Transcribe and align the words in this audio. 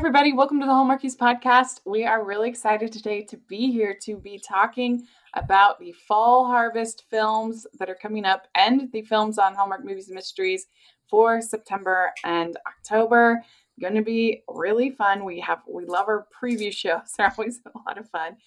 everybody. 0.00 0.32
Welcome 0.32 0.60
to 0.60 0.64
the 0.66 0.72
Hallmarkies 0.72 1.14
podcast. 1.14 1.80
We 1.84 2.06
are 2.06 2.24
really 2.24 2.48
excited 2.48 2.90
today 2.90 3.20
to 3.24 3.36
be 3.36 3.70
here 3.70 3.94
to 4.00 4.16
be 4.16 4.38
talking 4.38 5.06
about 5.34 5.78
the 5.78 5.92
fall 5.92 6.46
harvest 6.46 7.04
films 7.10 7.66
that 7.78 7.90
are 7.90 7.94
coming 7.94 8.24
up 8.24 8.48
and 8.54 8.90
the 8.92 9.02
films 9.02 9.36
on 9.38 9.54
Hallmark 9.54 9.84
Movies 9.84 10.08
and 10.08 10.14
Mysteries 10.14 10.68
for 11.10 11.42
September 11.42 12.12
and 12.24 12.56
October. 12.66 13.44
Going 13.78 13.94
to 13.94 14.00
be 14.00 14.42
really 14.48 14.88
fun. 14.88 15.22
We 15.22 15.38
have 15.40 15.58
we 15.68 15.84
love 15.84 16.08
our 16.08 16.26
preview 16.42 16.72
shows; 16.72 17.00
they're 17.18 17.30
always 17.36 17.60
a 17.66 17.78
lot 17.86 17.98
of 17.98 18.08
fun. 18.08 18.38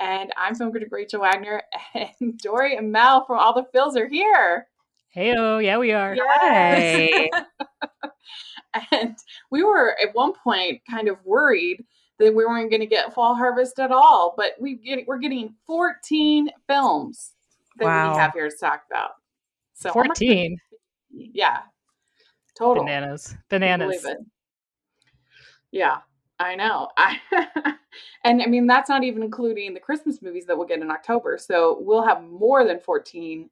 And 0.00 0.32
I'm 0.38 0.54
film 0.54 0.70
critic 0.70 0.88
Rachel 0.90 1.20
Wagner, 1.20 1.62
and 1.94 2.38
Dory 2.38 2.78
and 2.78 2.90
Mel 2.90 3.26
from 3.26 3.38
All 3.38 3.52
the 3.52 3.66
Fills 3.70 3.98
are 3.98 4.08
here. 4.08 4.66
Hey, 5.12 5.34
oh, 5.36 5.58
yeah, 5.58 5.76
we 5.76 5.92
are. 5.92 6.14
Yes. 6.16 7.28
and 8.92 9.14
we 9.50 9.62
were 9.62 9.94
at 10.02 10.14
one 10.14 10.32
point 10.32 10.80
kind 10.90 11.08
of 11.08 11.18
worried 11.24 11.84
that 12.18 12.34
we 12.34 12.46
weren't 12.46 12.70
going 12.70 12.80
to 12.80 12.86
get 12.86 13.12
fall 13.12 13.34
harvest 13.34 13.78
at 13.78 13.90
all, 13.90 14.32
but 14.38 14.52
we 14.58 14.76
get 14.76 15.06
we're 15.06 15.18
getting 15.18 15.54
14 15.66 16.48
films 16.66 17.32
that 17.76 17.84
Wow. 17.84 18.12
we 18.12 18.18
have 18.18 18.32
here 18.32 18.48
to 18.48 18.56
talk 18.56 18.84
about. 18.90 19.10
So 19.74 19.90
Hallmark- 19.90 20.16
14 20.16 20.56
yeah, 21.10 21.58
total 22.56 22.84
bananas. 22.84 23.34
Bananas. 23.50 24.06
Yeah, 25.72 25.98
I 26.38 26.54
know. 26.54 26.88
I 26.96 27.20
and 28.24 28.40
I 28.40 28.46
mean 28.46 28.66
that's 28.66 28.88
not 28.88 29.04
even 29.04 29.22
including 29.22 29.74
the 29.74 29.80
Christmas 29.80 30.22
movies 30.22 30.46
that 30.46 30.56
we'll 30.56 30.66
get 30.66 30.80
in 30.80 30.90
October. 30.90 31.36
So 31.38 31.78
we'll 31.82 32.02
have 32.06 32.22
more 32.24 32.64
than 32.66 32.80
14 32.80 33.50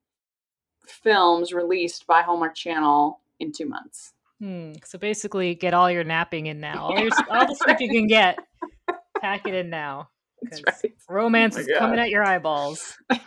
films 0.86 1.52
released 1.52 2.06
by 2.06 2.22
Hallmark 2.22 2.54
Channel 2.54 3.20
in 3.38 3.52
two 3.52 3.66
months. 3.66 4.12
Hmm. 4.40 4.72
So 4.84 4.98
basically, 4.98 5.54
get 5.54 5.74
all 5.74 5.90
your 5.90 6.04
napping 6.04 6.46
in 6.46 6.60
now. 6.60 6.84
All, 6.86 6.98
your, 6.98 7.10
all 7.30 7.46
the 7.46 7.54
sleep 7.54 7.76
you 7.80 7.88
can 7.90 8.06
get, 8.06 8.38
pack 9.20 9.46
it 9.46 9.54
in 9.54 9.68
now. 9.70 10.08
That's 10.42 10.62
'cause 10.62 10.80
right. 10.84 10.92
Romance 11.08 11.56
Oh 11.56 11.58
my 11.58 11.62
is 11.62 11.78
coming 11.78 11.98
at 11.98 12.08
your 12.10 12.24
eyeballs. 12.24 12.96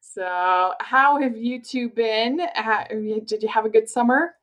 so, 0.00 0.74
how 0.80 1.20
have 1.20 1.36
you 1.36 1.62
two 1.62 1.88
been? 1.88 2.40
Ha- 2.54 2.86
Did 2.90 3.42
you 3.42 3.48
have 3.48 3.64
a 3.64 3.70
good 3.70 3.88
summer? 3.88 4.34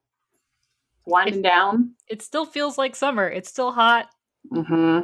Winding 1.06 1.42
down. 1.42 1.92
It 2.08 2.22
still 2.22 2.46
feels 2.46 2.78
like 2.78 2.96
summer. 2.96 3.28
It's 3.28 3.50
still 3.50 3.72
hot 3.72 4.08
Mm-hmm. 4.52 5.02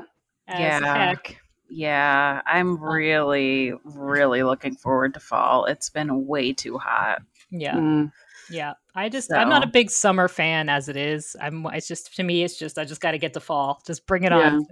Yeah. 0.49 0.79
heck. 1.09 1.37
Yeah, 1.69 2.41
I'm 2.45 2.81
really, 2.81 3.73
really 3.83 4.43
looking 4.43 4.75
forward 4.75 5.13
to 5.15 5.19
fall. 5.19 5.65
It's 5.65 5.89
been 5.89 6.25
way 6.25 6.53
too 6.53 6.77
hot. 6.77 7.21
Yeah. 7.49 7.75
Mm. 7.75 8.11
Yeah. 8.49 8.73
I 8.95 9.09
just, 9.09 9.31
I'm 9.33 9.49
not 9.49 9.63
a 9.63 9.67
big 9.67 9.89
summer 9.89 10.27
fan 10.27 10.69
as 10.69 10.89
it 10.89 10.95
is. 10.95 11.35
I'm, 11.41 11.65
it's 11.67 11.87
just, 11.87 12.15
to 12.15 12.23
me, 12.23 12.43
it's 12.43 12.57
just, 12.57 12.77
I 12.77 12.85
just 12.85 13.01
got 13.01 13.11
to 13.11 13.17
get 13.17 13.33
to 13.33 13.39
fall. 13.39 13.81
Just 13.85 14.07
bring 14.07 14.23
it 14.23 14.31
on. 14.31 14.65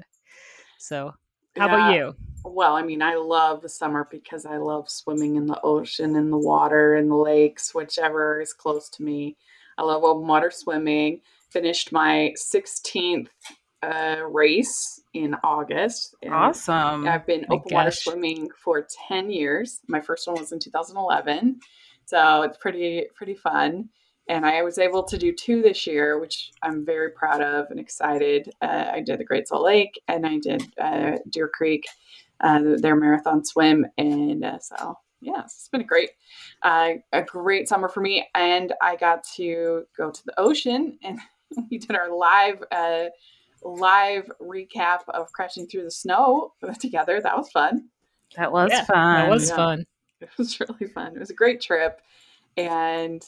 So, 0.77 1.13
how 1.57 1.67
about 1.67 1.95
you? 1.95 2.15
Well, 2.43 2.75
I 2.75 2.83
mean, 2.83 3.01
I 3.01 3.15
love 3.15 3.61
the 3.61 3.69
summer 3.69 4.07
because 4.09 4.45
I 4.45 4.57
love 4.57 4.89
swimming 4.89 5.35
in 5.35 5.47
the 5.47 5.59
ocean, 5.61 6.15
in 6.15 6.29
the 6.29 6.37
water, 6.37 6.95
in 6.95 7.09
the 7.09 7.15
lakes, 7.15 7.73
whichever 7.73 8.39
is 8.39 8.53
close 8.53 8.87
to 8.89 9.03
me. 9.03 9.35
I 9.77 9.83
love 9.83 10.03
open 10.03 10.27
water 10.27 10.51
swimming. 10.51 11.21
Finished 11.49 11.91
my 11.91 12.33
16th 12.37 13.27
uh, 13.85 14.23
race 14.31 15.01
in 15.13 15.35
August. 15.43 16.15
Awesome. 16.29 17.07
I've 17.07 17.25
been 17.25 17.45
my 17.47 17.55
open 17.55 17.73
water 17.73 17.91
swimming 17.91 18.49
for 18.57 18.87
10 19.07 19.29
years. 19.29 19.79
My 19.87 20.01
first 20.01 20.27
one 20.27 20.39
was 20.39 20.51
in 20.51 20.59
2011. 20.59 21.59
So 22.05 22.43
it's 22.43 22.57
pretty 22.57 23.05
pretty 23.15 23.35
fun. 23.35 23.89
And 24.27 24.45
I 24.45 24.63
was 24.63 24.79
able 24.79 25.03
to 25.03 25.17
do 25.17 25.31
two 25.31 25.61
this 25.61 25.85
year, 25.85 26.19
which 26.19 26.51
I'm 26.63 26.83
very 26.83 27.11
proud 27.11 27.41
of 27.41 27.67
and 27.69 27.79
excited. 27.79 28.49
Uh, 28.61 28.85
I 28.93 29.01
did 29.01 29.19
the 29.19 29.23
Great 29.23 29.47
Salt 29.47 29.63
Lake 29.63 30.01
and 30.07 30.25
I 30.25 30.39
did 30.39 30.63
uh, 30.81 31.17
Deer 31.29 31.47
Creek, 31.47 31.85
uh, 32.41 32.61
their 32.77 32.95
marathon 32.95 33.45
swim. 33.45 33.85
And 33.99 34.43
uh, 34.43 34.57
so, 34.59 34.97
yeah, 35.21 35.41
it's 35.41 35.69
been 35.69 35.81
a 35.81 35.85
great, 35.85 36.09
uh, 36.63 36.93
a 37.13 37.21
great 37.21 37.69
summer 37.69 37.87
for 37.87 38.01
me. 38.01 38.27
And 38.33 38.73
I 38.81 38.95
got 38.95 39.23
to 39.35 39.83
go 39.95 40.09
to 40.09 40.25
the 40.25 40.39
ocean 40.39 40.97
and 41.03 41.19
we 41.69 41.77
did 41.77 41.95
our 41.95 42.09
live 42.09 42.63
uh, 42.71 43.05
live 43.63 44.29
recap 44.41 44.99
of 45.09 45.31
crashing 45.31 45.67
through 45.67 45.83
the 45.83 45.91
snow 45.91 46.53
together. 46.79 47.19
That 47.21 47.37
was 47.37 47.49
fun. 47.51 47.89
that 48.35 48.51
was 48.51 48.71
Yeah, 48.71 48.85
fun. 48.85 49.15
That 49.15 49.29
was 49.29 49.49
yeah. 49.49 49.55
fun. 49.55 49.85
It 50.21 50.29
was 50.37 50.59
really 50.69 50.87
fun. 50.93 51.15
It 51.15 51.19
was 51.19 51.29
a 51.29 51.33
great 51.35 51.61
trip, 51.61 52.01
and 52.57 53.23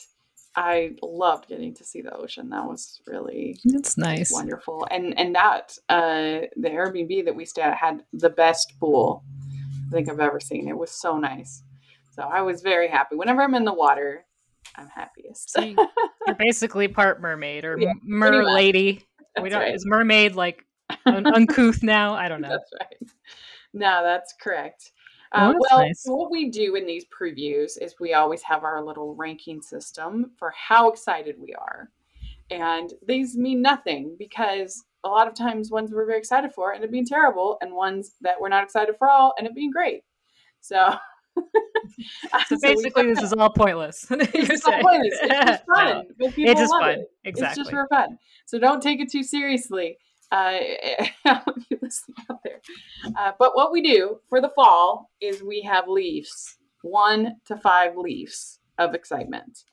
I 0.55 0.95
loved 1.03 1.47
getting 1.49 1.73
to 1.75 1.83
see 1.83 2.01
the 2.01 2.13
ocean. 2.15 2.49
That 2.49 2.65
was 2.65 3.01
really 3.05 3.59
It's 3.65 3.97
nice. 3.97 4.31
wonderful. 4.31 4.87
And 4.89 5.17
and 5.19 5.35
that 5.35 5.77
uh, 5.89 6.47
the 6.55 6.69
Airbnb 6.69 7.25
that 7.25 7.35
we 7.35 7.45
stayed 7.45 7.63
at 7.63 7.77
had 7.77 8.03
the 8.13 8.29
best 8.29 8.73
pool 8.79 9.23
I 9.87 9.91
think 9.91 10.09
I've 10.09 10.19
ever 10.19 10.39
seen. 10.39 10.67
It 10.67 10.77
was 10.77 10.91
so 10.91 11.17
nice. 11.17 11.63
So 12.15 12.23
I 12.23 12.41
was 12.41 12.61
very 12.61 12.87
happy. 12.87 13.15
Whenever 13.15 13.41
I'm 13.43 13.53
in 13.53 13.63
the 13.65 13.73
water, 13.73 14.25
I'm 14.75 14.87
happiest. 14.87 15.51
So 15.51 15.61
you- 15.61 15.77
you're 16.25 16.35
basically 16.35 16.87
part 16.87 17.21
mermaid 17.21 17.63
or 17.63 17.77
Yeah, 17.79 17.93
mer 18.03 18.29
pretty 18.29 18.43
much. 18.43 18.53
lady. 18.55 19.06
We 19.41 19.49
don't. 19.49 19.61
right. 19.61 19.73
Is 19.75 19.85
mermaid 19.85 20.35
like 20.35 20.65
un- 21.05 21.25
uncouth 21.33 21.83
now? 21.83 22.13
I 22.13 22.27
don't 22.29 22.41
know. 22.41 22.49
That's 22.49 22.71
right. 22.79 23.11
No, 23.73 24.01
that's 24.03 24.33
correct. 24.41 24.91
Oh, 25.33 25.39
Uh, 25.39 25.47
that's 25.51 25.65
well, 25.69 25.79
nice. 25.81 26.03
what 26.05 26.31
we 26.31 26.49
do 26.49 26.75
in 26.75 26.85
these 26.85 27.05
previews 27.05 27.81
is 27.81 27.95
we 27.99 28.13
always 28.13 28.41
have 28.43 28.63
our 28.63 28.81
little 28.83 29.13
ranking 29.15 29.61
system 29.61 30.31
for 30.37 30.51
how 30.51 30.89
excited 30.89 31.35
we 31.37 31.53
are. 31.53 31.89
And 32.49 32.93
these 33.05 33.35
mean 33.35 33.61
nothing 33.61 34.15
because 34.17 34.85
a 35.03 35.09
lot 35.09 35.27
of 35.27 35.33
times 35.33 35.69
ones 35.69 35.91
we're 35.91 36.05
very 36.05 36.17
excited 36.17 36.53
for 36.53 36.73
end 36.73 36.83
up 36.85 36.91
being 36.91 37.05
terrible, 37.05 37.57
and 37.61 37.73
ones 37.73 38.13
that 38.21 38.39
we're 38.39 38.47
not 38.49 38.63
excited 38.63 38.95
for 38.97 39.09
all 39.09 39.33
end 39.37 39.47
up 39.49 39.53
being 39.53 39.69
great. 39.71 40.03
So, 40.61 40.95
So 42.47 42.57
basically, 42.61 43.07
this 43.13 43.21
is 43.21 43.33
all 43.33 43.49
pointless. 43.49 44.05
It's 44.11 44.47
just 44.47 44.63
pointless. 44.63 45.17
It's 45.21 45.45
just 45.45 45.63
fun. 45.73 46.07
but 46.19 46.33
people 46.33 46.51
it's 46.51 46.59
just 46.61 46.71
love 46.71 46.81
fun. 46.81 46.91
it. 46.99 47.11
Exactly. 47.23 47.49
It's 47.49 47.57
just 47.57 47.69
for 47.71 47.87
fun. 47.89 48.17
So 48.45 48.59
don't 48.59 48.81
take 48.81 48.99
it 48.99 49.11
too 49.11 49.23
seriously. 49.23 49.97
Uh, 50.31 50.57
you 51.69 51.77
listening 51.81 52.15
out 52.29 52.39
there. 52.43 52.59
Uh, 53.17 53.31
but 53.39 53.55
what 53.55 53.71
we 53.71 53.81
do 53.81 54.19
for 54.29 54.41
the 54.41 54.49
fall 54.49 55.09
is 55.21 55.41
we 55.41 55.61
have 55.61 55.87
leaves, 55.87 56.57
one 56.81 57.35
to 57.45 57.55
five 57.57 57.95
leaves 57.95 58.59
of 58.77 58.93
excitement. 58.93 59.63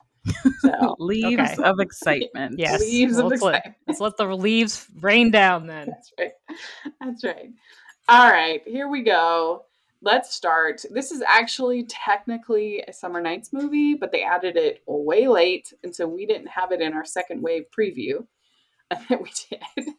So 0.61 0.95
Leaves 0.97 1.51
Okay. 1.51 1.63
of 1.63 1.79
excitement. 1.79 2.55
Yes. 2.57 2.79
leaves 2.79 3.17
of 3.19 3.25
let's, 3.27 3.41
let, 3.43 3.55
excitement. 3.57 3.77
let's 3.87 3.99
let 3.99 4.17
the 4.17 4.25
leaves 4.35 4.87
rain 5.01 5.29
down 5.29 5.67
then. 5.67 5.87
That's 5.87 6.11
right. 6.17 6.31
That's 7.01 7.23
right. 7.23 7.51
All 8.07 8.31
right, 8.31 8.61
here 8.67 8.87
we 8.87 9.01
go. 9.03 9.64
Let's 10.05 10.33
start. 10.33 10.85
This 10.91 11.11
is 11.11 11.23
actually 11.27 11.83
technically 11.83 12.83
a 12.87 12.93
Summer 12.93 13.19
Nights 13.19 13.51
movie, 13.51 13.95
but 13.95 14.11
they 14.11 14.23
added 14.23 14.55
it 14.55 14.83
way 14.85 15.27
late, 15.27 15.73
and 15.83 15.93
so 15.95 16.07
we 16.07 16.25
didn't 16.25 16.47
have 16.47 16.71
it 16.71 16.79
in 16.79 16.93
our 16.93 17.03
second 17.03 17.41
wave 17.41 17.63
preview 17.77 18.25
we 19.09 19.31
did. 19.49 19.89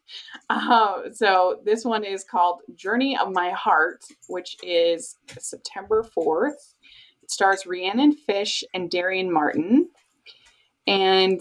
Uh, 0.48 1.10
so 1.12 1.60
this 1.64 1.84
one 1.84 2.04
is 2.04 2.24
called 2.24 2.60
Journey 2.74 3.18
of 3.18 3.32
My 3.32 3.50
Heart, 3.50 4.04
which 4.28 4.56
is 4.62 5.16
September 5.38 6.04
4th. 6.16 6.74
It 7.22 7.30
stars 7.30 7.66
Rhiannon 7.66 8.12
Fish 8.12 8.62
and 8.72 8.90
Darien 8.90 9.32
Martin. 9.32 9.88
And 10.86 11.40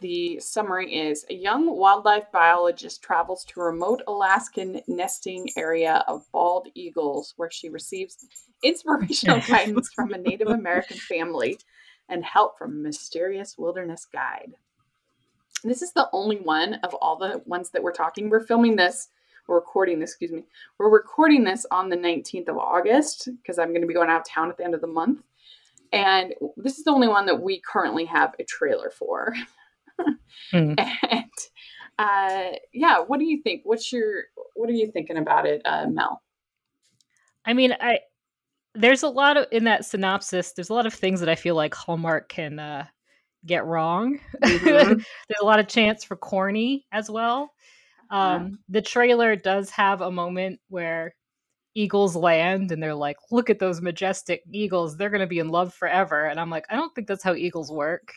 the 0.00 0.40
summary 0.40 0.94
is 0.94 1.24
a 1.30 1.34
young 1.34 1.76
wildlife 1.76 2.30
biologist 2.32 3.02
travels 3.02 3.44
to 3.44 3.60
a 3.60 3.64
remote 3.64 4.02
Alaskan 4.06 4.80
nesting 4.86 5.48
area 5.56 6.04
of 6.08 6.30
bald 6.32 6.68
eagles 6.74 7.34
where 7.36 7.50
she 7.50 7.68
receives 7.68 8.26
inspirational 8.62 9.40
guidance 9.48 9.90
from 9.94 10.12
a 10.12 10.18
Native 10.18 10.48
American 10.48 10.96
family 10.96 11.58
and 12.08 12.24
help 12.24 12.58
from 12.58 12.72
a 12.72 12.82
mysterious 12.82 13.56
wilderness 13.58 14.06
guide. 14.12 14.52
This 15.64 15.82
is 15.82 15.92
the 15.92 16.08
only 16.12 16.36
one 16.36 16.74
of 16.82 16.94
all 16.94 17.16
the 17.16 17.42
ones 17.46 17.70
that 17.70 17.82
we're 17.82 17.92
talking. 17.92 18.28
We're 18.28 18.46
filming 18.46 18.76
this, 18.76 19.08
we're 19.46 19.56
recording 19.56 20.00
this, 20.00 20.10
excuse 20.10 20.32
me. 20.32 20.44
We're 20.78 20.90
recording 20.90 21.44
this 21.44 21.66
on 21.70 21.88
the 21.88 21.96
19th 21.96 22.48
of 22.48 22.58
August 22.58 23.28
because 23.42 23.58
I'm 23.58 23.68
going 23.68 23.82
to 23.82 23.86
be 23.86 23.94
going 23.94 24.10
out 24.10 24.20
of 24.20 24.28
town 24.28 24.50
at 24.50 24.56
the 24.56 24.64
end 24.64 24.74
of 24.74 24.80
the 24.80 24.86
month. 24.86 25.22
And 25.92 26.34
this 26.56 26.78
is 26.78 26.84
the 26.84 26.90
only 26.90 27.08
one 27.08 27.26
that 27.26 27.40
we 27.40 27.60
currently 27.60 28.06
have 28.06 28.34
a 28.38 28.44
trailer 28.44 28.90
for. 28.90 29.34
Hmm. 30.50 30.74
And 31.10 31.24
uh, 31.98 32.56
yeah, 32.72 33.00
what 33.00 33.18
do 33.18 33.24
you 33.26 33.42
think? 33.42 33.62
What's 33.64 33.92
your 33.92 34.24
what 34.54 34.68
are 34.68 34.72
you 34.72 34.90
thinking 34.92 35.18
about 35.18 35.46
it, 35.46 35.62
uh, 35.64 35.86
Mel? 35.88 36.22
I 37.44 37.52
mean, 37.52 37.74
I 37.80 37.98
there's 38.74 39.02
a 39.02 39.08
lot 39.08 39.36
of 39.36 39.46
in 39.52 39.64
that 39.64 39.84
synopsis. 39.84 40.52
There's 40.52 40.70
a 40.70 40.74
lot 40.74 40.86
of 40.86 40.94
things 40.94 41.20
that 41.20 41.28
I 41.28 41.34
feel 41.34 41.54
like 41.54 41.74
Hallmark 41.74 42.28
can 42.28 42.58
uh, 42.58 42.86
get 43.46 43.64
wrong. 43.66 44.20
Mhm. 44.44 45.04
there's 45.28 45.40
a 45.42 45.44
lot 45.46 45.60
of 45.60 45.68
chance 45.68 46.04
for 46.04 46.16
corny 46.16 46.86
as 46.92 47.10
well. 47.10 47.52
Um, 48.10 48.58
The 48.68 48.82
trailer 48.82 49.36
does 49.36 49.70
have 49.70 50.00
a 50.02 50.10
moment 50.10 50.60
where 50.68 51.14
eagles 51.74 52.16
land 52.16 52.72
and 52.72 52.82
they're 52.82 52.94
like, 52.94 53.16
"Look 53.32 53.50
at 53.50 53.58
those 53.60 53.80
majestic 53.82 54.42
eagles! 54.52 54.96
They're 54.96 55.10
going 55.10 55.20
to 55.22 55.26
be 55.26 55.40
in 55.40 55.48
love 55.50 55.74
forever." 55.74 56.26
And 56.26 56.40
I'm 56.40 56.50
like, 56.50 56.66
I 56.70 56.76
don't 56.76 56.94
think 56.94 57.08
that's 57.08 57.24
how 57.24 57.34
eagles 57.34 57.72
work. 57.72 58.12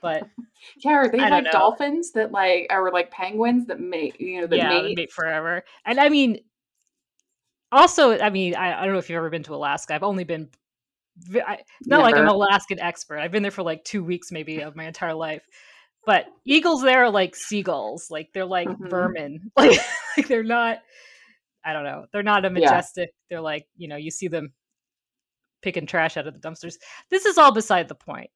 But 0.00 0.28
Yeah, 0.84 0.92
are 0.92 1.08
they 1.08 1.18
like 1.18 1.44
know. 1.44 1.50
dolphins 1.52 2.12
that 2.12 2.32
like 2.32 2.66
or 2.70 2.90
like 2.92 3.10
penguins 3.10 3.66
that 3.66 3.80
mate 3.80 4.20
you 4.20 4.40
know 4.40 4.46
that 4.46 4.56
yeah, 4.56 4.68
they 4.68 4.82
mate? 4.82 4.96
mate 4.96 5.12
forever. 5.12 5.64
And 5.84 6.00
I 6.00 6.08
mean, 6.08 6.38
also, 7.70 8.18
I 8.18 8.30
mean, 8.30 8.54
I, 8.54 8.80
I 8.80 8.84
don't 8.84 8.92
know 8.92 8.98
if 8.98 9.10
you've 9.10 9.16
ever 9.18 9.30
been 9.30 9.42
to 9.44 9.54
Alaska. 9.54 9.94
I've 9.94 10.02
only 10.02 10.24
been, 10.24 10.48
I, 11.34 11.58
not 11.86 12.02
like 12.02 12.16
I'm 12.16 12.22
an 12.22 12.28
Alaskan 12.28 12.80
expert. 12.80 13.18
I've 13.18 13.30
been 13.32 13.42
there 13.42 13.50
for 13.52 13.62
like 13.62 13.84
two 13.84 14.02
weeks, 14.02 14.32
maybe, 14.32 14.60
of 14.60 14.74
my 14.76 14.84
entire 14.84 15.14
life. 15.14 15.42
But 16.06 16.26
eagles 16.46 16.82
there 16.82 17.04
are 17.04 17.10
like 17.10 17.36
seagulls. 17.36 18.10
Like 18.10 18.30
they're 18.32 18.46
like 18.46 18.68
Mhm. 18.68 18.90
vermin. 18.90 19.50
Like, 19.56 19.78
like 20.16 20.28
they're 20.28 20.42
not. 20.42 20.78
I 21.64 21.72
don't 21.72 21.84
know. 21.84 22.06
They're 22.12 22.22
not 22.22 22.44
a 22.44 22.50
majestic. 22.50 23.10
They're 23.28 23.40
like 23.40 23.66
you 23.76 23.88
know 23.88 23.96
you 23.96 24.10
see 24.10 24.28
them 24.28 24.52
picking 25.60 25.86
trash 25.86 26.16
out 26.16 26.26
of 26.26 26.34
the 26.34 26.40
dumpsters. 26.40 26.76
This 27.10 27.26
is 27.26 27.36
all 27.36 27.52
beside 27.52 27.88
the 27.88 27.94
point. 27.94 28.30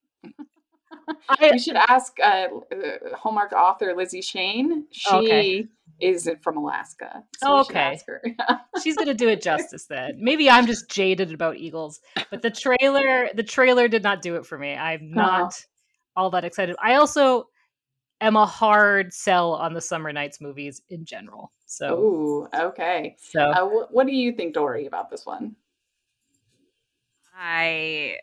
I, 1.28 1.50
We 1.52 1.58
should 1.58 1.76
ask 1.76 2.12
uh, 2.20 2.48
uh, 2.72 3.16
Hallmark 3.16 3.52
author 3.52 3.94
Lizzie 3.96 4.22
Shane. 4.22 4.86
She 4.90 5.14
Okay. 5.16 5.68
is 6.00 6.28
from 6.42 6.56
Alaska. 6.56 7.22
Oh, 7.42 7.60
okay. 7.60 7.78
ask 7.94 8.06
her. 8.06 8.22
she's 8.82 8.96
gonna 8.96 9.14
do 9.14 9.28
it 9.28 9.40
justice 9.42 9.86
then. 9.86 10.18
Maybe 10.20 10.50
I'm 10.50 10.66
just 10.66 10.88
jaded 10.90 11.32
about 11.32 11.56
Eagles, 11.58 12.00
but 12.30 12.42
the 12.42 12.50
trailer, 12.50 13.28
the 13.34 13.42
trailer 13.42 13.88
did 13.88 14.02
not 14.02 14.22
do 14.22 14.36
it 14.36 14.46
for 14.46 14.58
me. 14.58 14.74
I'm 14.74 15.10
not 15.12 15.54
all 16.16 16.30
that 16.30 16.44
excited. 16.44 16.76
I 16.82 16.94
also 16.94 17.48
am 18.20 18.36
a 18.36 18.46
hard 18.46 19.12
sell 19.12 19.52
on 19.54 19.74
the 19.74 19.80
Summer 19.80 20.12
Nights 20.12 20.40
movies 20.40 20.82
in 20.90 21.04
general. 21.04 21.52
So, 21.66 21.98
Ooh, 21.98 22.48
okay. 22.54 23.16
so 23.18 23.40
Uh, 23.40 23.66
wh- 23.66 23.92
what 23.92 24.06
do 24.06 24.12
you 24.12 24.32
think, 24.32 24.54
Dory, 24.54 24.86
about 24.86 25.10
this 25.10 25.24
one? 25.26 25.56
I 27.36 28.16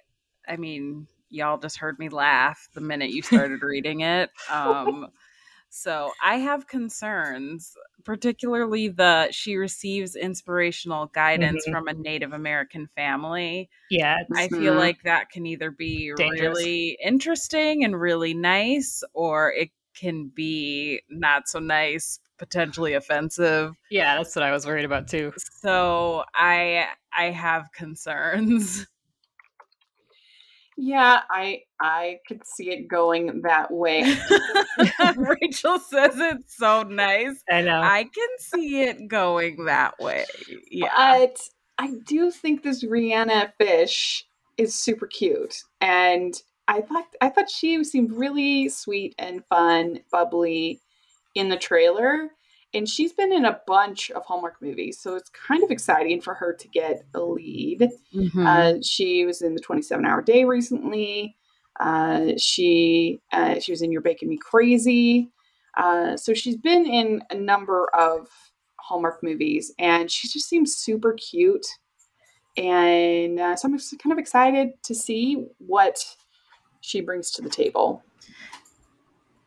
I 0.48 0.56
mean, 0.58 1.08
y'all 1.30 1.58
just 1.58 1.78
heard 1.78 2.00
me 2.00 2.10
laugh 2.10 2.70
the 2.74 2.82
minute 2.82 3.12
you 3.12 3.22
started 3.22 3.62
reading 3.64 4.02
it. 4.02 4.32
Um 4.48 5.08
so 5.70 6.16
I 6.24 6.38
have 6.38 6.68
concerns, 6.68 7.76
particularly 8.06 8.90
the 8.90 9.30
she 9.32 9.58
receives 9.58 10.16
inspirational 10.16 11.08
guidance 11.08 11.66
Mhm. 11.66 11.72
from 11.72 11.88
a 11.88 11.94
Native 11.94 12.34
American 12.34 12.88
family. 12.96 13.70
yeah, 13.90 14.18
I 14.36 14.50
feel 14.50 14.76
Mhm. 14.76 14.78
like 14.78 15.04
that 15.04 15.30
can 15.32 15.46
either 15.48 15.72
be 15.72 16.12
Dangerous. 16.16 16.70
really 16.72 16.98
interesting 17.04 17.84
and 17.84 18.00
really 18.00 18.34
nice 18.34 19.04
or 19.14 19.52
it 19.54 19.72
can 19.96 20.30
be 20.30 21.02
not 21.10 21.48
so 21.50 21.60
nice, 21.60 22.20
potentially 22.38 22.94
offensive. 22.94 23.76
yeah, 23.90 24.16
that's 24.18 24.36
what 24.36 24.44
I 24.44 24.52
was 24.52 24.66
worried 24.66 24.86
about 24.86 25.08
too. 25.08 25.34
So 25.38 26.24
I 26.36 26.90
I 27.14 27.26
have 27.32 27.72
concerns. 27.74 28.88
Yeah, 30.82 31.24
I 31.30 31.64
I 31.82 32.20
could 32.26 32.48
see 32.48 32.72
it 32.72 32.88
going 32.88 33.42
that 33.42 33.70
way. 33.70 34.02
Rachel 35.18 35.78
says 35.78 36.14
it's 36.16 36.56
so 36.56 36.84
nice. 36.84 37.44
I 37.52 37.62
know. 37.62 37.82
I 37.82 38.04
can 38.04 38.30
see 38.40 38.84
it 38.84 39.10
going 39.10 39.66
that 39.66 40.00
way. 40.00 40.24
Yeah. 40.72 40.88
But 40.96 41.42
I 41.78 41.96
do 42.06 42.32
think 42.32 42.64
this 42.64 42.86
Rhiannon 42.86 43.52
Fish 43.58 44.26
is 44.58 44.74
super 44.74 45.06
cute, 45.06 45.64
and 45.82 46.34
I 46.70 46.80
thought 46.80 47.08
I 47.20 47.28
thought 47.28 47.50
she 47.50 47.84
seemed 47.84 48.14
really 48.14 48.70
sweet 48.70 49.16
and 49.20 49.44
fun, 49.50 50.00
bubbly 50.10 50.80
in 51.36 51.50
the 51.50 51.58
trailer. 51.58 52.30
And 52.74 52.88
she's 52.88 53.14
been 53.14 53.34
in 53.34 53.46
a 53.46 53.60
bunch 53.66 54.12
of 54.12 54.24
Hallmark 54.26 54.62
movies, 54.62 55.00
so 55.00 55.16
it's 55.16 55.30
kind 55.30 55.64
of 55.64 55.72
exciting 55.72 56.22
for 56.22 56.36
her 56.36 56.54
to 56.54 56.68
get 56.68 57.04
a 57.16 57.20
lead. 57.20 57.90
Mhm. 58.14 58.46
Uh, 58.46 58.80
she 58.84 59.26
was 59.26 59.42
in 59.42 59.56
the 59.56 59.60
27 59.62 60.06
Hour 60.06 60.22
Day 60.22 60.44
recently. 60.44 61.36
Uh, 61.80 62.34
she 62.38 63.22
uh, 63.32 63.60
she 63.60 63.72
was 63.72 63.82
in 63.82 63.92
You're 63.92 64.02
Baking 64.02 64.30
Me 64.30 64.38
Crazy. 64.38 65.32
Uh, 65.78 66.16
so 66.18 66.34
she's 66.34 66.58
been 66.58 66.86
in 66.86 67.24
a 67.32 67.36
number 67.36 67.90
of 67.96 68.28
Hallmark 68.78 69.24
movies, 69.24 69.74
and 69.80 70.12
she 70.12 70.28
just 70.28 70.48
seems 70.50 70.76
super 70.76 71.14
cute. 71.14 71.66
And 72.58 73.40
uh, 73.40 73.56
so 73.56 73.68
I'm 73.68 73.78
just 73.78 73.98
kind 74.00 74.12
of 74.12 74.20
excited 74.20 74.72
to 74.84 74.94
see 74.94 75.46
what 75.60 76.04
she 76.82 77.02
brings 77.02 77.32
to 77.32 77.42
the 77.42 77.50
table. 77.50 78.04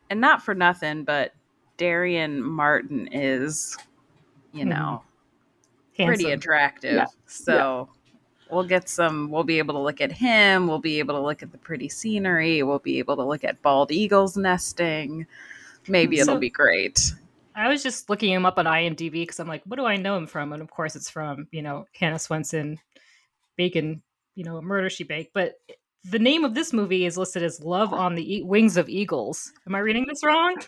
and 0.09 0.19
not 0.21 0.41
for 0.43 0.53
nothing, 0.53 1.03
but 1.03 1.33
Darien 1.83 2.41
Martin 2.41 3.07
is, 3.11 3.75
you 4.53 4.63
Mhm. 4.63 4.69
know, 4.69 5.03
pretty 5.97 6.31
attractive. 6.31 6.93
Yeah. 6.93 7.05
So 7.25 7.89
we'll 8.49 8.63
get 8.63 8.87
some 8.87 9.29
we'll 9.29 9.43
be 9.43 9.57
able 9.57 9.73
to 9.73 9.81
look 9.81 9.99
at 9.99 10.09
him, 10.13 10.65
we'll 10.67 10.79
be 10.79 10.99
able 10.99 11.13
to 11.15 11.19
look 11.21 11.43
at 11.43 11.51
the 11.51 11.57
pretty 11.57 11.89
scenery, 11.89 12.63
we'll 12.63 12.79
be 12.79 12.99
able 12.99 13.17
to 13.17 13.23
look 13.25 13.43
at 13.43 13.61
bald 13.61 13.91
eagles 13.91 14.37
nesting. 14.37 15.27
Maybe 15.89 16.19
it'll 16.19 16.37
be 16.39 16.49
great. 16.49 17.11
I 17.53 17.67
was 17.67 17.83
just 17.83 18.09
looking 18.09 18.31
him 18.31 18.45
up 18.45 18.57
on 18.57 18.65
IMDb 18.65 19.11
because 19.11 19.41
I'm 19.41 19.49
like, 19.49 19.63
what 19.65 19.75
do 19.77 19.85
I 19.85 19.97
know 19.97 20.15
him 20.15 20.25
from? 20.25 20.53
And 20.53 20.61
of 20.61 20.71
course, 20.71 20.95
it's 20.95 21.09
from 21.09 21.49
you 21.51 21.61
know 21.61 21.85
Hannah 21.99 22.15
Swensen, 22.15 22.77
Bacon, 23.57 24.01
you 24.35 24.45
know, 24.45 24.61
Murder 24.61 24.89
She 24.89 25.03
Baked. 25.03 25.33
But 25.33 25.55
the 26.09 26.19
name 26.19 26.45
of 26.45 26.53
this 26.55 26.71
movie 26.71 27.05
is 27.05 27.17
listed 27.17 27.43
as 27.43 27.61
Love 27.61 27.91
on 27.91 28.15
the 28.15 28.35
e- 28.37 28.43
Wings 28.43 28.77
of 28.77 28.87
Eagles. 28.87 29.51
Am 29.67 29.75
I 29.75 29.79
reading 29.79 30.05
this 30.07 30.23
wrong? 30.23 30.55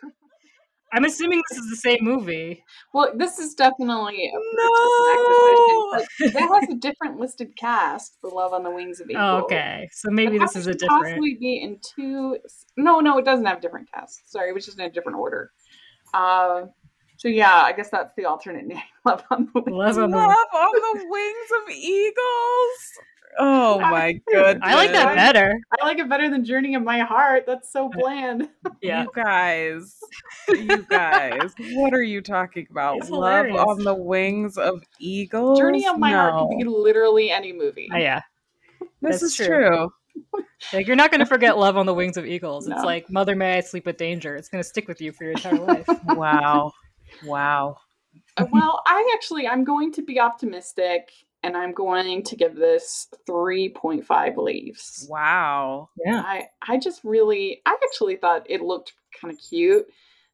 I'm 0.95 1.03
assuming 1.03 1.42
this 1.50 1.57
is 1.59 1.69
the 1.69 1.75
same 1.75 1.97
movie. 2.01 2.63
Well, 2.94 3.12
this 3.15 3.38
is 3.38 3.53
definitely 3.53 4.27
a 4.27 4.31
No! 4.31 5.12
acquisition, 5.12 5.89
but 5.92 6.33
that 6.33 6.62
has 6.62 6.69
a 6.69 6.75
different 6.80 7.19
listed 7.19 7.56
cast 7.57 8.18
for 8.21 8.30
Love 8.30 8.53
on 8.53 8.63
the 8.63 8.71
Wings 8.71 9.01
of 9.01 9.09
Eagles. 9.09 9.25
Oh, 9.25 9.44
okay, 9.44 9.89
so 9.92 10.09
maybe 10.09 10.38
But 10.38 10.45
this 10.45 10.56
is 10.56 10.68
a 10.68 10.74
different. 10.74 11.03
Possibly 11.03 11.36
be 11.38 11.62
in 11.62 11.80
two. 11.95 12.38
No, 12.77 13.01
no, 13.01 13.18
it 13.18 13.25
doesn't 13.25 13.45
have 13.45 13.59
different 13.59 13.92
cast. 13.92 14.31
Sorry, 14.31 14.50
it 14.50 14.53
was 14.53 14.65
just 14.65 14.80
in 14.80 14.86
a 14.86 14.89
different 14.89 15.18
order. 15.18 15.51
Uh, 16.13 16.68
so 17.18 17.27
yeah, 17.27 17.53
I 17.53 17.74
guess 17.74 17.89
that's 17.89 18.13
the 18.15 18.24
alternate 18.25 18.65
name. 18.68 18.81
Love 19.03 19.21
on 19.31 19.50
the 19.53 19.62
Wings. 19.62 19.77
Love 19.77 19.97
on 19.97 20.12
the 20.12 20.18
Love 20.18 20.47
on 20.53 20.71
the 20.71 21.06
wings 21.09 21.50
of 21.62 21.69
eagles. 21.75 22.80
Oh 23.38 23.80
my 23.80 24.14
goodness. 24.28 24.62
I 24.62 24.76
like 24.76 24.92
that 24.92 25.16
better. 25.16 25.60
I 25.80 25.86
like 25.86 25.98
it 26.00 26.08
better 26.10 26.30
than 26.30 26.46
Journey 26.46 26.76
of 26.76 26.84
My 26.84 27.00
Heart. 27.00 27.46
That's 27.46 27.72
so 27.72 27.90
bland. 27.94 28.50
Yeah, 28.82 29.04
You 29.04 29.12
guys, 29.16 29.96
you 30.50 30.84
guys, 30.84 31.54
what 31.74 31.94
are 31.94 32.04
you 32.04 32.22
talking 32.22 32.68
about? 32.70 32.98
It's 32.98 33.10
Love 33.10 33.46
hilarious. 33.48 33.60
on 33.68 33.84
the 33.84 33.96
wings 33.96 34.58
of 34.58 34.82
eagles. 35.00 35.60
Journey 35.60 35.86
of 35.88 35.98
My 36.00 36.12
Heart 36.12 36.50
could 36.50 36.58
be 36.58 36.64
literally 36.64 37.32
any 37.32 37.54
movie. 37.54 37.90
Oh, 37.94 37.98
yeah. 37.98 38.21
This 39.02 39.21
That's 39.21 39.24
is 39.24 39.36
true. 39.36 39.48
true. 39.48 39.94
Like 40.74 40.88
you're 40.88 40.95
not 40.95 41.12
going 41.12 41.19
to 41.19 41.26
forget 41.26 41.57
Love 41.57 41.78
on 41.78 41.86
the 41.86 41.94
Wings 41.94 42.18
of 42.18 42.26
Eagles. 42.26 42.68
It's 42.68 42.83
like 42.83 43.09
Mother 43.12 43.36
May 43.36 43.57
I 43.57 43.59
Sleep 43.59 43.86
with 43.86 43.98
Danger. 43.98 44.36
It's 44.36 44.48
going 44.50 44.64
to 44.64 44.68
stick 44.68 44.88
with 44.88 45.02
you 45.02 45.12
for 45.12 45.26
your 45.26 45.33
entire 45.33 45.59
life. 45.59 45.86
Wow, 46.07 46.71
wow. 47.26 47.78
Uh, 48.38 48.45
well, 48.52 48.81
I 48.88 49.12
actually 49.16 49.48
I'm 49.48 49.64
going 49.64 49.92
to 49.94 50.02
be 50.02 50.19
optimistic, 50.19 51.09
and 51.45 51.56
I'm 51.56 51.73
going 51.73 52.23
to 52.23 52.35
give 52.35 52.56
this 52.56 53.07
3.5 53.30 54.37
leaves. 54.37 55.06
Wow. 55.07 55.90
Yeah. 56.04 56.21
I 56.25 56.47
I 56.68 56.78
just 56.80 57.02
really 57.04 57.61
I 57.68 57.78
actually 57.83 58.16
thought 58.16 58.49
it 58.49 58.61
looked 58.61 58.94
kind 59.21 59.31
of 59.31 59.40
cute 59.40 59.85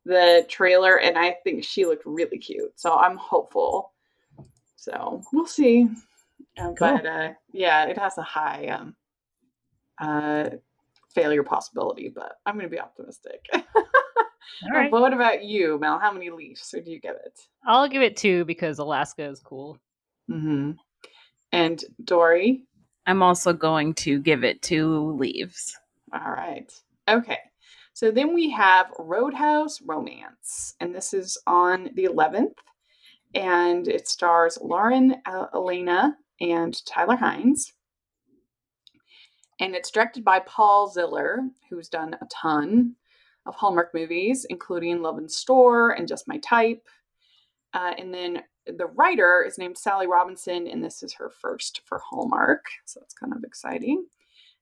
the 0.06 0.46
trailer 0.48 0.98
and 0.98 1.18
I 1.18 1.36
think 1.44 1.66
she 1.66 1.86
looked 1.86 2.06
really 2.06 2.38
cute. 2.38 2.80
So 2.80 2.98
I'm 2.98 3.18
hopeful. 3.18 3.92
So 4.78 5.22
we'll 5.34 5.46
see. 5.46 5.90
Uh, 6.58 6.72
Cool. 6.74 6.76
But 6.80 7.06
uh, 7.06 7.30
yeah, 7.54 7.86
it 7.86 7.98
has 7.98 8.18
a 8.18 8.24
high 8.24 8.68
um, 8.68 8.96
uh, 10.00 10.50
failure 11.14 11.44
possibility, 11.44 12.10
but 12.14 12.38
I'm 12.46 12.56
going 12.56 12.66
to 12.66 12.72
be 12.72 12.80
optimistic. 12.80 13.46
All 13.54 13.64
right. 14.72 14.92
But 14.92 15.02
what 15.02 15.14
about 15.14 15.44
you, 15.44 15.78
Mel? 15.80 16.00
How 16.00 16.12
many 16.12 16.30
leaves 16.30 16.74
or 16.74 16.82
do 16.82 16.92
you 16.92 17.00
give 17.00 17.16
it? 17.16 17.40
I'll 17.66 17.88
give 17.88 18.02
it 18.02 18.18
two 18.18 18.44
because 18.46 18.80
Alaska 18.80 19.24
is 19.30 19.40
cool. 19.40 19.78
Mm-hmm. 20.30 20.72
And 21.52 21.84
Dory? 22.04 22.64
I'm 23.06 23.24
also 23.24 23.54
going 23.54 23.94
to 23.96 24.20
give 24.20 24.44
it 24.44 24.62
two 24.62 25.12
leaves. 25.18 25.78
All 26.14 26.32
right. 26.32 26.72
Okay. 27.10 27.40
So 27.94 28.10
then 28.10 28.34
we 28.34 28.50
have 28.52 28.92
Roadhouse 28.98 29.82
Romance, 29.82 30.76
and 30.80 30.96
this 30.96 31.14
is 31.14 31.38
on 31.46 31.90
the 31.94 32.06
11th, 32.06 32.56
and 33.34 33.88
it 33.88 34.08
stars 34.08 34.58
Lauren 34.62 35.16
Alaina 35.54 36.16
and 36.40 36.86
Tyler 36.86 37.18
Hynes. 37.18 37.74
And 39.60 39.76
it's 39.76 39.92
directed 39.92 40.24
by 40.24 40.40
Paul 40.40 40.90
Ziller, 40.90 41.40
who's 41.70 41.90
done 41.90 42.16
a 42.16 42.26
ton 42.32 42.96
of 43.46 43.56
Hallmark 43.56 43.94
movies, 43.94 44.46
including 44.50 45.02
Love 45.02 45.18
and 45.18 45.32
Store 45.32 45.92
and 45.92 46.08
Just 46.08 46.28
My 46.28 46.38
Type. 46.38 46.88
Uh, 47.74 47.94
and 47.98 48.14
then 48.14 48.42
the 48.66 48.88
writer 48.88 49.44
is 49.46 49.58
named 49.58 49.78
Sally 49.78 50.08
Robinson, 50.08 50.68
and 50.68 50.84
this 50.84 51.04
is 51.04 51.14
her 51.14 51.30
first 51.30 51.82
for 51.86 52.00
Hallmark, 52.00 52.66
so 52.86 53.02
it's 53.04 53.14
kind 53.14 53.34
of 53.34 53.44
exciting. 53.44 54.06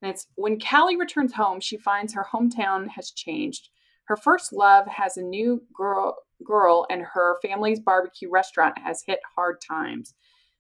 And 0.02 0.12
it's 0.12 0.28
when 0.36 0.60
Callie 0.60 0.98
returns 0.98 1.34
home, 1.34 1.60
she 1.60 1.78
finds 1.78 2.14
her 2.14 2.26
hometown 2.32 2.88
has 2.90 3.12
changed. 3.12 3.70
Her 4.06 4.16
first 4.16 4.54
love 4.54 4.88
has 4.88 5.18
a 5.18 5.22
new 5.22 5.62
girl, 5.74 6.16
girl, 6.44 6.86
and 6.90 7.02
her 7.02 7.38
family's 7.42 7.80
barbecue 7.80 8.30
restaurant 8.30 8.78
has 8.80 9.04
hit 9.06 9.20
hard 9.36 9.58
times. 9.62 10.14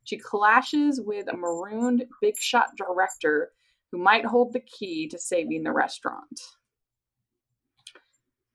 She 0.03 0.17
clashes 0.17 1.01
with 1.01 1.27
a 1.27 1.37
marooned 1.37 2.05
big 2.21 2.37
shot 2.37 2.69
director 2.75 3.51
who 3.91 3.97
might 3.97 4.25
hold 4.25 4.53
the 4.53 4.59
key 4.59 5.07
to 5.07 5.17
saving 5.17 5.63
the 5.63 5.71
restaurant. 5.71 6.41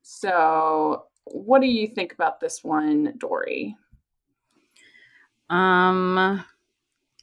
So, 0.03 1.07
what 1.25 1.61
do 1.61 1.67
you 1.67 1.89
think 1.89 2.13
about 2.13 2.39
this 2.39 2.63
one, 2.63 3.15
Dory? 3.19 3.75
Um, 5.51 6.45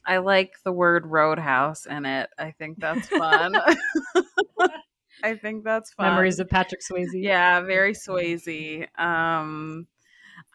I 0.04 0.18
like 0.18 0.54
the 0.64 0.72
word 0.72 1.06
roadhouse 1.06 1.86
in 1.86 2.04
it. 2.06 2.30
I 2.38 2.50
think 2.52 2.78
that's 2.80 3.08
fun. 3.08 3.56
I 5.24 5.36
think 5.36 5.64
that's 5.64 5.92
fun. 5.92 6.10
Memories 6.10 6.40
of 6.40 6.48
Patrick 6.48 6.80
Swayze. 6.80 7.10
Yeah, 7.12 7.60
very 7.60 7.92
Swayze. 7.92 8.86
Um, 8.98 9.86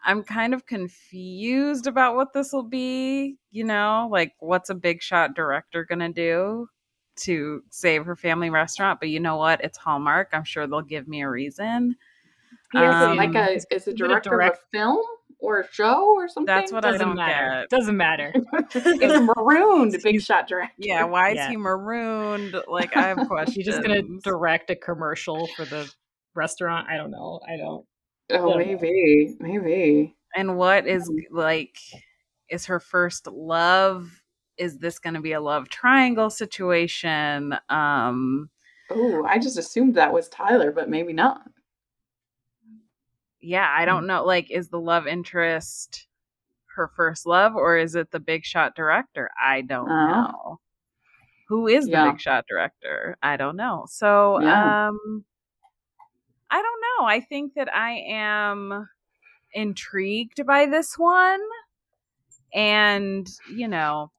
I'm 0.03 0.23
kind 0.23 0.53
of 0.53 0.65
confused 0.65 1.87
about 1.87 2.15
what 2.15 2.33
this 2.33 2.51
will 2.51 2.63
be. 2.63 3.37
You 3.51 3.63
know, 3.63 4.09
like 4.11 4.33
what's 4.39 4.69
a 4.69 4.75
big 4.75 5.01
shot 5.01 5.35
director 5.35 5.85
gonna 5.85 6.11
do 6.11 6.67
to 7.17 7.63
save 7.69 8.05
her 8.05 8.15
family 8.15 8.49
restaurant? 8.49 8.99
But 8.99 9.09
you 9.09 9.19
know 9.19 9.37
what? 9.37 9.63
It's 9.63 9.77
Hallmark. 9.77 10.29
I'm 10.33 10.43
sure 10.43 10.67
they'll 10.67 10.81
give 10.81 11.07
me 11.07 11.21
a 11.21 11.29
reason. 11.29 11.95
Yeah, 12.73 13.11
um, 13.11 13.17
like 13.17 13.35
a 13.35 13.55
is 13.73 13.87
a 13.87 13.93
director 13.93 14.31
direct- 14.31 14.57
of 14.57 14.63
a 14.63 14.77
film 14.77 15.05
or 15.39 15.61
a 15.61 15.67
show 15.71 16.13
or 16.15 16.27
something? 16.27 16.45
That's 16.45 16.71
what 16.71 16.83
Doesn't 16.83 17.01
I 17.01 17.05
don't 17.05 17.15
matter. 17.15 17.61
get. 17.61 17.69
Doesn't 17.69 17.97
matter. 17.97 18.33
it's 18.75 19.33
marooned, 19.37 19.95
big 20.03 20.21
shot 20.21 20.47
director. 20.47 20.73
Yeah, 20.77 21.03
why 21.05 21.29
is 21.31 21.35
Yeah. 21.35 21.49
he 21.49 21.57
marooned? 21.57 22.55
Like 22.67 22.95
I 22.95 23.07
have 23.07 23.27
questions. 23.27 23.53
She's 23.55 23.65
just 23.65 23.81
gonna 23.81 24.01
direct 24.23 24.69
a 24.69 24.75
commercial 24.75 25.47
for 25.55 25.65
the 25.65 25.91
restaurant. 26.35 26.87
I 26.89 26.97
don't 26.97 27.11
know. 27.11 27.39
I 27.47 27.57
don't. 27.57 27.85
Oh, 28.31 28.59
Yeah. 28.59 28.65
maybe, 28.75 29.35
maybe. 29.39 30.15
And 30.35 30.57
what 30.57 30.85
is 30.87 31.09
like 31.31 31.77
is 32.49 32.65
her 32.65 32.79
first 32.79 33.27
love? 33.27 34.09
Is 34.57 34.77
this 34.79 34.97
going 34.99 35.13
to 35.13 35.21
be 35.21 35.33
a 35.33 35.39
love 35.39 35.69
triangle 35.69 36.29
situation? 36.29 37.55
Um 37.69 38.49
Oh, 38.89 39.23
I 39.25 39.37
just 39.37 39.57
assumed 39.57 39.95
that 39.95 40.13
was 40.13 40.29
Tyler, 40.29 40.71
but 40.71 40.89
maybe 40.89 41.13
not. 41.13 41.41
Yeah, 43.41 43.67
I 43.69 43.85
don't 43.85 44.07
know. 44.07 44.23
Like 44.25 44.49
is 44.51 44.69
the 44.69 44.79
love 44.79 45.07
interest 45.07 46.07
her 46.75 46.89
first 46.95 47.25
love 47.25 47.55
or 47.55 47.77
is 47.77 47.95
it 47.95 48.11
the 48.11 48.19
big 48.19 48.45
shot 48.45 48.75
director? 48.75 49.31
I 49.41 49.61
don't 49.61 49.89
Oh. 49.89 50.05
know. 50.05 50.59
Who 51.49 51.67
is 51.67 51.85
the 51.85 51.91
Yeah. 51.91 52.11
big 52.11 52.21
shot 52.21 52.45
director? 52.49 53.17
I 53.23 53.37
don't 53.37 53.55
know. 53.57 53.85
So, 53.89 54.41
Yeah. 54.41 54.73
um 54.93 55.25
I 56.49 56.61
don't 56.61 56.81
know. 56.99 57.05
I 57.05 57.19
think 57.21 57.53
that 57.55 57.73
I 57.73 57.91
am 58.09 58.87
intrigued 59.53 60.45
by 60.45 60.65
this 60.67 60.97
one. 60.97 61.41
And, 62.53 63.29
you 63.51 63.67
know, 63.67 64.11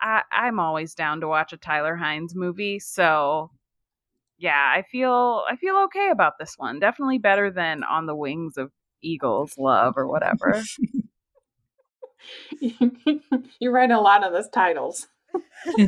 I 0.00 0.22
I'm 0.32 0.60
always 0.60 0.94
down 0.94 1.20
to 1.22 1.28
watch 1.28 1.52
a 1.52 1.56
Tyler 1.58 1.96
Hynes 1.96 2.34
movie, 2.34 2.78
so 2.80 3.50
yeah, 4.38 4.72
I 4.74 4.82
feel 4.82 5.44
I 5.50 5.56
feel 5.56 5.76
okay 5.84 6.10
about 6.10 6.38
this 6.38 6.54
one. 6.56 6.78
Definitely 6.78 7.18
better 7.18 7.50
than 7.50 7.82
On 7.84 8.06
the 8.06 8.14
Wings 8.14 8.56
of 8.56 8.70
Eagles 9.02 9.54
Love 9.58 9.94
or 9.96 10.06
whatever. 10.06 10.62
you 12.60 13.70
write 13.70 13.90
a 13.90 14.00
lot 14.00 14.24
of 14.24 14.32
those 14.32 14.48
titles. 14.48 15.08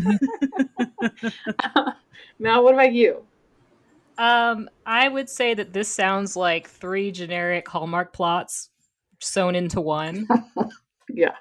now, 2.38 2.62
what 2.62 2.74
about 2.74 2.92
you? 2.92 3.24
Um, 4.18 4.68
I 4.84 5.08
would 5.08 5.30
say 5.30 5.54
that 5.54 5.72
this 5.72 5.88
sounds 5.88 6.36
like 6.36 6.68
three 6.68 7.10
generic 7.10 7.66
Hallmark 7.68 8.12
plots 8.12 8.68
sewn 9.20 9.54
into 9.54 9.80
one, 9.80 10.28
Yeah, 11.08 11.36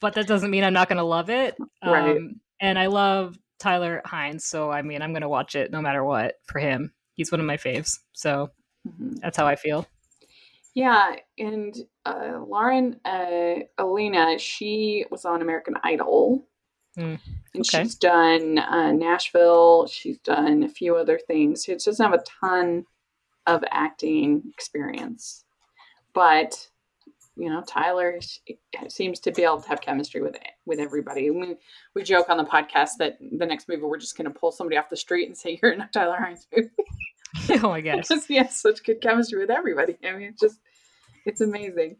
but 0.00 0.14
that 0.14 0.26
doesn't 0.26 0.50
mean 0.50 0.64
I'm 0.64 0.72
not 0.72 0.88
going 0.88 0.98
to 0.98 1.04
love 1.04 1.30
it. 1.30 1.56
Right. 1.84 2.16
Um, 2.16 2.40
and 2.60 2.78
I 2.78 2.86
love 2.86 3.38
Tyler 3.58 4.02
Hynes, 4.06 4.42
so 4.42 4.70
I 4.70 4.82
mean, 4.82 5.02
I'm 5.02 5.12
going 5.12 5.22
to 5.22 5.28
watch 5.28 5.54
it 5.54 5.70
no 5.70 5.80
matter 5.80 6.04
what 6.04 6.34
for 6.46 6.58
him. 6.58 6.92
He's 7.14 7.30
one 7.32 7.40
of 7.40 7.46
my 7.46 7.56
faves, 7.56 7.98
so 8.12 8.50
Mhm. 8.86 9.18
that's 9.20 9.36
how 9.36 9.46
I 9.46 9.56
feel. 9.56 9.86
yeah. 10.74 11.16
And 11.38 11.74
uh, 12.04 12.38
Lauren 12.46 13.00
uh, 13.04 13.60
Alaina, 13.78 14.38
she 14.38 15.04
was 15.10 15.24
on 15.24 15.42
American 15.42 15.74
Idol, 15.82 16.46
Mm, 16.98 17.18
and 17.54 17.60
okay. 17.66 17.82
she's 17.82 17.94
done 17.94 18.58
uh, 18.58 18.90
Nashville. 18.92 19.86
She's 19.86 20.18
done 20.20 20.62
a 20.62 20.68
few 20.68 20.96
other 20.96 21.18
things. 21.18 21.64
She 21.64 21.72
doesn't 21.74 21.98
have 22.04 22.14
a 22.18 22.24
ton 22.40 22.86
of 23.46 23.62
acting 23.70 24.42
experience, 24.54 25.44
but 26.14 26.70
you 27.36 27.50
know, 27.50 27.62
Tyler 27.62 28.18
seems 28.88 29.20
to 29.20 29.32
be 29.32 29.42
able 29.42 29.60
to 29.60 29.68
have 29.68 29.80
chemistry 29.80 30.22
with 30.22 30.36
with 30.64 30.78
everybody. 30.78 31.30
We 31.30 31.56
we 31.94 32.02
joke 32.02 32.28
on 32.28 32.38
the 32.38 32.44
podcast 32.44 32.92
that 32.98 33.18
the 33.20 33.46
next 33.46 33.68
movie 33.68 33.82
we're 33.82 33.98
just 33.98 34.16
going 34.16 34.32
to 34.32 34.38
pull 34.38 34.52
somebody 34.52 34.76
off 34.76 34.88
the 34.88 34.96
street 34.96 35.28
and 35.28 35.36
say 35.36 35.58
you're 35.62 35.72
in 35.72 35.80
a 35.80 35.88
Tyler 35.92 36.16
Hynes 36.18 36.46
movie 36.54 36.70
oh 37.62 37.68
my 37.68 37.80
gosh. 37.80 38.08
because 38.08 38.26
he 38.26 38.36
has 38.36 38.58
such 38.58 38.82
good 38.84 39.00
chemistry 39.00 39.38
with 39.38 39.50
everybody. 39.50 39.96
I 40.04 40.12
mean, 40.12 40.28
it's 40.28 40.40
just 40.40 40.60
it's 41.24 41.40
amazing. 41.40 41.96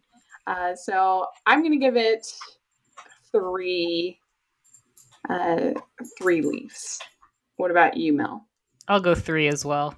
Uh, 0.47 0.75
so 0.75 1.27
I'm 1.45 1.61
going 1.61 1.73
to 1.73 1.79
give 1.79 1.97
it 1.97 2.27
three 3.33 4.19
uh, 5.29 5.73
three 6.19 6.41
leaves. 6.41 7.01
What 7.57 7.71
about 7.71 7.97
you, 7.97 8.13
Mel 8.13 8.47
I'll 8.89 9.01
go 9.01 9.15
three 9.15 9.49
as 9.49 9.65
well. 9.65 9.95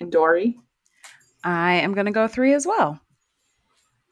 and 0.00 0.12
Dory? 0.12 0.58
I 1.44 1.74
am 1.74 1.92
going 1.92 2.06
to 2.06 2.12
go 2.12 2.26
3 2.26 2.54
as 2.54 2.66
well. 2.66 2.98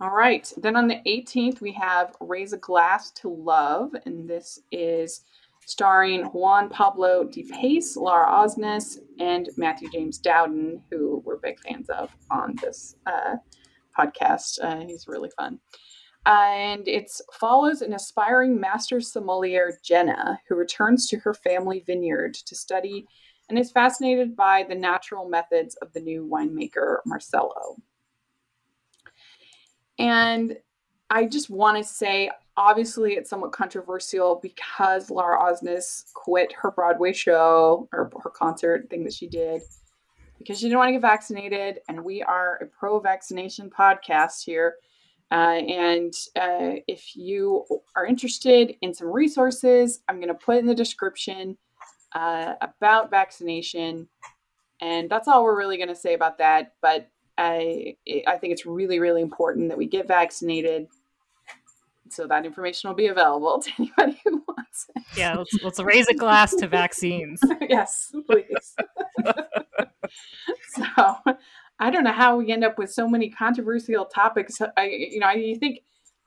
All 0.02 0.10
right. 0.10 0.52
Then 0.56 0.74
on 0.74 0.88
the 0.88 1.00
18th, 1.06 1.60
we 1.60 1.70
have 1.74 2.16
Raise 2.18 2.52
a 2.52 2.56
Glass 2.56 3.12
to 3.12 3.28
Love, 3.28 3.94
and 4.04 4.28
this 4.28 4.58
is 4.72 5.20
starring 5.64 6.24
Juan 6.24 6.68
Pablo 6.70 7.22
Di 7.22 7.44
Pace, 7.44 7.96
Laura 7.96 8.26
Osnes, 8.26 8.98
and 9.20 9.48
Matthew 9.56 9.88
James 9.92 10.18
Dowden, 10.18 10.82
who 10.90 11.22
we're 11.24 11.36
big 11.36 11.60
fans 11.60 11.88
of 11.88 12.10
on 12.32 12.56
this 12.60 12.96
uh, 13.06 13.36
podcast. 13.96 14.58
Uh, 14.60 14.84
he's 14.84 15.06
really 15.06 15.30
fun. 15.38 15.60
And 16.26 16.88
it 16.88 17.08
follows 17.34 17.80
an 17.80 17.92
aspiring 17.92 18.58
master 18.58 19.00
sommelier, 19.00 19.78
Jenna, 19.84 20.40
who 20.48 20.56
returns 20.56 21.06
to 21.10 21.18
her 21.20 21.32
family 21.32 21.84
vineyard 21.86 22.34
to 22.34 22.56
study 22.56 23.06
and 23.48 23.56
is 23.56 23.70
fascinated 23.70 24.34
by 24.34 24.64
the 24.68 24.74
natural 24.74 25.28
methods 25.28 25.76
of 25.76 25.92
the 25.92 26.00
new 26.00 26.28
winemaker, 26.28 26.96
Marcelo. 27.06 27.76
And 30.02 30.56
I 31.10 31.26
just 31.26 31.48
want 31.50 31.76
to 31.78 31.84
say, 31.84 32.30
obviously, 32.56 33.14
it's 33.14 33.30
somewhat 33.30 33.52
controversial 33.52 34.40
because 34.42 35.10
Laura 35.10 35.38
Osnes 35.38 36.12
quit 36.14 36.52
her 36.54 36.70
Broadway 36.70 37.12
show 37.12 37.88
or 37.92 38.10
her 38.22 38.30
concert 38.30 38.88
thing 38.90 39.04
that 39.04 39.12
she 39.12 39.28
did 39.28 39.62
because 40.38 40.58
she 40.58 40.66
didn't 40.66 40.78
want 40.78 40.88
to 40.88 40.92
get 40.92 41.02
vaccinated. 41.02 41.80
And 41.88 42.04
we 42.04 42.22
are 42.22 42.56
a 42.56 42.66
pro 42.66 42.98
vaccination 42.98 43.70
podcast 43.70 44.44
here. 44.44 44.76
Uh, 45.30 45.60
and 45.68 46.12
uh, 46.36 46.80
if 46.88 47.16
you 47.16 47.64
are 47.96 48.04
interested 48.04 48.74
in 48.82 48.92
some 48.92 49.06
resources, 49.06 50.00
I'm 50.08 50.16
going 50.16 50.28
to 50.28 50.34
put 50.34 50.58
in 50.58 50.66
the 50.66 50.74
description 50.74 51.56
uh, 52.14 52.54
about 52.60 53.10
vaccination. 53.10 54.08
And 54.80 55.08
that's 55.08 55.28
all 55.28 55.44
we're 55.44 55.56
really 55.56 55.76
going 55.76 55.88
to 55.88 55.94
say 55.94 56.14
about 56.14 56.38
that. 56.38 56.74
But 56.82 57.08
I, 57.42 57.96
I 58.26 58.38
think 58.38 58.52
it's 58.52 58.64
really, 58.64 59.00
really 59.00 59.20
important 59.20 59.68
that 59.68 59.78
we 59.78 59.86
get 59.86 60.06
vaccinated. 60.06 60.86
So 62.08 62.26
that 62.26 62.46
information 62.46 62.88
will 62.88 62.94
be 62.94 63.08
available 63.08 63.60
to 63.62 63.70
anybody 63.78 64.20
who 64.24 64.42
wants 64.46 64.86
it. 64.94 65.02
Yeah, 65.16 65.34
let's, 65.34 65.54
let's 65.62 65.80
raise 65.80 66.06
a 66.08 66.14
glass 66.14 66.54
to 66.56 66.68
vaccines. 66.68 67.40
yes, 67.68 68.14
please. 68.26 68.76
so 70.68 70.84
I 71.80 71.90
don't 71.90 72.04
know 72.04 72.12
how 72.12 72.36
we 72.36 72.52
end 72.52 72.64
up 72.64 72.78
with 72.78 72.92
so 72.92 73.08
many 73.08 73.28
controversial 73.28 74.04
topics. 74.04 74.58
I, 74.76 74.84
you 74.86 75.18
know, 75.18 75.30
you 75.30 75.56
think 75.56 75.80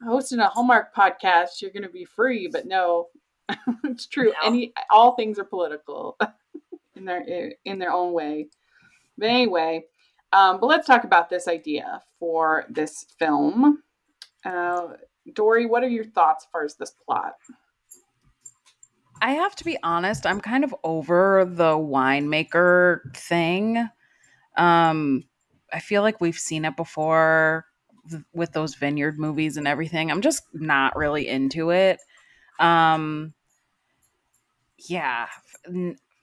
hosting 0.03 0.39
a 0.39 0.49
Hallmark 0.49 0.93
podcast, 0.93 1.61
you're 1.61 1.71
going 1.71 1.83
to 1.83 1.89
be 1.89 2.05
free, 2.05 2.49
but 2.51 2.65
no, 2.65 3.07
it's 3.85 4.07
true. 4.07 4.33
No. 4.41 4.47
Any, 4.47 4.73
all 4.91 5.15
things 5.15 5.39
are 5.39 5.45
political 5.45 6.17
in 6.95 7.05
their 7.05 7.53
in 7.63 7.79
their 7.79 7.93
own 7.93 8.11
way. 8.11 8.47
But 9.17 9.29
anyway, 9.29 9.85
um, 10.35 10.59
but 10.59 10.67
let's 10.67 10.85
talk 10.85 11.05
about 11.05 11.29
this 11.29 11.47
idea 11.47 12.01
for 12.19 12.65
this 12.69 13.05
film. 13.17 13.81
Uh, 14.43 14.89
Dory, 15.33 15.65
what 15.65 15.83
are 15.83 15.89
your 15.89 16.03
thoughts 16.03 16.45
as 16.45 16.49
far 16.51 16.65
as 16.65 16.75
this 16.75 16.91
plot? 17.05 17.33
I 19.21 19.31
have 19.31 19.55
to 19.55 19.63
be 19.63 19.77
honest, 19.81 20.25
I'm 20.25 20.41
kind 20.41 20.63
of 20.63 20.75
over 20.83 21.45
the 21.45 21.73
winemaker 21.77 23.15
thing. 23.15 23.89
Um 24.57 25.23
I 25.73 25.79
feel 25.79 26.01
like 26.01 26.21
we've 26.21 26.37
seen 26.37 26.63
it 26.63 26.77
before 26.77 27.65
with 28.33 28.53
those 28.53 28.75
vineyard 28.75 29.17
movies 29.17 29.57
and 29.57 29.67
everything. 29.67 30.11
I'm 30.11 30.21
just 30.21 30.43
not 30.53 30.95
really 30.95 31.27
into 31.27 31.71
it. 31.71 31.99
Um 32.59 33.33
yeah, 34.77 35.27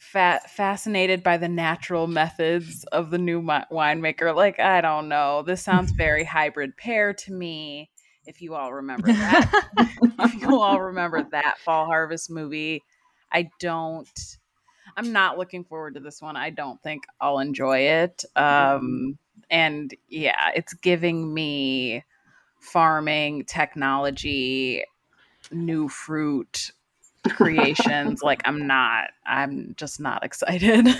fascinated 0.02 1.22
by 1.22 1.36
the 1.36 1.48
natural 1.48 2.06
methods 2.06 2.84
of 2.92 3.10
the 3.10 3.18
new 3.18 3.40
mi- 3.40 3.64
winemaker. 3.70 4.34
Like 4.34 4.58
I 4.58 4.80
don't 4.80 5.08
know. 5.08 5.42
This 5.42 5.62
sounds 5.62 5.92
very 5.96 6.24
hybrid 6.24 6.76
pear 6.76 7.14
to 7.14 7.32
me. 7.32 7.90
If 8.26 8.40
you 8.40 8.54
all 8.54 8.72
remember 8.72 9.08
that 9.08 9.50
if 10.20 10.34
you 10.40 10.60
all 10.60 10.80
remember 10.80 11.26
that 11.32 11.58
fall 11.58 11.86
harvest 11.86 12.30
movie 12.30 12.84
i 13.32 13.50
don't 13.58 14.36
i'm 14.96 15.10
not 15.10 15.38
looking 15.38 15.64
forward 15.64 15.94
to 15.94 16.00
this 16.00 16.22
one 16.22 16.36
i 16.36 16.48
don't 16.48 16.80
think 16.84 17.02
i'll 17.20 17.40
enjoy 17.40 17.78
it 17.78 18.24
um 18.36 19.18
and 19.50 19.94
yeah, 20.08 20.50
it's 20.56 20.72
giving 20.74 21.32
me 21.32 22.04
farming 22.58 23.44
technology, 23.44 24.84
new 25.50 25.88
fruit 25.88 26.72
creations. 27.30 28.22
like 28.22 28.42
I'm 28.44 28.66
not, 28.66 29.10
I'm 29.26 29.74
just 29.76 30.00
not 30.00 30.24
excited. 30.24 30.88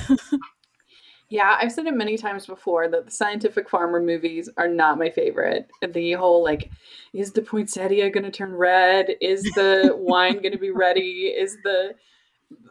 Yeah, 1.33 1.57
I've 1.59 1.73
said 1.73 1.87
it 1.87 1.95
many 1.95 2.19
times 2.19 2.45
before 2.45 2.88
that 2.88 3.07
the 3.07 3.11
scientific 3.11 3.67
farmer 3.67 4.02
movies 4.02 4.50
are 4.59 4.69
not 4.69 4.99
my 4.99 5.09
favorite. 5.09 5.67
The 5.81 6.12
whole 6.12 6.45
like, 6.45 6.71
is 7.14 7.33
the 7.33 7.41
poinsettia 7.41 8.11
going 8.11 8.25
to 8.25 8.31
turn 8.31 8.52
red? 8.52 9.17
Is 9.23 9.41
the 9.55 9.95
wine 9.97 10.43
going 10.43 10.52
to 10.52 10.59
be 10.59 10.73
ready? 10.73 11.33
Is 11.35 11.57
the 11.64 11.95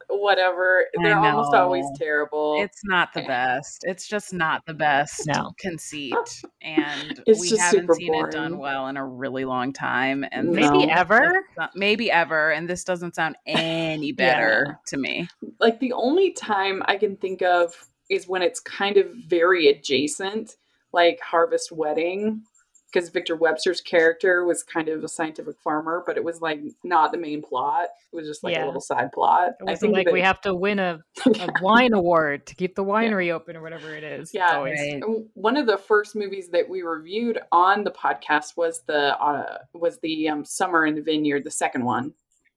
whatever? 0.09 0.85
They're 1.01 1.17
almost 1.17 1.53
always 1.53 1.85
terrible. 1.97 2.61
It's 2.61 2.81
not 2.85 3.13
the 3.13 3.21
best. 3.21 3.83
It's 3.87 4.07
just 4.07 4.33
not 4.33 4.65
the 4.65 4.73
best 4.73 5.25
No. 5.27 5.51
conceit, 5.59 6.13
and 6.61 7.21
It's 7.27 7.39
we 7.39 7.57
haven't 7.57 7.81
super 7.81 7.93
seen 7.95 8.13
it 8.13 8.31
done 8.31 8.57
well 8.57 8.87
in 8.87 8.97
a 8.97 9.05
really 9.05 9.45
long 9.45 9.73
time. 9.73 10.25
And 10.31 10.49
No. 10.49 10.71
Maybe 10.71 10.91
ever. 10.91 11.43
doesn't 11.57 11.75
maybe 11.75 12.11
ever. 12.11 12.51
And 12.51 12.69
this 12.69 12.83
doesn't 12.83 13.15
sound 13.15 13.35
any 13.45 14.11
better 14.11 14.79
to 14.87 14.97
me. 14.97 15.27
like 15.59 15.79
the 15.79 15.93
only 15.93 16.31
time 16.31 16.81
I 16.85 16.97
can 16.97 17.15
think 17.17 17.41
of 17.41 17.73
is 18.09 18.27
when 18.27 18.41
it's 18.41 18.59
kind 18.59 18.97
of 18.97 19.07
very 19.27 19.67
adjacent, 19.69 20.57
like 20.91 21.19
Harvest 21.21 21.71
Wedding, 21.71 22.43
because 22.91 23.09
Victor 23.09 23.35
Webster's 23.35 23.79
character 23.79 24.43
was 24.45 24.63
kind 24.63 24.89
of 24.89 25.03
a 25.03 25.07
scientific 25.07 25.57
farmer, 25.59 26.03
but 26.05 26.17
it 26.17 26.23
was 26.23 26.41
like 26.41 26.59
not 26.83 27.11
the 27.11 27.17
main 27.17 27.41
plot. 27.41 27.87
It 28.11 28.15
was 28.15 28.27
just 28.27 28.43
like 28.43 28.53
Yeah. 28.55 28.65
a 28.65 28.67
little 28.67 28.81
side 28.81 29.11
plot. 29.13 29.53
It 29.59 29.63
wasn't 29.63 29.93
like 29.93 30.05
that- 30.05 30.13
we 30.13 30.21
have 30.21 30.41
to 30.41 30.53
win 30.53 30.79
a, 30.79 30.99
Yeah. 31.25 31.47
a 31.57 31.63
wine 31.63 31.93
award 31.93 32.45
to 32.47 32.55
keep 32.55 32.75
the 32.75 32.83
winery 32.83 33.31
open 33.31 33.55
or 33.55 33.61
whatever 33.61 33.95
it 33.95 34.03
is. 34.03 34.33
Yeah, 34.33 34.57
always- 34.57 34.79
Right. 34.79 35.01
One 35.35 35.55
of 35.57 35.67
the 35.67 35.77
first 35.77 36.15
movies 36.15 36.49
that 36.49 36.67
we 36.67 36.81
reviewed 36.81 37.39
on 37.51 37.83
the 37.83 37.91
podcast 37.91 38.57
was 38.57 38.81
the 38.87 39.17
uh, 39.21 39.59
was 39.73 39.99
the 39.99 40.27
um, 40.29 40.43
Summer 40.43 40.85
in 40.85 40.95
the 40.95 41.01
Vineyard, 41.01 41.43
the 41.45 41.51
second 41.51 41.85
one, 41.85 42.13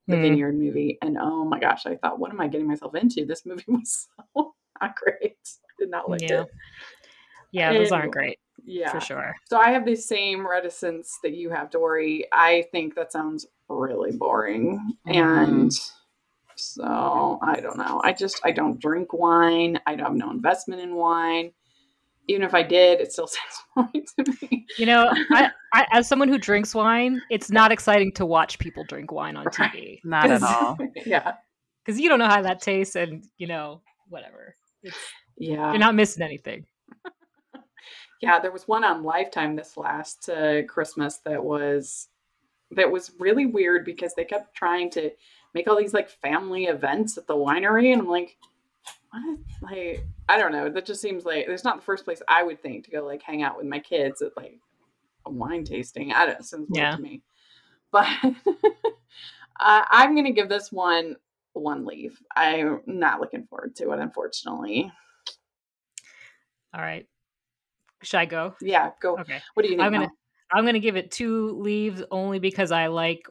the 0.09 0.17
Hmm. 0.17 0.23
Vineyard 0.23 0.55
movie. 0.57 0.99
And 1.01 1.17
oh 1.21 1.45
my 1.45 1.61
gosh, 1.61 1.87
I 1.87 1.97
thought, 1.97 2.19
what 2.19 2.31
am 2.33 2.41
I 2.41 2.49
getting 2.49 2.67
myself 2.67 2.95
into? 2.97 3.25
This 3.25 3.47
movie 3.47 3.65
was 3.69 4.09
so 4.35 4.55
not 4.81 4.97
great. 4.97 5.37
Did 5.79 5.91
not 5.91 6.11
like 6.11 6.23
Yeah. 6.23 6.43
it. 6.43 6.49
Yeah, 7.53 7.73
those 7.73 7.93
aren't 7.93 8.11
great 8.13 8.39
Yeah, 8.65 8.91
for 8.91 9.01
sure. 9.01 9.35
So 9.45 9.59
I 9.59 9.71
have 9.71 9.85
the 9.85 9.95
same 9.97 10.47
reticence 10.47 11.19
that 11.23 11.35
you 11.35 11.51
have, 11.51 11.71
Dory. 11.71 12.27
I 12.33 12.65
think 12.73 12.95
that 12.95 13.13
sounds 13.13 13.47
really 13.69 14.13
boring. 14.17 14.95
Mhm. 15.07 15.15
And 15.17 15.73
so 16.57 17.39
I 17.43 17.61
don't 17.61 17.77
know. 17.79 18.01
I 18.05 18.13
just 18.13 18.41
I 18.45 18.53
don't 18.53 18.81
drink 18.81 19.13
wine. 19.13 19.79
I 19.87 19.95
don't 19.97 20.07
have 20.07 20.15
no 20.17 20.31
investment 20.31 20.81
in 20.81 20.95
wine. 20.95 21.53
Even 22.27 22.43
if 22.43 22.55
I 22.55 22.63
did, 22.63 23.01
it 23.01 23.13
still 23.13 23.27
sounds 23.77 23.91
boring 23.93 24.07
to 24.25 24.33
me. 24.51 24.67
You 24.79 24.87
know, 24.87 25.11
I, 25.31 25.51
I 25.75 25.87
as 25.93 26.09
someone 26.09 26.29
who 26.29 26.39
drinks 26.39 26.75
wine, 26.75 27.21
it's 27.31 27.51
not 27.51 27.71
exciting 27.73 28.13
to 28.13 28.25
watch 28.25 28.59
people 28.59 28.85
drink 28.85 29.13
wine 29.13 29.37
on 29.37 29.45
Right. 29.45 29.55
TV. 29.73 30.01
Not 30.05 30.31
at 30.31 30.43
all. 30.43 30.79
yeah. 31.05 31.35
Because 31.85 32.01
you 32.01 32.09
don't 32.09 32.19
know 32.19 32.29
how 32.29 32.41
that 32.41 32.63
tastes 32.63 32.97
and, 32.97 33.25
you 33.37 33.47
know, 33.47 33.83
whatever. 34.09 34.57
It's, 34.83 34.97
Yeah. 35.37 35.71
you're 35.71 35.79
not 35.79 35.95
missing 35.95 36.23
anything. 36.23 36.65
Yeah, 38.21 38.39
there 38.41 38.53
was 38.53 38.67
one 38.69 38.85
on 38.85 39.03
Lifetime 39.03 39.55
this 39.57 39.77
last 39.77 40.29
uh, 40.29 40.63
Christmas 40.65 41.19
that 41.19 41.43
was 41.43 42.09
that 42.71 42.91
was 42.91 43.13
really 43.19 43.47
weird 43.47 43.85
because 43.85 44.15
they 44.15 44.25
kept 44.25 44.55
trying 44.55 44.91
to 44.91 45.11
make 45.53 45.69
all 45.69 45.77
these 45.79 45.95
like 45.95 46.09
family 46.11 46.65
events 46.65 47.19
at 47.19 47.27
the 47.27 47.35
winery, 47.37 47.93
and 47.93 48.01
I'm 48.03 48.09
like, 48.09 48.37
what? 49.11 49.39
Like, 49.63 50.05
I 50.29 50.39
don't 50.39 50.53
know. 50.53 50.69
That 50.71 50.87
just 50.87 51.01
seems 51.03 51.25
like 51.25 51.47
it's 51.49 51.65
not 51.65 51.77
the 51.77 51.85
first 51.85 52.05
place 52.05 52.23
I 52.29 52.43
would 52.43 52.63
think 52.63 52.85
to 52.85 52.91
go 52.91 53.05
like 53.05 53.23
hang 53.23 53.43
out 53.43 53.57
with 53.57 53.67
my 53.67 53.79
kids 53.79 54.23
at 54.23 54.37
like 54.37 54.59
a 55.27 55.31
wine 55.31 55.65
tasting. 55.65 56.13
I 56.13 56.21
don't 56.27 56.35
know. 56.35 56.39
It 56.41 56.45
seems 56.45 56.69
weird 56.71 56.83
Yeah. 56.85 56.97
to 56.97 57.03
me, 57.03 57.23
but 57.93 58.07
uh, 58.25 58.33
I'm 59.61 60.17
gonna 60.17 60.33
give 60.33 60.49
this 60.49 60.73
one 60.73 61.17
one 61.53 61.85
leaf. 61.85 62.21
I'm 62.35 62.81
not 62.87 63.21
looking 63.21 63.47
forward 63.47 63.77
to 63.77 63.93
it, 63.93 64.01
unfortunately. 64.01 64.91
All 66.75 66.81
right. 66.81 67.07
Should 68.05 68.19
I 68.21 68.25
go? 68.27 68.55
Yeah, 68.61 68.91
go. 69.01 69.17
Okay. 69.19 69.41
What 69.55 69.63
do 69.65 69.69
you 69.71 69.77
think? 69.77 69.87
I'm 69.87 69.93
gonna 69.93 70.07
Mel? 70.07 70.17
I'm 70.53 70.65
gonna 70.65 70.79
give 70.79 70.97
it 70.97 71.11
two 71.11 71.53
leaves 71.59 72.03
only 72.11 72.39
because 72.39 72.71
I 72.71 72.87
like 72.89 73.23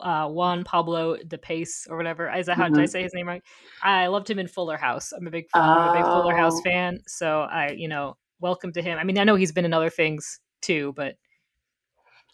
uh, 0.00 0.28
Juan 0.28 0.64
Pablo 0.64 1.16
Di 1.16 1.36
Pace 1.36 1.86
or 1.90 1.96
whatever. 1.96 2.30
Is 2.32 2.46
that 2.46 2.56
how 2.56 2.68
did 2.68 2.78
I 2.78 2.86
Mhm. 2.86 2.90
say 2.90 3.02
his 3.02 3.12
name 3.14 3.26
right? 3.28 3.42
I 3.82 4.06
loved 4.08 4.30
him 4.30 4.38
in 4.38 4.48
Fuller 4.48 4.76
House. 4.76 5.12
I'm 5.12 5.26
a 5.26 5.30
big 5.30 5.46
I'm 5.54 5.86
a 5.86 5.90
big 5.90 6.04
Fuller 6.06 6.34
House 6.36 6.54
Oh. 6.58 6.62
fan, 6.64 7.00
so 7.06 7.40
I 7.42 7.70
you 7.72 7.88
know 7.88 8.16
welcome 8.40 8.72
to 8.72 8.82
him. 8.82 8.98
I 8.98 9.04
mean 9.04 9.18
I 9.18 9.24
know 9.24 9.34
he's 9.36 9.52
been 9.52 9.64
in 9.64 9.72
other 9.74 9.90
things 9.90 10.40
too, 10.62 10.92
but 10.96 11.16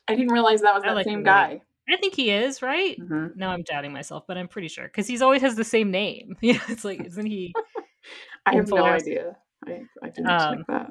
I 0.09 0.15
didn't 0.15 0.33
realize 0.33 0.61
that 0.61 0.75
was 0.75 0.85
I 0.85 0.89
that 0.89 0.95
like 0.95 1.07
same 1.07 1.23
the 1.23 1.31
movie. 1.31 1.31
guy. 1.31 1.63
I 1.89 1.97
think 1.99 2.15
he 2.15 2.31
is 2.31 2.63
right. 2.63 2.97
hmm 2.99 3.29
No, 3.37 3.49
I'm 3.49 3.63
doubting 3.63 3.93
myself, 3.93 4.25
but 4.29 4.37
I'm 4.39 4.49
pretty 4.49 4.69
sure 4.69 4.85
because 4.87 5.07
he's 5.07 5.23
always 5.23 5.43
has 5.43 5.57
the 5.57 5.65
same 5.65 5.91
name. 5.91 6.37
You 6.43 6.55
know, 6.55 6.61
it's 6.69 6.85
like 6.85 7.01
isn't 7.01 7.27
he? 7.27 7.55
I 8.47 8.55
have 8.55 8.69
no 8.69 8.85
House. 8.85 9.03
idea. 9.03 9.37
I, 9.67 9.81
I 10.03 10.09
didn't 10.11 10.29
Um, 10.29 10.57
check 10.57 10.67
that. 10.69 10.91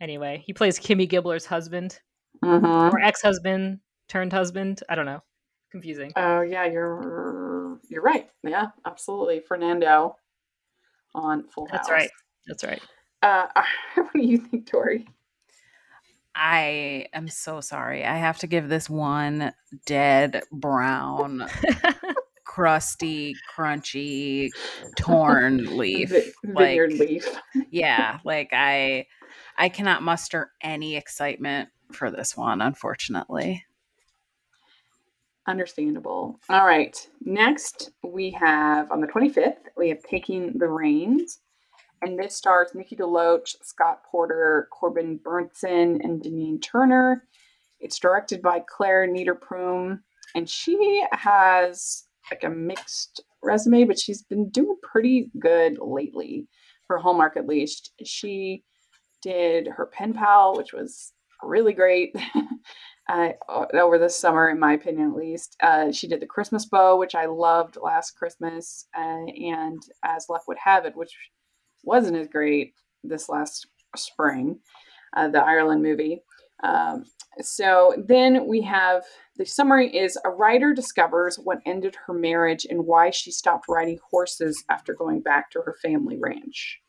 Anyway, 0.00 0.42
he 0.46 0.52
plays 0.52 0.78
Kimmy 0.78 1.08
Gibbler's 1.08 1.46
husband 1.46 2.00
hmm 2.42 2.64
or 2.64 3.00
ex-husband 3.00 3.80
turned 4.08 4.32
husband. 4.32 4.82
I 4.88 4.94
don't 4.94 5.06
know. 5.06 5.22
Confusing. 5.70 6.12
Oh 6.16 6.42
yeah, 6.42 6.66
you're 6.66 7.78
you're 7.88 8.02
right. 8.02 8.28
Yeah, 8.42 8.68
absolutely. 8.86 9.40
Fernando 9.40 10.16
on 11.14 11.44
Full 11.48 11.66
House. 11.66 11.78
That's 11.78 11.90
right. 11.90 12.10
That's 12.46 12.64
right. 12.64 12.82
Uh, 13.22 13.46
what 13.94 14.12
do 14.12 14.20
you 14.20 14.38
think, 14.38 14.66
Tori? 14.66 15.06
I 16.34 17.06
am 17.12 17.28
so 17.28 17.60
sorry. 17.60 18.04
I 18.04 18.16
have 18.16 18.38
to 18.38 18.46
give 18.46 18.68
this 18.68 18.90
one 18.90 19.52
dead 19.86 20.42
brown, 20.52 21.46
crusty, 22.44 23.36
crunchy, 23.56 24.50
torn 24.96 25.64
leaf. 25.78 26.10
Vi- 26.10 26.32
like, 26.52 26.80
leaf. 26.98 27.40
yeah, 27.70 28.18
like 28.24 28.50
I, 28.52 29.06
I 29.56 29.68
cannot 29.68 30.02
muster 30.02 30.52
any 30.60 30.96
excitement 30.96 31.68
for 31.92 32.10
this 32.10 32.36
one, 32.36 32.60
unfortunately. 32.60 33.64
Understandable. 35.46 36.40
All 36.48 36.64
right. 36.64 36.96
Next, 37.22 37.90
we 38.02 38.30
have 38.32 38.90
on 38.90 39.00
the 39.00 39.06
25th, 39.06 39.56
we 39.76 39.90
have 39.90 40.02
Taking 40.02 40.54
the 40.56 40.68
Reins. 40.68 41.40
And 42.02 42.18
this 42.18 42.36
stars 42.36 42.74
Nikki 42.74 42.96
DeLoach, 42.96 43.56
Scott 43.62 44.02
Porter, 44.10 44.68
Corbin 44.70 45.18
Bernsen, 45.24 46.00
and 46.02 46.22
Deneen 46.22 46.60
Turner. 46.60 47.24
It's 47.80 47.98
directed 47.98 48.42
by 48.42 48.62
Clare 48.66 49.06
Niederpruem. 49.08 50.00
And 50.34 50.48
she 50.48 51.04
has 51.12 52.04
like 52.30 52.44
a 52.44 52.50
mixed 52.50 53.22
resume, 53.42 53.84
but 53.84 53.98
she's 53.98 54.22
been 54.22 54.48
doing 54.50 54.76
pretty 54.82 55.30
good 55.38 55.78
lately 55.80 56.48
for 56.86 56.98
Hallmark 56.98 57.36
at 57.36 57.46
least. 57.46 57.92
She 58.04 58.64
did 59.24 59.66
her 59.66 59.86
pen 59.86 60.12
pal, 60.12 60.56
which 60.56 60.72
was 60.72 61.12
really 61.42 61.72
great. 61.72 62.14
uh, 63.08 63.30
over 63.74 63.98
the 63.98 64.08
summer, 64.08 64.48
in 64.48 64.58
my 64.58 64.74
opinion, 64.74 65.10
at 65.10 65.16
least. 65.16 65.56
Uh, 65.62 65.90
she 65.90 66.06
did 66.06 66.20
the 66.20 66.26
Christmas 66.26 66.66
bow, 66.66 66.96
which 66.96 67.14
I 67.14 67.26
loved 67.26 67.76
last 67.82 68.12
Christmas, 68.12 68.86
uh, 68.96 69.26
and 69.26 69.82
as 70.04 70.26
luck 70.28 70.46
would 70.48 70.58
have 70.62 70.86
it, 70.86 70.96
which 70.96 71.14
wasn't 71.82 72.16
as 72.16 72.28
great 72.28 72.74
this 73.02 73.28
last 73.28 73.66
spring, 73.96 74.58
uh, 75.16 75.28
the 75.28 75.42
Ireland 75.42 75.82
movie. 75.82 76.22
Um, 76.62 77.04
so 77.40 77.94
then 78.06 78.46
we 78.46 78.62
have 78.62 79.02
the 79.36 79.44
summary 79.44 79.94
is 79.94 80.16
a 80.24 80.30
writer 80.30 80.72
discovers 80.72 81.36
what 81.36 81.58
ended 81.66 81.96
her 82.06 82.14
marriage 82.14 82.64
and 82.68 82.86
why 82.86 83.10
she 83.10 83.32
stopped 83.32 83.66
riding 83.68 83.98
horses 84.08 84.64
after 84.70 84.94
going 84.94 85.20
back 85.20 85.50
to 85.50 85.60
her 85.60 85.76
family 85.82 86.16
ranch. 86.18 86.80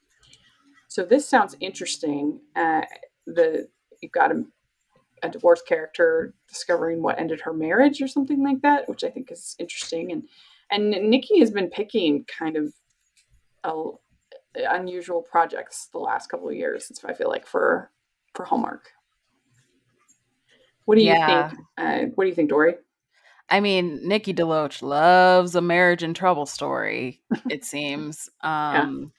So 0.95 1.03
this 1.03 1.27
sounds 1.27 1.57
interesting. 1.59 2.39
Uh, 2.55 2.79
the 3.27 3.67
you've 4.01 4.13
got 4.13 4.31
a 4.31 4.45
a 5.23 5.29
divorced 5.29 5.67
character 5.67 6.33
discovering 6.47 7.01
what 7.01 7.19
ended 7.19 7.41
her 7.41 7.51
marriage 7.51 8.01
or 8.01 8.07
something 8.07 8.41
like 8.41 8.61
that, 8.61 8.87
which 8.87 9.03
I 9.03 9.09
think 9.09 9.29
is 9.29 9.57
interesting. 9.59 10.13
And 10.13 10.23
and 10.71 11.09
Nikki 11.09 11.39
has 11.39 11.51
been 11.51 11.69
picking 11.69 12.23
kind 12.39 12.55
of 12.55 12.73
uh, 13.65 13.91
unusual 14.55 15.21
projects 15.21 15.89
the 15.91 15.97
last 15.97 16.27
couple 16.29 16.47
of 16.47 16.55
years. 16.55 16.89
I 17.03 17.13
feel 17.13 17.27
like 17.27 17.45
for 17.45 17.91
for 18.33 18.45
Hallmark. 18.45 18.89
What 20.85 20.95
do 20.95 21.01
you 21.01 21.09
Yeah. 21.09 21.49
think? 21.49 21.59
Uh, 21.77 21.99
what 22.15 22.23
do 22.23 22.29
you 22.29 22.35
think, 22.35 22.51
Dory? 22.51 22.75
I 23.49 23.59
mean, 23.59 23.99
Nikki 24.07 24.33
DeLoach 24.33 24.81
loves 24.81 25.55
a 25.55 25.61
marriage 25.61 26.03
and 26.03 26.15
trouble 26.15 26.45
story, 26.45 27.21
it 27.49 27.65
seems. 27.65 28.29
Um 28.41 29.11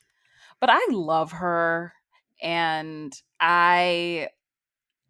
but 0.61 0.71
I 0.71 0.81
love 0.91 1.33
her 1.33 1.93
and 2.43 3.13
I 3.41 4.29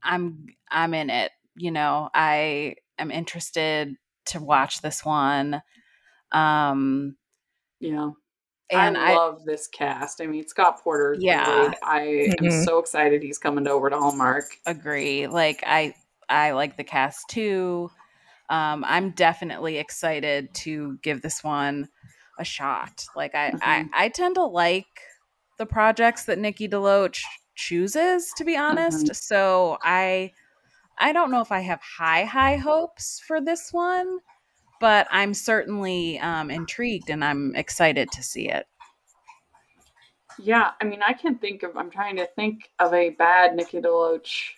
I'm 0.03 0.47
I'm 0.71 0.95
in 0.95 1.11
it. 1.11 1.33
You 1.57 1.71
know, 1.71 2.11
I 2.15 2.77
am 2.99 3.11
interested 3.11 3.97
to 4.27 4.41
watch 4.41 4.83
this 4.83 5.05
one. 5.05 5.63
Um 6.33 7.17
Yeah, 7.81 8.11
And 8.71 8.97
I 8.97 9.13
I, 9.13 9.13
love 9.15 9.45
this 9.45 9.67
cast. 9.69 10.21
I 10.21 10.27
mean, 10.27 10.47
Scott 10.47 10.81
Porter. 10.83 11.15
Yeah. 11.21 11.71
great. 11.71 11.79
I 11.83 12.01
am 12.39 12.47
Mhm. 12.47 12.65
so 12.65 12.79
excited 12.79 13.23
he's 13.23 13.39
coming 13.39 13.67
over 13.69 13.91
to 13.91 13.99
Hallmark. 13.99 14.47
agree. 14.67 15.27
Like 15.27 15.63
I 15.67 15.95
I 16.29 16.53
like 16.53 16.77
the 16.77 16.85
cast 16.85 17.29
too. 17.29 17.91
Um, 18.49 18.85
I'm 18.87 19.11
definitely 19.11 19.79
excited 19.79 20.53
to 20.55 20.99
give 21.03 21.23
this 21.23 21.43
one 21.45 21.89
a 22.39 22.45
shot. 22.45 23.07
Like 23.17 23.35
I 23.35 23.55
I, 23.61 23.85
Mhm. 23.85 23.91
I 23.95 24.09
tend 24.09 24.37
to 24.37 24.45
like 24.45 24.87
the 25.59 25.67
projects 25.67 26.25
that 26.25 26.39
Nikki 26.39 26.69
DeLoach 26.69 27.21
chooses, 27.55 28.31
to 28.37 28.45
be 28.45 28.57
honest. 28.57 29.15
So 29.15 29.79
I 29.83 30.33
I 30.99 31.13
don't 31.13 31.31
know 31.31 31.41
if 31.41 31.53
I 31.53 31.61
have 31.61 31.81
high 31.81 32.25
high 32.25 32.57
hopes 32.57 33.21
for 33.27 33.41
this 33.41 33.73
one, 33.73 34.19
but 34.81 35.07
I'm 35.11 35.35
certainly 35.35 36.19
um, 36.21 36.51
intrigued 36.51 37.11
and 37.11 37.25
I'm 37.25 37.55
excited 37.55 38.11
to 38.13 38.23
see 38.23 38.49
it. 38.49 38.67
Yeah, 40.39 40.73
I 40.81 40.85
mean, 40.85 41.01
I 41.07 41.15
can 41.15 41.37
think 41.39 41.63
of. 41.63 41.77
I'm 41.77 41.91
trying 41.91 42.17
to 42.17 42.27
think 42.37 42.71
of 42.79 42.93
a 42.93 43.11
bad 43.11 43.55
Nikki 43.57 43.81
DeLoach 43.81 44.51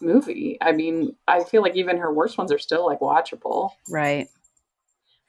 movie. 0.00 0.58
I 0.60 0.70
mean, 0.72 1.16
I 1.26 1.42
feel 1.42 1.62
like 1.62 1.74
even 1.74 1.96
her 1.98 2.12
worst 2.12 2.38
ones 2.38 2.52
are 2.52 2.58
still 2.58 2.86
like 2.86 3.00
watchable. 3.00 3.70
Right. 3.90 4.28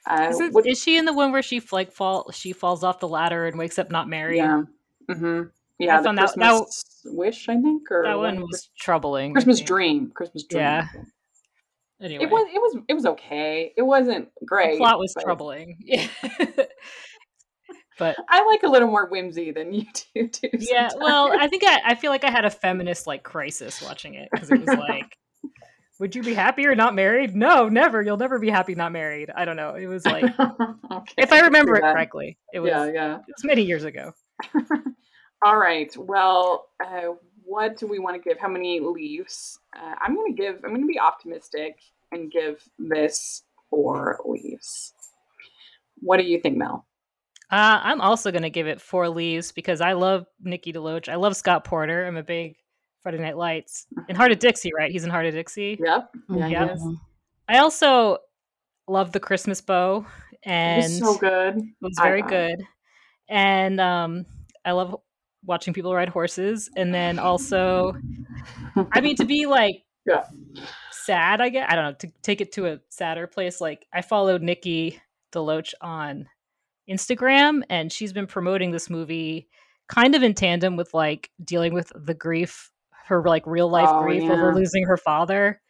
Uh, 0.06 0.28
Is, 0.30 0.40
it, 0.40 0.54
what- 0.54 0.68
is 0.68 0.82
she 0.82 0.96
in 0.98 1.06
the 1.06 1.14
one 1.14 1.32
where 1.32 1.42
she 1.42 1.62
like 1.72 1.92
fall 1.92 2.32
she 2.32 2.54
falls 2.54 2.84
off 2.84 3.00
the 3.00 3.08
ladder 3.08 3.46
and 3.48 3.58
wakes 3.58 3.78
up 3.80 3.90
not 3.92 4.08
married? 4.08 4.38
yeah, 4.38 4.62
hmm 5.10 5.42
yeah. 5.80 6.00
I 6.00 6.04
found 6.04 6.18
that- 6.18 6.34
Christmas 6.34 7.02
Wish, 7.06 7.48
I 7.48 7.56
think, 7.62 7.90
or 7.90 8.04
That 8.04 8.18
one 8.18 8.42
was 8.42 8.70
troubling. 8.78 9.32
Christmas. 9.34 9.62
Dream. 9.62 10.12
Christmas 10.14 10.44
Dream. 10.44 10.62
Yeah. 10.62 10.88
Anyway, 12.02 12.24
It 12.26 12.30
was. 12.30 12.48
It 12.54 12.60
was. 12.60 12.78
It 12.90 12.94
was 12.94 13.06
okay. 13.06 13.74
It 13.78 13.82
wasn't 13.84 14.30
great. 14.46 14.74
the 14.74 14.78
plot 14.80 15.00
was 15.00 15.14
but 15.14 15.24
troubling. 15.24 15.78
Yeah. 15.86 16.08
but 17.98 18.16
I 18.30 18.46
like 18.46 18.64
a 18.64 18.68
little 18.68 18.88
more 18.90 19.08
whimsy 19.08 19.52
than 19.52 19.74
you 19.74 19.86
do. 20.16 20.28
Too, 20.28 20.50
yeah, 20.60 20.90
well. 20.98 21.32
I 21.38 21.48
think 21.48 21.64
I, 21.66 21.80
I 21.88 21.96
feel 21.96 22.12
like 22.12 22.24
I 22.24 22.32
had 22.32 22.46
a 22.46 22.50
feminist 22.50 23.08
like 23.08 23.24
crisis 23.24 23.82
watching 23.82 24.14
it 24.16 24.30
because 24.32 24.52
it 24.52 24.60
was 24.60 24.68
like, 24.78 25.18
would 26.00 26.16
you 26.16 26.24
be 26.24 26.34
happy 26.34 26.66
or 26.66 26.76
not 26.76 26.96
married? 26.96 27.36
No, 27.36 27.68
never. 27.68 28.02
You'll 28.02 28.18
never 28.18 28.40
be 28.40 28.50
happy 28.50 28.76
not 28.76 28.92
married. 28.94 29.30
I 29.36 29.44
don't 29.46 29.58
know. 29.58 29.76
It 29.76 29.88
was 29.88 30.06
like, 30.06 30.24
okay, 30.24 31.14
if 31.18 31.32
I 31.34 31.42
remember 31.42 31.76
it 31.76 31.82
correctly, 31.82 32.38
it 32.54 32.60
was 32.60 32.70
Yeah, 32.70 32.86
yeah. 32.92 33.18
it's 33.28 33.44
many 33.44 33.64
years 33.64 33.84
ago. 33.84 34.14
All 35.46 35.58
right. 35.58 35.96
Well, 35.98 36.68
uh, 36.86 37.14
what 37.44 37.78
do 37.78 37.88
we 37.88 38.00
want 38.00 38.22
to 38.22 38.30
give? 38.30 38.38
How 38.38 38.50
many 38.50 38.80
leaves? 38.80 39.60
Uh, 39.76 39.96
I'm 40.02 40.16
going 40.16 40.36
to 40.36 40.42
give. 40.42 40.56
I'm 40.64 40.72
going 40.72 40.82
to 40.82 40.88
be 40.88 41.00
optimistic 41.00 41.80
and 42.12 42.32
give 42.32 42.64
this 42.78 43.44
four 43.70 44.20
leaves. 44.26 44.94
What 46.02 46.18
do 46.18 46.24
you 46.24 46.40
think, 46.40 46.58
Mel? 46.58 46.86
Uh, 47.52 47.80
I'm 47.82 48.02
also 48.02 48.32
going 48.32 48.44
to 48.44 48.50
give 48.50 48.68
it 48.68 48.80
four 48.80 49.10
leaves 49.10 49.52
because 49.52 49.82
I 49.82 49.94
love 49.94 50.26
Nikki 50.42 50.72
DeLoach. 50.72 51.10
I 51.10 51.16
love 51.16 51.36
Scott 51.36 51.64
Porter. 51.64 52.06
I'm 52.06 52.18
a 52.18 52.24
big 52.24 52.56
Friday 53.02 53.18
Night 53.18 53.38
Lights 53.38 53.88
in 54.08 54.16
Hart 54.16 54.32
of 54.32 54.40
Dixie, 54.40 54.72
right? 54.78 54.92
He's 54.92 55.04
in 55.04 55.10
Hart 55.10 55.26
of 55.26 55.34
Dixie. 55.34 55.80
Yep. 55.84 56.10
Yeah. 56.30 56.48
Yep. 56.48 56.76
is. 56.76 56.88
I 57.48 57.58
also 57.58 58.20
love 58.88 59.12
the 59.12 59.20
Christmas 59.20 59.62
bow, 59.62 60.06
It 60.44 60.50
and 60.50 60.84
was 60.84 61.00
so 61.00 61.18
good. 61.18 61.58
It 61.58 61.64
was 61.82 61.98
very 62.00 62.22
thought. 62.22 62.30
good. 62.30 62.60
And 63.30 63.80
um, 63.80 64.26
I 64.66 64.72
love 64.72 64.96
watching 65.46 65.74
people 65.74 65.94
ride 65.94 66.10
horses. 66.10 66.70
And 66.76 66.94
then 66.94 67.20
also, 67.20 67.94
I 68.92 69.02
mean, 69.02 69.16
to 69.18 69.26
be 69.26 69.46
like 69.46 69.84
Yeah. 70.06 70.26
sad, 70.92 71.40
I 71.42 71.50
guess, 71.50 71.68
I 71.70 71.76
don't 71.76 71.86
know, 71.86 71.94
to 72.00 72.12
take 72.24 72.42
it 72.42 72.52
to 72.54 72.66
a 72.68 72.80
sadder 72.90 73.28
place, 73.28 73.62
like 73.62 73.86
I 73.94 74.02
followed 74.02 74.42
Nikki 74.42 75.00
DeLoach 75.32 75.74
on 75.82 76.28
Instagram, 76.90 77.62
and 77.70 77.92
she's 77.92 78.12
been 78.14 78.26
promoting 78.26 78.72
this 78.72 78.90
movie 78.90 79.48
kind 79.88 80.16
of 80.16 80.24
in 80.24 80.34
tandem 80.34 80.76
with 80.76 80.94
like 80.94 81.30
dealing 81.44 81.74
with 81.74 81.92
the 81.96 82.14
grief, 82.16 82.72
her 83.06 83.22
like 83.24 83.46
real 83.46 83.70
life 83.70 83.90
Oh, 83.94 84.04
grief 84.04 84.24
over 84.30 84.56
losing 84.56 84.86
her 84.86 84.98
father. 84.98 85.62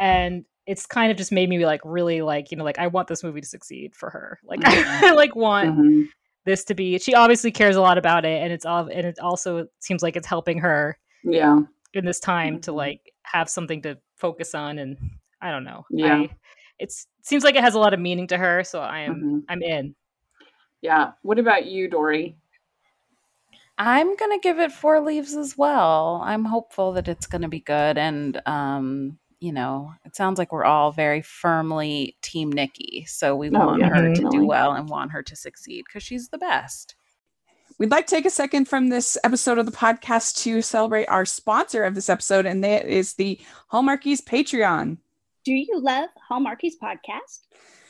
And 0.00 0.44
it's 0.66 0.86
kind 0.86 1.10
of 1.12 1.16
just 1.16 1.30
made 1.30 1.48
me 1.48 1.58
be 1.58 1.66
like 1.66 1.82
really 1.84 2.22
like, 2.22 2.50
you 2.50 2.56
know, 2.56 2.64
like 2.64 2.78
I 2.80 2.88
want 2.88 3.06
this 3.06 3.22
movie 3.22 3.40
to 3.40 3.46
succeed 3.46 3.94
for 3.94 4.10
her. 4.10 4.40
Like. 4.44 4.60
I 4.64 5.12
like 5.14 5.36
want 5.36 5.78
Mhm. 5.78 6.08
This 6.46 6.64
to 6.64 6.74
be 6.74 6.98
she 6.98 7.12
obviously 7.14 7.50
cares 7.50 7.76
a 7.76 7.80
lot 7.80 7.98
about 7.98 8.24
it 8.24 8.40
and 8.42 8.52
it's 8.52 8.64
all 8.64 8.86
and 8.88 9.06
it 9.06 9.18
also 9.18 9.66
seems 9.80 10.02
like 10.02 10.16
it's 10.16 10.26
helping 10.26 10.58
her 10.58 10.96
Yeah. 11.24 11.58
in 11.92 12.04
this 12.06 12.20
time 12.20 12.60
to 12.62 12.70
Mhm. 12.70 12.76
like 12.76 13.12
have 13.24 13.50
something 13.50 13.82
to 13.82 13.98
focus 14.16 14.54
on 14.54 14.78
and 14.78 14.96
i 15.42 15.50
don't 15.50 15.64
know 15.64 15.84
Yeah. 15.90 16.14
I, 16.20 16.30
it's 16.78 17.06
seems 17.22 17.44
like 17.44 17.56
it 17.56 17.62
has 17.64 17.74
a 17.74 17.78
lot 17.78 17.92
of 17.92 18.00
meaning 18.00 18.26
to 18.28 18.38
her 18.38 18.64
so 18.64 18.80
i 18.80 19.00
am 19.00 19.14
Mhm. 19.22 19.42
i'm 19.50 19.62
in 19.62 19.94
Yeah. 20.82 21.12
What 21.22 21.38
about 21.38 21.66
you, 21.66 21.88
Dory? 21.90 22.36
I'm 23.78 24.14
gonna 24.16 24.38
give 24.38 24.58
it 24.60 24.70
four 24.72 25.00
leaves 25.00 25.34
as 25.34 25.56
well. 25.58 26.20
I'm 26.24 26.44
hopeful 26.44 26.92
that 26.92 27.08
it's 27.08 27.26
gonna 27.26 27.48
be 27.48 27.60
good, 27.60 27.98
and 27.98 28.40
um, 28.46 29.18
you 29.40 29.52
know, 29.52 29.92
it 30.04 30.16
sounds 30.16 30.38
like 30.38 30.52
we're 30.52 30.64
all 30.64 30.92
very 30.92 31.22
firmly 31.22 32.16
Team 32.22 32.50
Nikki, 32.50 33.04
so 33.06 33.36
we 33.36 33.48
Oh, 33.50 33.66
want 33.66 33.80
yeah, 33.80 33.88
her 33.88 34.14
to 34.14 34.28
do 34.30 34.44
well 34.44 34.72
and 34.72 34.88
want 34.88 35.12
her 35.12 35.22
to 35.22 35.36
succeed 35.36 35.84
because 35.86 36.02
she's 36.02 36.28
the 36.28 36.38
best. 36.38 36.94
We'd 37.78 37.90
like 37.90 38.06
to 38.06 38.14
take 38.16 38.24
a 38.24 38.30
second 38.30 38.66
from 38.66 38.88
this 38.88 39.18
episode 39.22 39.58
of 39.58 39.66
the 39.66 39.72
podcast 39.72 40.42
to 40.44 40.62
celebrate 40.62 41.06
our 41.06 41.26
sponsor 41.26 41.84
of 41.84 41.94
this 41.94 42.08
episode, 42.08 42.46
and 42.46 42.64
that 42.64 42.86
is 42.86 43.14
the 43.14 43.38
Hallmarkies 43.70 44.22
Patreon. 44.24 44.96
Do 45.44 45.52
you 45.52 45.78
love 45.80 46.08
Hallmarkies 46.30 46.72
podcast? 46.82 47.40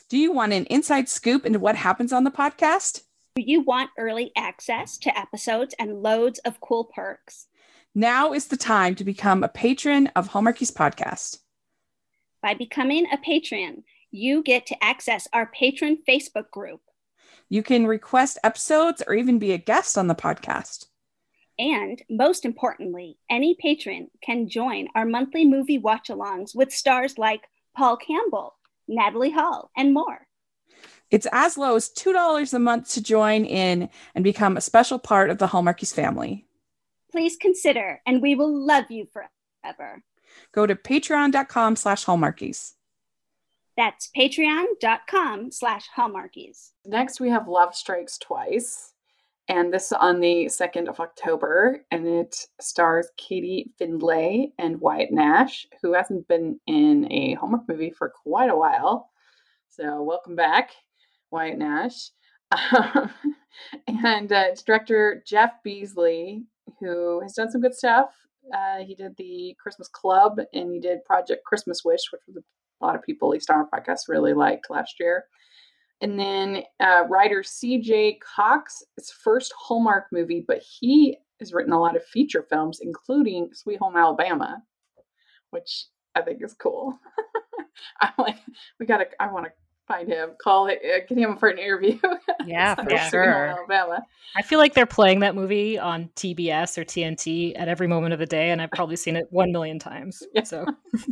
Do 0.08 0.18
you 0.18 0.32
want 0.32 0.52
an 0.52 0.64
inside 0.66 1.08
scoop 1.08 1.46
into 1.46 1.58
what 1.60 1.76
happens 1.76 2.12
on 2.12 2.24
the 2.24 2.30
podcast? 2.32 3.02
Do 3.36 3.42
you 3.46 3.60
want 3.60 3.90
early 3.96 4.32
access 4.36 4.98
to 4.98 5.16
episodes 5.16 5.74
and 5.78 6.02
loads 6.02 6.38
of 6.40 6.60
cool 6.60 6.84
perks? 6.84 7.46
Now 7.98 8.34
is 8.34 8.48
the 8.48 8.58
time 8.58 8.94
to 8.96 9.04
become 9.04 9.42
a 9.42 9.48
patron 9.48 10.08
of 10.08 10.28
Hallmarkies 10.28 10.70
Podcast. 10.70 11.38
By 12.42 12.52
becoming 12.52 13.06
a 13.10 13.16
patron, 13.16 13.84
you 14.10 14.42
get 14.42 14.66
to 14.66 14.84
access 14.84 15.26
our 15.32 15.46
patron 15.46 16.00
Facebook 16.06 16.50
group. 16.50 16.82
You 17.48 17.62
can 17.62 17.86
request 17.86 18.36
episodes 18.44 19.02
or 19.06 19.14
even 19.14 19.38
be 19.38 19.52
a 19.52 19.56
guest 19.56 19.96
on 19.96 20.08
the 20.08 20.14
podcast. 20.14 20.84
And 21.58 22.02
most 22.10 22.44
importantly, 22.44 23.16
any 23.30 23.56
patron 23.58 24.10
can 24.22 24.50
join 24.50 24.88
our 24.94 25.06
monthly 25.06 25.46
movie 25.46 25.78
watch 25.78 26.08
alongs 26.08 26.54
with 26.54 26.74
stars 26.74 27.16
like 27.16 27.48
Paul 27.74 27.96
Campbell, 27.96 28.56
Natalie 28.86 29.30
Hall, 29.30 29.70
and 29.74 29.94
more. 29.94 30.26
It's 31.10 31.26
as 31.32 31.56
low 31.56 31.76
as 31.76 31.88
$2 31.88 32.52
a 32.52 32.58
month 32.58 32.90
to 32.90 33.02
join 33.02 33.46
in 33.46 33.88
and 34.14 34.22
become 34.22 34.58
a 34.58 34.60
special 34.60 34.98
part 34.98 35.30
of 35.30 35.38
the 35.38 35.46
Hallmarkies 35.46 35.94
family. 35.94 36.45
Please 37.16 37.38
consider, 37.38 38.02
and 38.04 38.20
we 38.20 38.34
will 38.34 38.54
love 38.54 38.90
you 38.90 39.06
forever. 39.06 40.02
Go 40.52 40.66
to 40.66 40.74
patreon.com 40.74 41.74
slash 41.76 42.04
hallmarkies. 42.04 42.74
That's 43.74 44.10
patreon.com 44.14 45.50
slash 45.50 45.88
hallmarkies. 45.96 46.72
Next, 46.84 47.18
we 47.18 47.30
have 47.30 47.48
Love 47.48 47.74
Strikes 47.74 48.18
Twice, 48.18 48.92
and 49.48 49.72
this 49.72 49.86
is 49.86 49.92
on 49.92 50.20
the 50.20 50.44
2nd 50.44 50.88
of 50.88 51.00
October, 51.00 51.86
and 51.90 52.06
it 52.06 52.36
stars 52.60 53.08
Katie 53.16 53.70
Findlay 53.78 54.52
and 54.58 54.78
Wyatt 54.78 55.10
Nash, 55.10 55.66
who 55.80 55.94
hasn't 55.94 56.28
been 56.28 56.60
in 56.66 57.10
a 57.10 57.32
Hallmark 57.32 57.66
movie 57.66 57.92
for 57.92 58.10
quite 58.10 58.50
a 58.50 58.56
while. 58.56 59.08
So, 59.70 60.02
welcome 60.02 60.36
back, 60.36 60.72
Wyatt 61.30 61.56
Nash. 61.56 62.10
Um, 62.76 63.10
and 64.04 64.30
uh, 64.30 64.44
it's 64.48 64.62
director 64.62 65.22
Jeff 65.26 65.62
Beesley, 65.64 66.44
who 66.80 67.20
has 67.20 67.34
done 67.34 67.50
some 67.50 67.60
good 67.60 67.74
stuff. 67.74 68.10
Uh, 68.54 68.78
he 68.78 68.94
did 68.94 69.16
the 69.16 69.56
Christmas 69.60 69.88
Club 69.88 70.38
and 70.52 70.72
he 70.72 70.78
did 70.78 71.04
Project 71.04 71.44
Christmas 71.44 71.82
Wish, 71.84 72.12
which 72.12 72.22
was 72.26 72.36
a 72.36 72.84
lot 72.84 72.94
of 72.94 73.02
people, 73.02 73.28
at 73.28 73.32
least 73.32 73.50
on 73.50 73.56
our 73.56 73.68
podcast, 73.68 74.08
really 74.08 74.34
liked 74.34 74.70
last 74.70 75.00
year. 75.00 75.24
And 76.00 76.18
then 76.18 76.62
uh, 76.78 77.04
writer 77.08 77.42
C.J. 77.42 78.18
Cox, 78.36 78.82
his 78.96 79.10
first 79.10 79.52
Hallmark 79.58 80.06
movie, 80.12 80.44
but 80.46 80.58
he 80.58 81.16
has 81.40 81.52
written 81.52 81.72
a 81.72 81.80
lot 81.80 81.96
of 81.96 82.04
feature 82.04 82.46
films, 82.48 82.80
including 82.82 83.50
Sweet 83.52 83.78
Home 83.80 83.96
Alabama, 83.96 84.62
which 85.50 85.86
I 86.14 86.22
think 86.22 86.42
is 86.42 86.54
cool. 86.54 86.98
I'm 88.00 88.12
like, 88.18 88.36
we 88.78 88.86
gotta. 88.86 89.06
I 89.20 89.30
want 89.30 89.46
to 89.46 89.52
find 89.86 90.08
him, 90.08 90.30
call 90.42 90.66
it, 90.68 90.80
uh, 90.84 90.98
get 91.08 91.18
him 91.18 91.36
for 91.36 91.48
an 91.48 91.58
interview. 91.58 91.98
Yeah, 92.46 92.76
for 92.76 92.88
Yeah. 92.88 93.08
Sure. 93.10 93.46
Alabama. 93.48 94.02
i 94.36 94.42
feel 94.42 94.60
like 94.60 94.72
they're 94.74 94.86
playing 94.86 95.18
that 95.20 95.34
movie 95.34 95.76
on 95.78 96.08
tbs 96.14 96.78
or 96.78 96.84
tnt 96.84 97.54
at 97.56 97.66
every 97.66 97.88
moment 97.88 98.12
of 98.12 98.20
the 98.20 98.26
day 98.26 98.50
and 98.50 98.62
i've 98.62 98.70
probably 98.70 98.94
seen 98.94 99.16
it 99.16 99.26
one 99.30 99.50
million 99.50 99.80
times 99.80 100.22
Yeah. 100.34 100.44
so 100.44 100.64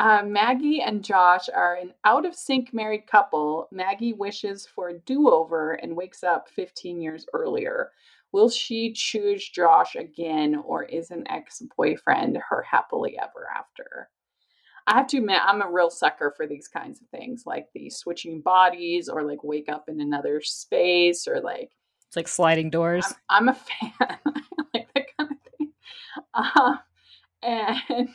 Uh, 0.00 0.22
Maggie 0.26 0.82
and 0.82 1.02
Josh 1.04 1.48
are 1.54 1.76
an 1.76 1.92
out 2.04 2.26
of 2.26 2.34
sync 2.34 2.74
married 2.74 3.06
couple. 3.06 3.68
Maggie 3.72 4.12
wishes 4.12 4.66
for 4.66 4.88
a 4.90 4.98
do 4.98 5.30
over 5.30 5.72
and 5.74 5.96
wakes 5.96 6.22
up 6.22 6.48
15 6.50 7.00
years 7.00 7.24
earlier. 7.32 7.90
Will 8.32 8.50
she 8.50 8.92
choose 8.92 9.48
Josh 9.48 9.94
again, 9.96 10.56
or 10.66 10.82
is 10.84 11.10
an 11.10 11.24
ex 11.30 11.62
boyfriend 11.76 12.38
her 12.50 12.62
happily 12.62 13.16
ever 13.18 13.48
after? 13.56 14.10
I 14.86 14.96
have 14.96 15.06
to 15.08 15.18
admit, 15.18 15.40
I'm 15.44 15.62
a 15.62 15.70
real 15.70 15.90
sucker 15.90 16.32
for 16.36 16.46
these 16.46 16.68
kinds 16.68 17.00
of 17.00 17.08
things, 17.08 17.42
like 17.44 17.66
the 17.74 17.90
switching 17.90 18.40
bodies, 18.40 19.08
or 19.08 19.22
like 19.22 19.42
wake 19.42 19.68
up 19.68 19.88
in 19.88 20.00
another 20.00 20.40
space, 20.40 21.26
or 21.26 21.40
like 21.40 21.70
It's 22.06 22.16
like 22.16 22.28
sliding 22.28 22.70
doors. 22.70 23.04
I'm, 23.28 23.48
I'm 23.48 23.54
a 23.54 23.54
fan. 23.54 23.92
I 24.00 24.40
like 24.74 24.88
that 24.94 25.06
kind 25.18 25.30
of 25.32 25.36
thing. 25.58 25.72
Uh, 26.34 26.76
and 27.42 28.08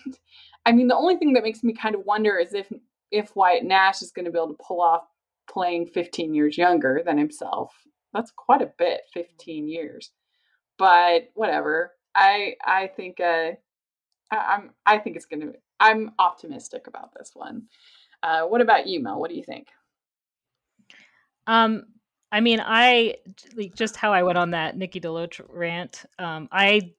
I 0.65 0.71
mean, 0.71 0.87
the 0.87 0.95
only 0.95 1.17
thing 1.17 1.33
that 1.33 1.43
makes 1.43 1.63
me 1.63 1.73
kind 1.73 1.95
of 1.95 2.05
wonder 2.05 2.37
is 2.37 2.53
if 2.53 2.71
if 3.11 3.35
Wyatt 3.35 3.65
Nash 3.65 4.01
is 4.01 4.11
going 4.11 4.25
to 4.25 4.31
be 4.31 4.37
able 4.37 4.55
to 4.55 4.63
pull 4.65 4.81
off 4.81 5.03
playing 5.49 5.87
15 5.87 6.33
years 6.33 6.57
younger 6.57 7.01
than 7.05 7.17
himself. 7.17 7.73
That's 8.13 8.31
quite 8.31 8.61
a 8.61 8.71
bit, 8.77 9.01
15 9.13 9.67
years. 9.67 10.11
But 10.77 11.29
whatever. 11.33 11.91
I 12.15 12.55
I 12.65 12.87
think 12.87 13.19
uh, 13.19 13.51
I, 14.31 14.35
I'm 14.37 14.71
I 14.85 14.97
think 14.97 15.15
it's 15.15 15.25
going 15.25 15.41
to. 15.41 15.53
I'm 15.79 16.11
optimistic 16.19 16.87
about 16.87 17.13
this 17.17 17.31
one. 17.33 17.63
Uh, 18.23 18.43
what 18.43 18.61
about 18.61 18.87
you, 18.87 19.01
Mel? 19.01 19.19
What 19.19 19.29
do 19.29 19.35
you 19.35 19.43
think? 19.43 19.67
Um, 21.47 21.85
I 22.31 22.39
mean, 22.39 22.61
I 22.63 23.15
like 23.55 23.75
just 23.75 23.95
how 23.95 24.13
I 24.13 24.23
went 24.23 24.37
on 24.37 24.51
that 24.51 24.77
Nikki 24.77 25.01
DeLoach 25.01 25.41
rant. 25.49 26.05
Um, 26.17 26.47
I 26.51 26.93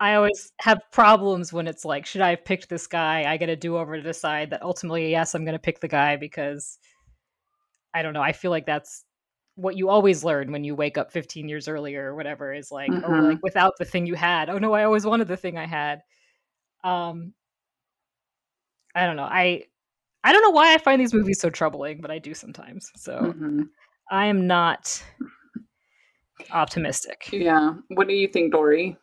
I 0.00 0.14
always 0.14 0.52
have 0.60 0.80
problems 0.92 1.52
when 1.52 1.66
it's 1.66 1.84
like, 1.84 2.06
should 2.06 2.20
I 2.20 2.30
have 2.30 2.44
picked 2.44 2.68
this 2.68 2.86
guy? 2.86 3.24
I 3.30 3.36
get 3.36 3.48
a 3.48 3.56
do 3.56 3.76
over 3.76 3.96
to 3.96 4.02
decide 4.02 4.50
that 4.50 4.62
ultimately, 4.62 5.10
yes, 5.10 5.34
I'm 5.34 5.44
going 5.44 5.56
to 5.56 5.58
pick 5.58 5.80
the 5.80 5.88
guy 5.88 6.16
because 6.16 6.78
I 7.92 8.02
don't 8.02 8.12
know. 8.12 8.22
I 8.22 8.32
feel 8.32 8.52
like 8.52 8.66
that's 8.66 9.04
what 9.56 9.76
you 9.76 9.88
always 9.88 10.22
learn 10.22 10.52
when 10.52 10.62
you 10.62 10.76
wake 10.76 10.96
up 10.96 11.10
15 11.10 11.48
years 11.48 11.66
earlier 11.66 12.12
or 12.12 12.14
whatever 12.14 12.54
is 12.54 12.70
like, 12.70 12.92
mm-hmm. 12.92 13.12
oh, 13.12 13.28
like 13.30 13.42
without 13.42 13.74
the 13.78 13.84
thing 13.84 14.06
you 14.06 14.14
had. 14.14 14.48
Oh 14.48 14.58
no, 14.58 14.72
I 14.72 14.84
always 14.84 15.04
wanted 15.04 15.26
the 15.26 15.36
thing 15.36 15.58
I 15.58 15.66
had. 15.66 16.02
Um, 16.88 17.34
I 18.94 19.06
don't 19.06 19.16
know. 19.16 19.28
I 19.30 19.64
I 20.24 20.32
don't 20.32 20.42
know 20.42 20.50
why 20.50 20.74
I 20.74 20.78
find 20.78 21.00
these 21.00 21.14
movies 21.14 21.40
so 21.40 21.50
troubling, 21.50 22.00
but 22.00 22.10
I 22.10 22.18
do 22.18 22.34
sometimes. 22.34 22.90
So 22.96 23.18
mm-hmm. 23.18 23.62
I 24.10 24.26
am 24.26 24.46
not 24.46 25.02
optimistic. 26.50 27.28
Yeah. 27.32 27.74
What 27.88 28.08
do 28.08 28.14
you 28.14 28.28
think, 28.28 28.52
Dory? 28.52 28.96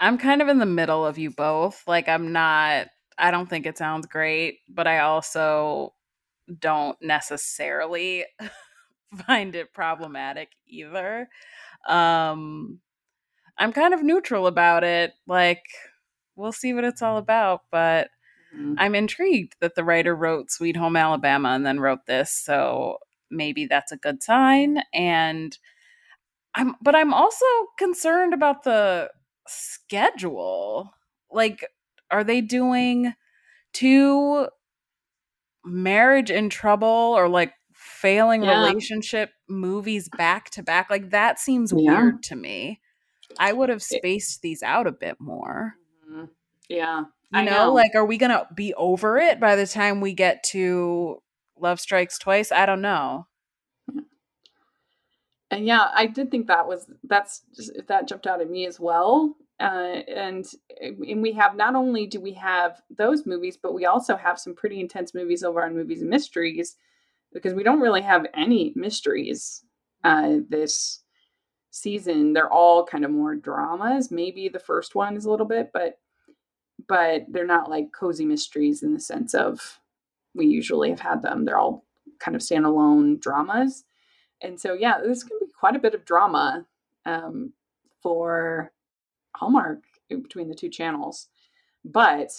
I'm 0.00 0.18
kind 0.18 0.42
of 0.42 0.48
in 0.48 0.58
the 0.58 0.66
middle 0.66 1.06
of 1.06 1.18
you 1.18 1.30
both. 1.30 1.82
Like 1.86 2.08
I'm 2.08 2.32
not 2.32 2.88
I 3.16 3.30
don't 3.30 3.48
think 3.48 3.66
it 3.66 3.78
sounds 3.78 4.06
great, 4.06 4.58
but 4.68 4.86
I 4.86 5.00
also 5.00 5.94
don't 6.58 6.98
necessarily 7.00 8.24
find 9.26 9.54
it 9.54 9.72
problematic 9.72 10.48
either. 10.66 11.28
Um 11.88 12.80
I'm 13.56 13.72
kind 13.72 13.94
of 13.94 14.02
neutral 14.02 14.48
about 14.48 14.82
it. 14.82 15.12
Like 15.28 15.62
we'll 16.36 16.52
see 16.52 16.72
what 16.72 16.84
it's 16.84 17.02
all 17.02 17.16
about, 17.16 17.62
but 17.70 18.08
mm-hmm. 18.54 18.74
I'm 18.78 18.94
intrigued 18.94 19.56
that 19.60 19.74
the 19.74 19.84
writer 19.84 20.14
wrote 20.14 20.50
Sweet 20.50 20.76
Home 20.76 20.96
Alabama 20.96 21.50
and 21.50 21.64
then 21.64 21.80
wrote 21.80 22.06
this, 22.06 22.32
so 22.32 22.98
maybe 23.30 23.66
that's 23.66 23.92
a 23.92 23.96
good 23.96 24.22
sign 24.22 24.82
and 24.92 25.58
I'm 26.54 26.76
but 26.80 26.94
I'm 26.94 27.12
also 27.12 27.44
concerned 27.78 28.32
about 28.32 28.62
the 28.62 29.10
schedule. 29.48 30.92
Like, 31.30 31.66
are 32.10 32.24
they 32.24 32.40
doing 32.40 33.14
two 33.72 34.46
marriage 35.64 36.30
in 36.30 36.48
trouble 36.50 36.88
or 36.88 37.28
like 37.28 37.52
failing 37.72 38.44
yeah. 38.44 38.58
relationship 38.58 39.30
movies 39.48 40.08
back 40.16 40.50
to 40.50 40.62
back? 40.62 40.90
Like, 40.90 41.10
that 41.10 41.40
seems 41.40 41.72
yeah. 41.76 41.92
weird 41.92 42.22
to 42.24 42.36
me. 42.36 42.80
I 43.38 43.52
would 43.52 43.68
have 43.68 43.82
spaced 43.82 44.42
these 44.42 44.62
out 44.62 44.86
a 44.86 44.92
bit 44.92 45.16
more. 45.18 45.74
Yeah. 46.68 47.04
You 47.32 47.42
know, 47.42 47.50
know, 47.50 47.72
like, 47.72 47.94
are 47.94 48.04
we 48.04 48.16
going 48.16 48.30
to 48.30 48.46
be 48.54 48.74
over 48.74 49.18
it 49.18 49.40
by 49.40 49.56
the 49.56 49.66
time 49.66 50.00
we 50.00 50.14
get 50.14 50.44
to 50.44 51.20
Love 51.58 51.80
Strikes 51.80 52.18
Twice? 52.18 52.52
I 52.52 52.64
don't 52.64 52.80
know 52.80 53.26
and 55.50 55.66
yeah, 55.66 55.90
I 55.94 56.06
did 56.06 56.30
think 56.30 56.46
that 56.46 56.66
was 56.66 56.86
that's 57.04 57.42
just, 57.54 57.72
that 57.88 58.08
jumped 58.08 58.26
out 58.26 58.40
at 58.40 58.50
me 58.50 58.66
as 58.66 58.80
well. 58.80 59.36
Uh, 59.60 60.02
and 60.08 60.46
and 60.80 61.22
we 61.22 61.32
have 61.32 61.54
not 61.54 61.76
only 61.76 62.06
do 62.06 62.20
we 62.20 62.32
have 62.32 62.82
those 62.90 63.24
movies, 63.24 63.56
but 63.56 63.74
we 63.74 63.86
also 63.86 64.16
have 64.16 64.38
some 64.38 64.54
pretty 64.54 64.80
intense 64.80 65.14
movies 65.14 65.44
over 65.44 65.64
on 65.64 65.74
movies 65.74 66.00
and 66.00 66.10
mysteries 66.10 66.76
because 67.32 67.54
we 67.54 67.62
don't 67.62 67.80
really 67.80 68.02
have 68.02 68.26
any 68.34 68.72
mysteries 68.74 69.64
uh, 70.02 70.36
this 70.48 71.02
season. 71.70 72.32
They're 72.32 72.52
all 72.52 72.84
kind 72.84 73.04
of 73.04 73.10
more 73.10 73.36
dramas. 73.36 74.10
Maybe 74.10 74.48
the 74.48 74.58
first 74.58 74.94
one 74.94 75.16
is 75.16 75.24
a 75.24 75.30
little 75.30 75.46
bit, 75.46 75.70
but 75.72 75.98
but 76.88 77.24
they're 77.28 77.46
not 77.46 77.70
like 77.70 77.92
cozy 77.92 78.24
mysteries 78.24 78.82
in 78.82 78.94
the 78.94 79.00
sense 79.00 79.34
of 79.34 79.80
we 80.34 80.46
usually 80.46 80.90
have 80.90 81.00
had 81.00 81.22
them. 81.22 81.44
They're 81.44 81.58
all 81.58 81.84
kind 82.18 82.34
of 82.34 82.42
standalone 82.42 83.20
dramas 83.20 83.84
and 84.44 84.60
so 84.60 84.74
yeah, 84.74 84.98
this 85.00 85.24
can 85.24 85.38
be 85.40 85.46
quite 85.58 85.74
a 85.74 85.80
bit 85.80 85.94
of 85.94 86.04
drama 86.04 86.66
um, 87.06 87.52
for 88.02 88.72
Hallmark 89.34 89.82
between 90.08 90.48
the 90.48 90.54
two 90.54 90.68
channels. 90.68 91.28
But 91.84 92.30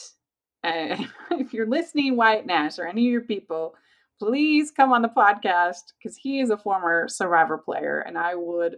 uh, 0.64 0.98
if 1.32 1.54
you're 1.54 1.68
listening, 1.68 2.16
Wyatt 2.16 2.46
Nash 2.46 2.80
or 2.80 2.88
any 2.88 3.08
of 3.08 3.12
your 3.12 3.22
people, 3.22 3.76
please 4.20 4.72
come 4.72 4.94
on 4.94 5.02
the 5.02 5.10
podcast 5.10 5.94
because 5.98 6.16
he 6.16 6.40
is 6.40 6.52
a 6.52 6.58
former 6.58 7.08
Survivor 7.08 7.58
player, 7.58 8.00
and 8.08 8.18
I 8.18 8.36
would 8.36 8.78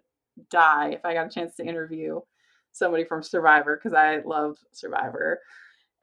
die 0.49 0.91
if 0.93 1.03
I 1.03 1.13
got 1.13 1.27
a 1.27 1.29
chance 1.29 1.55
to 1.57 1.65
interview 1.65 2.21
somebody 2.77 3.03
from 3.03 3.23
Survivor 3.23 3.75
because 3.77 3.93
I 3.93 4.19
love 4.25 4.57
Survivor. 4.71 5.39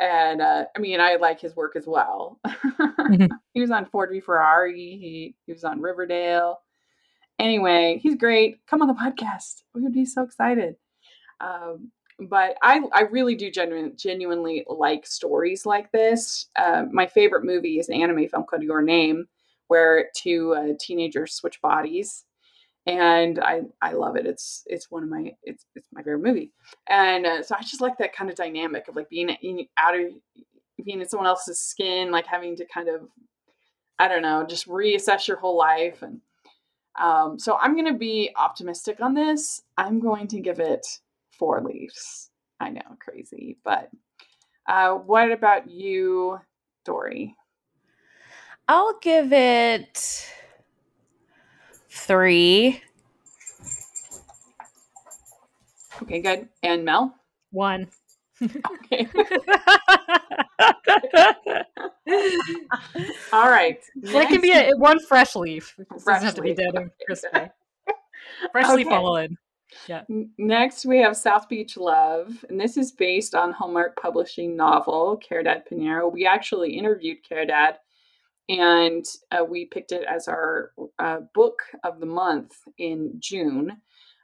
And 0.00 0.42
uh, 0.42 0.64
I 0.76 0.78
mean, 0.80 1.00
I 1.00 1.16
like 1.16 1.40
his 1.40 1.54
work 1.54 1.76
as 1.76 1.86
well. 1.86 2.40
mm-hmm. 2.46 3.26
He 3.52 3.60
was 3.60 3.70
on 3.70 3.86
Ford 3.86 4.10
v 4.10 4.18
Ferrari. 4.18 4.98
He, 5.00 5.36
he 5.46 5.52
was 5.52 5.62
on 5.62 5.80
Riverdale. 5.80 6.58
Anyway, 7.38 8.00
he's 8.02 8.16
great. 8.16 8.58
Come 8.66 8.82
on 8.82 8.88
the 8.88 8.94
podcast. 8.94 9.62
We 9.74 9.82
would 9.82 9.92
be 9.92 10.04
so 10.04 10.22
excited. 10.22 10.74
Um, 11.40 11.92
but 12.18 12.56
I, 12.62 12.80
I 12.92 13.02
really 13.02 13.34
do 13.34 13.50
genuine, 13.50 13.92
genuinely 13.96 14.64
like 14.68 15.06
stories 15.06 15.66
like 15.66 15.90
this. 15.92 16.46
Uh, 16.56 16.84
my 16.92 17.06
favorite 17.06 17.44
movie 17.44 17.78
is 17.78 17.88
an 17.88 18.00
anime 18.00 18.28
film 18.28 18.44
called 18.44 18.62
Your 18.62 18.82
Name, 18.82 19.26
where 19.68 20.10
two 20.16 20.54
uh, 20.54 20.74
teenagers 20.80 21.34
switch 21.34 21.60
bodies, 21.60 22.24
and 22.86 23.38
I 23.40 23.62
I 23.82 23.92
love 23.92 24.16
it. 24.16 24.26
It's 24.26 24.62
it's 24.66 24.90
one 24.90 25.02
of 25.02 25.08
my 25.08 25.34
it's 25.42 25.66
it's 25.74 25.88
my 25.92 26.02
favorite 26.02 26.22
movie, 26.22 26.52
and 26.88 27.26
uh, 27.26 27.42
so 27.42 27.54
I 27.58 27.62
just 27.62 27.80
like 27.80 27.98
that 27.98 28.14
kind 28.14 28.30
of 28.30 28.36
dynamic 28.36 28.88
of 28.88 28.96
like 28.96 29.08
being 29.08 29.30
in, 29.30 29.66
out 29.78 29.98
of 29.98 30.06
being 30.84 31.00
in 31.00 31.08
someone 31.08 31.26
else's 31.26 31.60
skin, 31.60 32.10
like 32.10 32.26
having 32.26 32.56
to 32.56 32.66
kind 32.66 32.88
of 32.88 33.08
I 33.98 34.08
don't 34.08 34.22
know, 34.22 34.44
just 34.46 34.68
reassess 34.68 35.28
your 35.28 35.38
whole 35.38 35.56
life 35.56 36.02
and 36.02 36.20
um, 36.96 37.38
so 37.38 37.56
I'm 37.60 37.76
to 37.86 37.98
be 37.98 38.30
optimistic 38.36 39.00
on 39.00 39.14
this. 39.14 39.62
I'm 39.76 39.98
going 40.00 40.28
to 40.28 40.40
give 40.40 40.60
it 40.60 40.86
four 41.32 41.60
leaves. 41.60 42.30
I 42.60 42.70
know, 42.70 42.82
crazy. 43.00 43.58
But 43.64 43.90
uh, 44.68 44.92
what 44.94 45.32
about 45.32 45.68
you, 45.68 46.38
Dory? 46.84 47.34
I'll 48.68 48.98
give 49.02 49.32
it 49.32 50.26
three. 51.94 52.82
Okay, 56.02 56.20
good. 56.20 56.48
And 56.62 56.84
Mel? 56.84 57.14
One. 57.50 57.88
okay. 58.42 59.06
All 63.32 63.48
right. 63.50 63.82
So 64.04 64.20
it 64.20 64.28
can 64.28 64.40
be 64.40 64.52
a, 64.52 64.72
one 64.76 64.98
fresh 65.00 65.34
leaf. 65.36 65.74
It 65.78 65.86
fresh 65.88 66.22
doesn't 66.22 66.26
have 66.26 66.34
to 66.34 66.42
be 66.42 66.54
dead 66.54 66.74
and 66.74 66.90
crispy. 67.06 67.50
fresh 68.52 68.66
okay. 68.66 68.74
leaf 68.74 68.88
all 68.88 69.16
in. 69.16 69.36
Yeah. 69.88 70.02
Next, 70.38 70.86
we 70.86 70.98
have 70.98 71.16
South 71.16 71.48
Beach 71.48 71.76
Love, 71.76 72.44
and 72.48 72.60
this 72.60 72.76
is 72.76 72.92
based 72.92 73.34
on 73.34 73.50
Hallmark 73.52 74.00
Publishing 74.00 74.56
novel 74.56 75.20
Caridad 75.28 75.62
Piñeiro. 75.68 76.12
We 76.12 76.26
actually 76.26 76.76
interviewed 76.76 77.18
Caridad, 77.28 77.76
and 78.48 79.04
uh, 79.30 79.44
we 79.44 79.66
picked 79.66 79.92
it 79.92 80.04
as 80.04 80.28
our 80.28 80.72
uh, 80.98 81.18
book 81.34 81.58
of 81.82 82.00
the 82.00 82.06
month 82.06 82.54
in 82.78 83.14
June. 83.18 83.78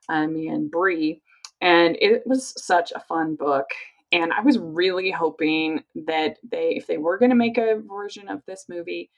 Um, 0.08 0.34
me 0.34 0.48
and 0.48 0.70
Bree, 0.70 1.22
and 1.60 1.96
it 2.00 2.26
was 2.26 2.52
such 2.62 2.90
a 2.92 3.00
fun 3.00 3.36
book. 3.36 3.68
And 4.12 4.32
I 4.32 4.40
was 4.40 4.58
really 4.58 5.10
hoping 5.10 5.84
that 6.06 6.38
they, 6.50 6.70
if 6.70 6.88
they 6.88 6.98
were 6.98 7.16
going 7.16 7.30
to 7.30 7.36
make 7.36 7.58
a 7.58 7.80
version 7.86 8.28
of 8.28 8.42
this 8.44 8.66
movie, 8.68 9.10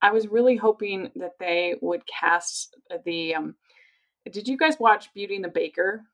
I 0.00 0.12
was 0.12 0.28
really 0.28 0.54
hoping 0.54 1.10
that 1.16 1.32
they 1.40 1.74
would 1.80 2.06
cast 2.06 2.76
the. 3.04 3.34
Um, 3.34 3.56
did 4.30 4.46
you 4.46 4.56
guys 4.56 4.78
watch 4.78 5.12
Beauty 5.14 5.34
and 5.36 5.44
the 5.44 5.48
Baker? 5.48 6.04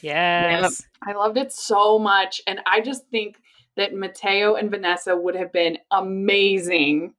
Yes. 0.00 0.82
I 1.02 1.12
loved 1.12 1.36
it 1.36 1.52
so 1.52 1.98
much. 1.98 2.40
And 2.46 2.60
I 2.66 2.80
just 2.80 3.06
think 3.08 3.36
that 3.76 3.94
Mateo 3.94 4.54
and 4.54 4.70
Vanessa 4.70 5.16
would 5.16 5.34
have 5.34 5.52
been 5.52 5.78
amazing 5.90 7.14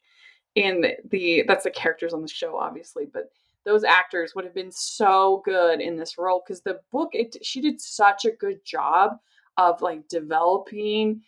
in 0.55 0.81
the, 0.81 0.95
the 1.09 1.43
that's 1.47 1.65
the 1.65 1.71
characters 1.71 2.13
on 2.13 2.21
the 2.21 2.27
show, 2.27 2.57
obviously, 2.57 3.05
but 3.11 3.29
those 3.65 3.83
actors 3.83 4.33
would 4.35 4.45
have 4.45 4.53
been 4.53 4.71
so 4.71 5.41
good 5.45 5.81
in 5.81 5.97
this 5.97 6.17
role 6.17 6.43
because 6.45 6.61
the 6.61 6.79
book 6.91 7.09
it 7.13 7.35
she 7.43 7.61
did 7.61 7.81
such 7.81 8.25
a 8.25 8.31
good 8.31 8.63
job 8.63 9.17
of 9.57 9.81
like 9.81 10.07
developing 10.07 11.21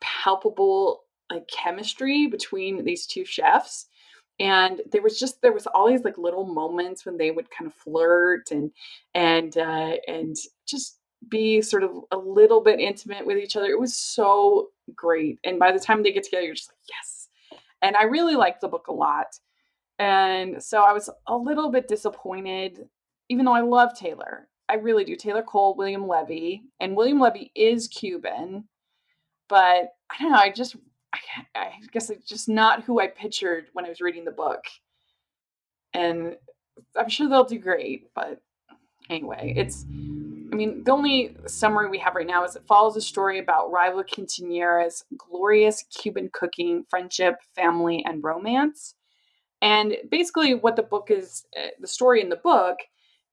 palpable 0.00 1.04
like 1.30 1.48
chemistry 1.48 2.28
between 2.28 2.84
these 2.84 3.06
two 3.06 3.24
chefs 3.24 3.88
and 4.38 4.82
there 4.92 5.02
was 5.02 5.18
just 5.18 5.40
there 5.42 5.52
was 5.52 5.66
all 5.66 5.88
these 5.88 6.04
like 6.04 6.18
little 6.18 6.44
moments 6.44 7.06
when 7.06 7.16
they 7.16 7.30
would 7.30 7.50
kind 7.50 7.66
of 7.66 7.74
flirt 7.74 8.50
and 8.50 8.70
and 9.14 9.56
uh, 9.56 9.94
and 10.06 10.36
just 10.66 10.98
be 11.28 11.62
sort 11.62 11.82
of 11.82 11.90
a 12.12 12.16
little 12.18 12.60
bit 12.60 12.78
intimate 12.78 13.26
with 13.26 13.38
each 13.38 13.56
other. 13.56 13.66
It 13.66 13.80
was 13.80 13.94
so 13.94 14.68
great, 14.94 15.38
and 15.44 15.58
by 15.58 15.72
the 15.72 15.78
time 15.78 16.02
they 16.02 16.12
get 16.12 16.24
together, 16.24 16.44
you're 16.44 16.54
just 16.54 16.70
like 16.70 16.78
yes. 16.88 17.15
And 17.82 17.96
I 17.96 18.04
really 18.04 18.36
liked 18.36 18.60
the 18.60 18.68
book 18.68 18.86
a 18.88 18.92
lot, 18.92 19.38
and 19.98 20.62
so 20.62 20.82
I 20.82 20.92
was 20.92 21.10
a 21.26 21.36
little 21.36 21.70
bit 21.70 21.88
disappointed, 21.88 22.88
even 23.28 23.44
though 23.44 23.54
I 23.54 23.60
love 23.60 23.94
Taylor. 23.94 24.48
I 24.68 24.74
really 24.74 25.04
do. 25.04 25.14
Taylor 25.14 25.42
Cole, 25.42 25.76
William 25.76 26.08
Levy, 26.08 26.62
and 26.80 26.96
William 26.96 27.20
Levy 27.20 27.52
is 27.54 27.88
Cuban, 27.88 28.64
but 29.48 29.92
I 30.10 30.16
don't 30.20 30.32
know. 30.32 30.38
I 30.38 30.50
just 30.50 30.76
I, 31.12 31.18
I 31.54 31.72
guess 31.92 32.10
it's 32.10 32.28
just 32.28 32.48
not 32.48 32.82
who 32.82 33.00
I 33.00 33.06
pictured 33.08 33.68
when 33.72 33.84
I 33.84 33.88
was 33.88 34.00
reading 34.00 34.24
the 34.24 34.32
book. 34.32 34.64
And 35.94 36.36
I'm 36.98 37.08
sure 37.08 37.28
they'll 37.28 37.44
do 37.44 37.58
great, 37.58 38.12
but 38.14 38.40
anyway, 39.08 39.54
it's 39.56 39.86
I 40.56 40.58
mean, 40.58 40.84
the 40.84 40.92
only 40.92 41.36
summary 41.46 41.90
we 41.90 41.98
have 41.98 42.14
right 42.14 42.26
now 42.26 42.42
is 42.42 42.56
it 42.56 42.66
follows 42.66 42.96
a 42.96 43.02
story 43.02 43.38
about 43.38 43.70
rival 43.70 44.02
quinceañeras, 44.02 45.02
glorious 45.14 45.84
Cuban 45.94 46.30
cooking, 46.32 46.86
friendship, 46.88 47.34
family, 47.54 48.02
and 48.06 48.24
romance. 48.24 48.94
And 49.60 49.98
basically, 50.10 50.54
what 50.54 50.76
the 50.76 50.82
book 50.82 51.10
is, 51.10 51.44
uh, 51.62 51.66
the 51.78 51.86
story 51.86 52.22
in 52.22 52.30
the 52.30 52.36
book 52.36 52.78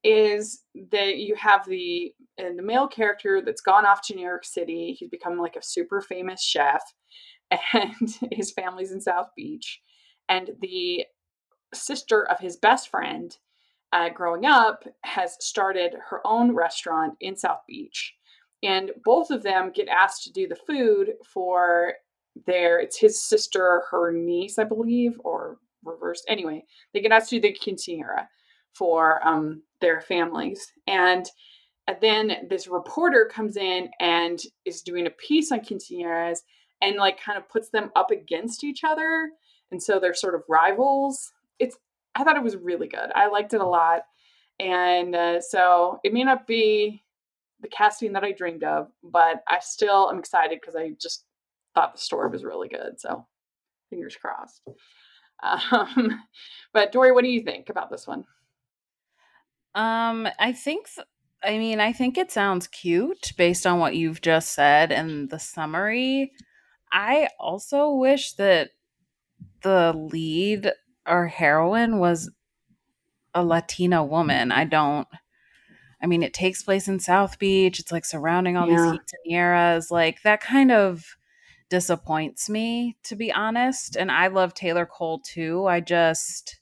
is 0.02 0.64
that 0.90 1.16
you 1.16 1.34
have 1.36 1.64
the 1.66 2.12
uh, 2.38 2.50
the 2.56 2.62
male 2.62 2.88
character 2.88 3.40
that's 3.40 3.62
gone 3.62 3.86
off 3.86 4.02
to 4.02 4.14
New 4.14 4.20
York 4.20 4.44
City. 4.44 4.92
He's 4.92 5.08
become 5.08 5.38
like 5.38 5.56
a 5.56 5.62
super 5.62 6.02
famous 6.02 6.42
chef, 6.42 6.82
and 7.72 8.18
his 8.32 8.52
family's 8.52 8.92
in 8.92 9.00
South 9.00 9.28
Beach. 9.34 9.80
And 10.28 10.50
the 10.60 11.06
sister 11.72 12.28
of 12.28 12.38
his 12.40 12.58
best 12.58 12.90
friend, 12.90 13.34
uh, 13.94 14.08
growing 14.08 14.44
up, 14.44 14.84
has 15.04 15.36
started 15.40 15.94
her 16.10 16.20
own 16.26 16.52
restaurant 16.52 17.14
in 17.20 17.36
South 17.36 17.60
Beach. 17.66 18.14
And 18.62 18.90
both 19.04 19.30
of 19.30 19.42
them 19.42 19.70
get 19.72 19.88
asked 19.88 20.24
to 20.24 20.32
do 20.32 20.48
the 20.48 20.56
food 20.56 21.12
for 21.24 21.94
their, 22.46 22.80
it's 22.80 22.98
his 22.98 23.22
sister, 23.22 23.84
her 23.90 24.10
niece, 24.10 24.58
I 24.58 24.64
believe, 24.64 25.12
or 25.22 25.58
reversed. 25.84 26.24
Anyway, 26.28 26.64
they 26.92 27.00
get 27.00 27.12
asked 27.12 27.30
to 27.30 27.40
do 27.40 27.48
the 27.48 27.56
quinceanera 27.56 28.26
for 28.72 29.26
um, 29.26 29.62
their 29.80 30.00
families. 30.00 30.72
And 30.86 31.26
and 31.86 31.98
then 32.00 32.46
this 32.48 32.66
reporter 32.66 33.30
comes 33.30 33.58
in 33.58 33.90
and 34.00 34.40
is 34.64 34.80
doing 34.80 35.06
a 35.06 35.10
piece 35.10 35.52
on 35.52 35.60
quinceañeras 35.60 36.38
and 36.80 36.96
like 36.96 37.20
kind 37.20 37.36
of 37.36 37.48
puts 37.48 37.68
them 37.68 37.90
up 37.94 38.10
against 38.10 38.64
each 38.64 38.84
other 38.84 39.30
and 39.70 39.82
so 39.82 40.00
they're 40.00 40.14
sort 40.14 40.34
of 40.34 40.42
rivals 40.48 41.32
it's 41.58 41.76
i 42.14 42.24
thought 42.24 42.36
it 42.36 42.42
was 42.42 42.56
really 42.56 42.88
good. 42.88 43.10
I 43.14 43.28
liked 43.28 43.54
it 43.54 43.60
a 43.60 43.66
lot. 43.66 44.02
And 44.60 45.14
uh, 45.16 45.40
so 45.40 45.98
it 46.04 46.12
may 46.12 46.22
not 46.22 46.46
be 46.46 47.02
the 47.60 47.68
casting 47.68 48.12
that 48.12 48.24
i 48.24 48.32
dreamed 48.32 48.62
of 48.62 48.88
but 49.02 49.42
i 49.48 49.58
still 49.60 50.10
am 50.10 50.18
excited 50.18 50.58
because 50.60 50.76
i 50.76 50.90
just 51.00 51.24
thought 51.74 51.94
the 51.94 52.00
story 52.00 52.28
was 52.28 52.44
really 52.44 52.68
good 52.68 52.98
so 52.98 53.26
fingers 53.90 54.16
crossed. 54.16 54.62
Um, 55.42 56.20
but 56.72 56.92
dory 56.92 57.12
what 57.12 57.24
do 57.24 57.30
you 57.30 57.42
think 57.42 57.68
about 57.68 57.90
this 57.90 58.06
one? 58.06 58.24
Um 59.74 60.28
i 60.38 60.52
think 60.52 60.88
th- 60.94 61.06
I 61.44 61.58
mean, 61.58 61.78
I 61.78 61.92
think 61.92 62.16
it 62.16 62.32
sounds 62.32 62.66
cute 62.66 63.32
based 63.36 63.66
on 63.66 63.78
what 63.78 63.94
you've 63.94 64.22
just 64.22 64.52
said 64.52 64.90
and 64.90 65.28
the 65.28 65.38
summary. 65.38 66.32
I 66.90 67.28
also 67.38 67.90
wish 67.90 68.32
that 68.34 68.70
the 69.62 69.92
lead 69.92 70.72
or 71.06 71.26
heroine 71.26 71.98
was 71.98 72.30
a 73.34 73.44
Latina 73.44 74.04
woman. 74.04 74.52
I 74.52 74.64
don't. 74.64 75.08
I 76.02 76.06
mean, 76.06 76.22
it 76.22 76.34
takes 76.34 76.62
place 76.62 76.86
in 76.86 77.00
South 77.00 77.38
Beach. 77.38 77.80
It's 77.80 77.92
like 77.92 78.04
surrounding 78.04 78.56
all 78.56 78.66
Yeah. 78.66 78.92
these 78.92 79.00
quinceañeras. 79.30 79.90
Like 79.90 80.22
that 80.22 80.40
kind 80.40 80.70
of 80.70 81.04
disappoints 81.70 82.48
me, 82.50 82.96
to 83.04 83.16
be 83.16 83.32
honest. 83.32 83.96
And 83.96 84.10
I 84.10 84.26
love 84.28 84.54
Taylor 84.54 84.86
Cole 84.86 85.20
too. 85.20 85.66
I 85.66 85.80
just 85.80 86.60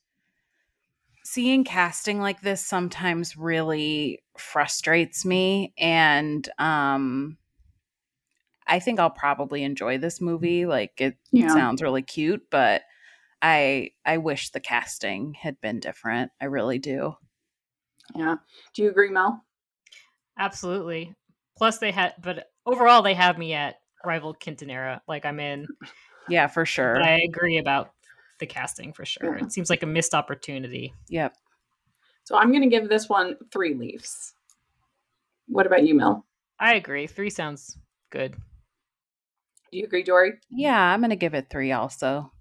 seeing 1.25 1.65
casting 1.65 2.21
like 2.21 2.41
this 2.41 2.65
sometimes 2.65 3.37
really 3.37 4.23
frustrates 4.37 5.25
me. 5.25 5.73
And 5.79 6.49
um, 6.59 7.37
I 8.67 8.79
think 8.79 9.01
I'll 9.01 9.11
probably 9.11 9.63
enjoy 9.65 9.99
this 9.99 10.21
movie. 10.21 10.67
Like 10.67 11.01
it 11.01 11.17
Yeah. 11.33 11.55
sounds 11.55 11.83
really 11.83 12.03
cute, 12.03 12.45
but 12.51 12.83
I 13.43 13.91
I 14.07 14.19
wish 14.19 14.51
the 14.51 14.61
casting 14.61 15.35
had 15.35 15.61
been 15.61 15.81
different. 15.81 16.31
I 16.41 16.45
really 16.47 16.79
do. 16.79 17.17
yeah 18.15 18.37
do 18.75 18.83
you 18.83 18.91
agree 18.91 19.11
mel 19.11 19.45
Absolutely. 20.39 21.15
Plus, 21.59 21.77
they 21.77 21.91
had, 21.91 22.15
but 22.21 22.51
overall, 22.65 23.03
they 23.03 23.13
have 23.13 23.37
me 23.37 23.53
at 23.53 23.77
rival 24.03 24.35
quinceanera. 24.35 25.01
Like 25.07 25.27
I'm 25.27 25.39
in. 25.39 25.67
Yeah, 26.27 26.47
for 26.47 26.65
sure. 26.65 26.95
But 26.95 27.03
I 27.03 27.21
agree 27.29 27.59
about 27.59 27.91
the 28.41 28.47
casting 28.47 28.95
for 28.95 29.05
sure. 29.05 29.37
Yeah. 29.37 29.45
It 29.45 29.53
seems 29.53 29.69
like 29.69 29.83
a 29.83 29.87
missed 29.87 30.15
opportunity. 30.15 30.95
Yep. 31.11 31.35
so 32.25 32.37
i'm 32.39 32.51
going 32.51 32.63
to 32.63 32.69
give 32.69 32.89
this 32.89 33.09
one 33.11 33.37
three 33.53 33.75
leaves 33.75 34.33
what 35.49 35.67
about 35.67 35.85
you 35.85 35.95
mel 35.95 36.25
I 36.59 36.75
agree. 36.75 37.07
Three 37.09 37.31
sounds 37.31 37.77
good. 38.11 38.33
do 39.71 39.79
you 39.79 39.85
agree 39.85 40.03
dory 40.05 40.35
Yeah, 40.51 40.81
I'm 40.81 41.01
gonna 41.01 41.17
give 41.17 41.35
it 41.35 41.51
three 41.51 41.73
also. 41.73 42.33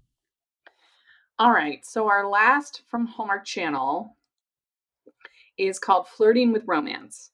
All 1.38 1.52
right. 1.52 1.84
So 1.84 2.08
our 2.08 2.28
last 2.28 2.82
from 2.88 3.06
Hallmark 3.06 3.44
Channel 3.44 4.16
is 5.58 5.78
called 5.78 6.08
Flirting 6.08 6.52
with 6.52 6.64
Romance. 6.66 7.30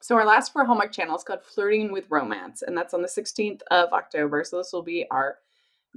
So 0.00 0.14
our 0.16 0.24
last 0.24 0.52
for 0.52 0.64
Hallmark 0.64 0.92
Channel 0.92 1.16
is 1.16 1.24
called 1.24 1.42
Flirting 1.44 1.92
with 1.92 2.06
Romance, 2.10 2.62
and 2.62 2.76
that's 2.76 2.94
on 2.94 3.02
the 3.02 3.08
16th 3.08 3.60
of 3.70 3.92
October. 3.92 4.44
So 4.44 4.58
this 4.58 4.72
will 4.72 4.82
be 4.82 5.06
our 5.10 5.38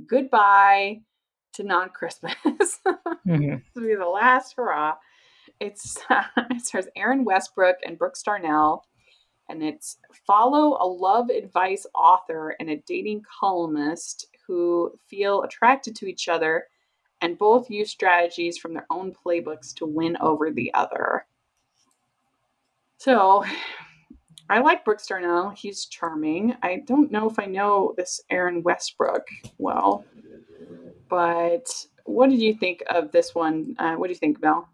goodbye 0.08 1.02
to 1.54 1.64
non-Christmas. 1.64 2.34
Mhm. 3.28 3.62
this 3.64 3.76
will 3.76 3.84
be 3.88 3.96
the 3.96 4.06
last 4.06 4.56
hurrah. 4.56 4.96
It's 5.60 6.00
it 6.10 6.62
stars 6.66 6.88
Erin 6.96 7.24
Westbrook 7.24 7.78
and 7.86 7.98
Brooks 8.00 8.24
Darnell, 8.24 8.84
and 9.48 9.62
it's 9.64 9.98
follow 10.26 10.76
a 10.82 10.88
love 10.88 11.30
advice 11.30 11.86
author 11.94 12.56
and 12.60 12.70
a 12.72 12.78
dating 12.88 13.24
columnist 13.40 14.28
who 14.52 14.92
feel 15.08 15.44
attracted 15.44 15.96
to 15.96 16.08
each 16.08 16.28
other 16.28 16.68
and 17.22 17.38
both 17.38 17.70
use 17.70 17.90
strategies 17.90 18.58
from 18.58 18.74
their 18.74 18.86
own 18.90 19.14
playbooks 19.14 19.74
to 19.74 19.86
win 19.86 20.18
over 20.20 20.52
the 20.52 20.74
other. 20.74 21.26
So, 22.98 23.46
I 24.50 24.60
like 24.60 24.84
Brooks 24.84 25.08
Darnell. 25.08 25.52
He's 25.52 25.86
charming. 25.86 26.54
I 26.62 26.82
don't 26.86 27.14
know 27.14 27.30
if 27.30 27.40
I 27.40 27.46
know 27.46 27.94
this 27.96 28.20
Erin 28.30 28.62
Westbrook 28.62 29.26
well, 29.58 30.04
but 31.08 31.66
what 32.04 32.30
did 32.30 32.42
you 32.42 32.54
think 32.54 32.84
of 32.90 33.14
this 33.14 33.34
one? 33.34 33.74
Uh, 33.80 33.96
what 33.96 34.08
do 34.08 34.12
you 34.12 34.20
think, 34.20 34.42
Mel? 34.42 34.68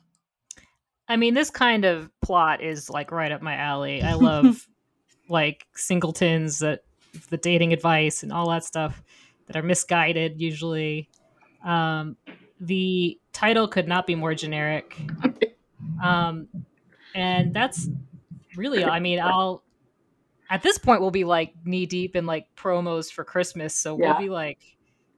I 1.08 1.18
mean, 1.18 1.36
this 1.36 1.52
kind 1.52 1.86
of 1.86 2.10
plot 2.24 2.64
is 2.64 2.90
like 2.90 3.12
right 3.12 3.32
up 3.32 3.44
my 3.44 3.54
alley. 3.54 4.02
I 4.02 4.14
love 4.14 4.66
like 5.30 5.68
singletons 5.76 6.58
that 6.60 6.82
the 7.30 7.38
dating 7.38 7.74
advice 7.74 8.24
and 8.24 8.34
all 8.34 8.50
that 8.50 8.64
stuff 8.64 9.04
that 9.48 9.56
are 9.56 9.64
misguided 9.64 10.40
usually. 10.40 11.10
Um, 11.66 12.18
the 12.60 13.20
title 13.34 13.68
could 13.68 13.88
not 13.88 14.06
be 14.08 14.16
more 14.16 14.36
generic. 14.36 14.98
Um, 16.02 16.48
and 17.16 17.54
that's 17.54 17.90
really, 18.56 18.86
I 18.86 19.00
mean, 19.00 19.20
I'll, 19.20 19.64
at 20.50 20.64
this 20.64 20.78
point, 20.78 21.02
we'll 21.02 21.12
be 21.12 21.24
like 21.24 21.54
knee 21.66 21.86
deep 21.86 22.16
in 22.16 22.26
like 22.26 22.48
promos 22.56 23.12
for 23.12 23.24
Christmas. 23.24 23.76
So 23.76 23.98
Yeah. 23.98 24.08
we'll 24.10 24.18
be 24.18 24.30
like, 24.30 24.60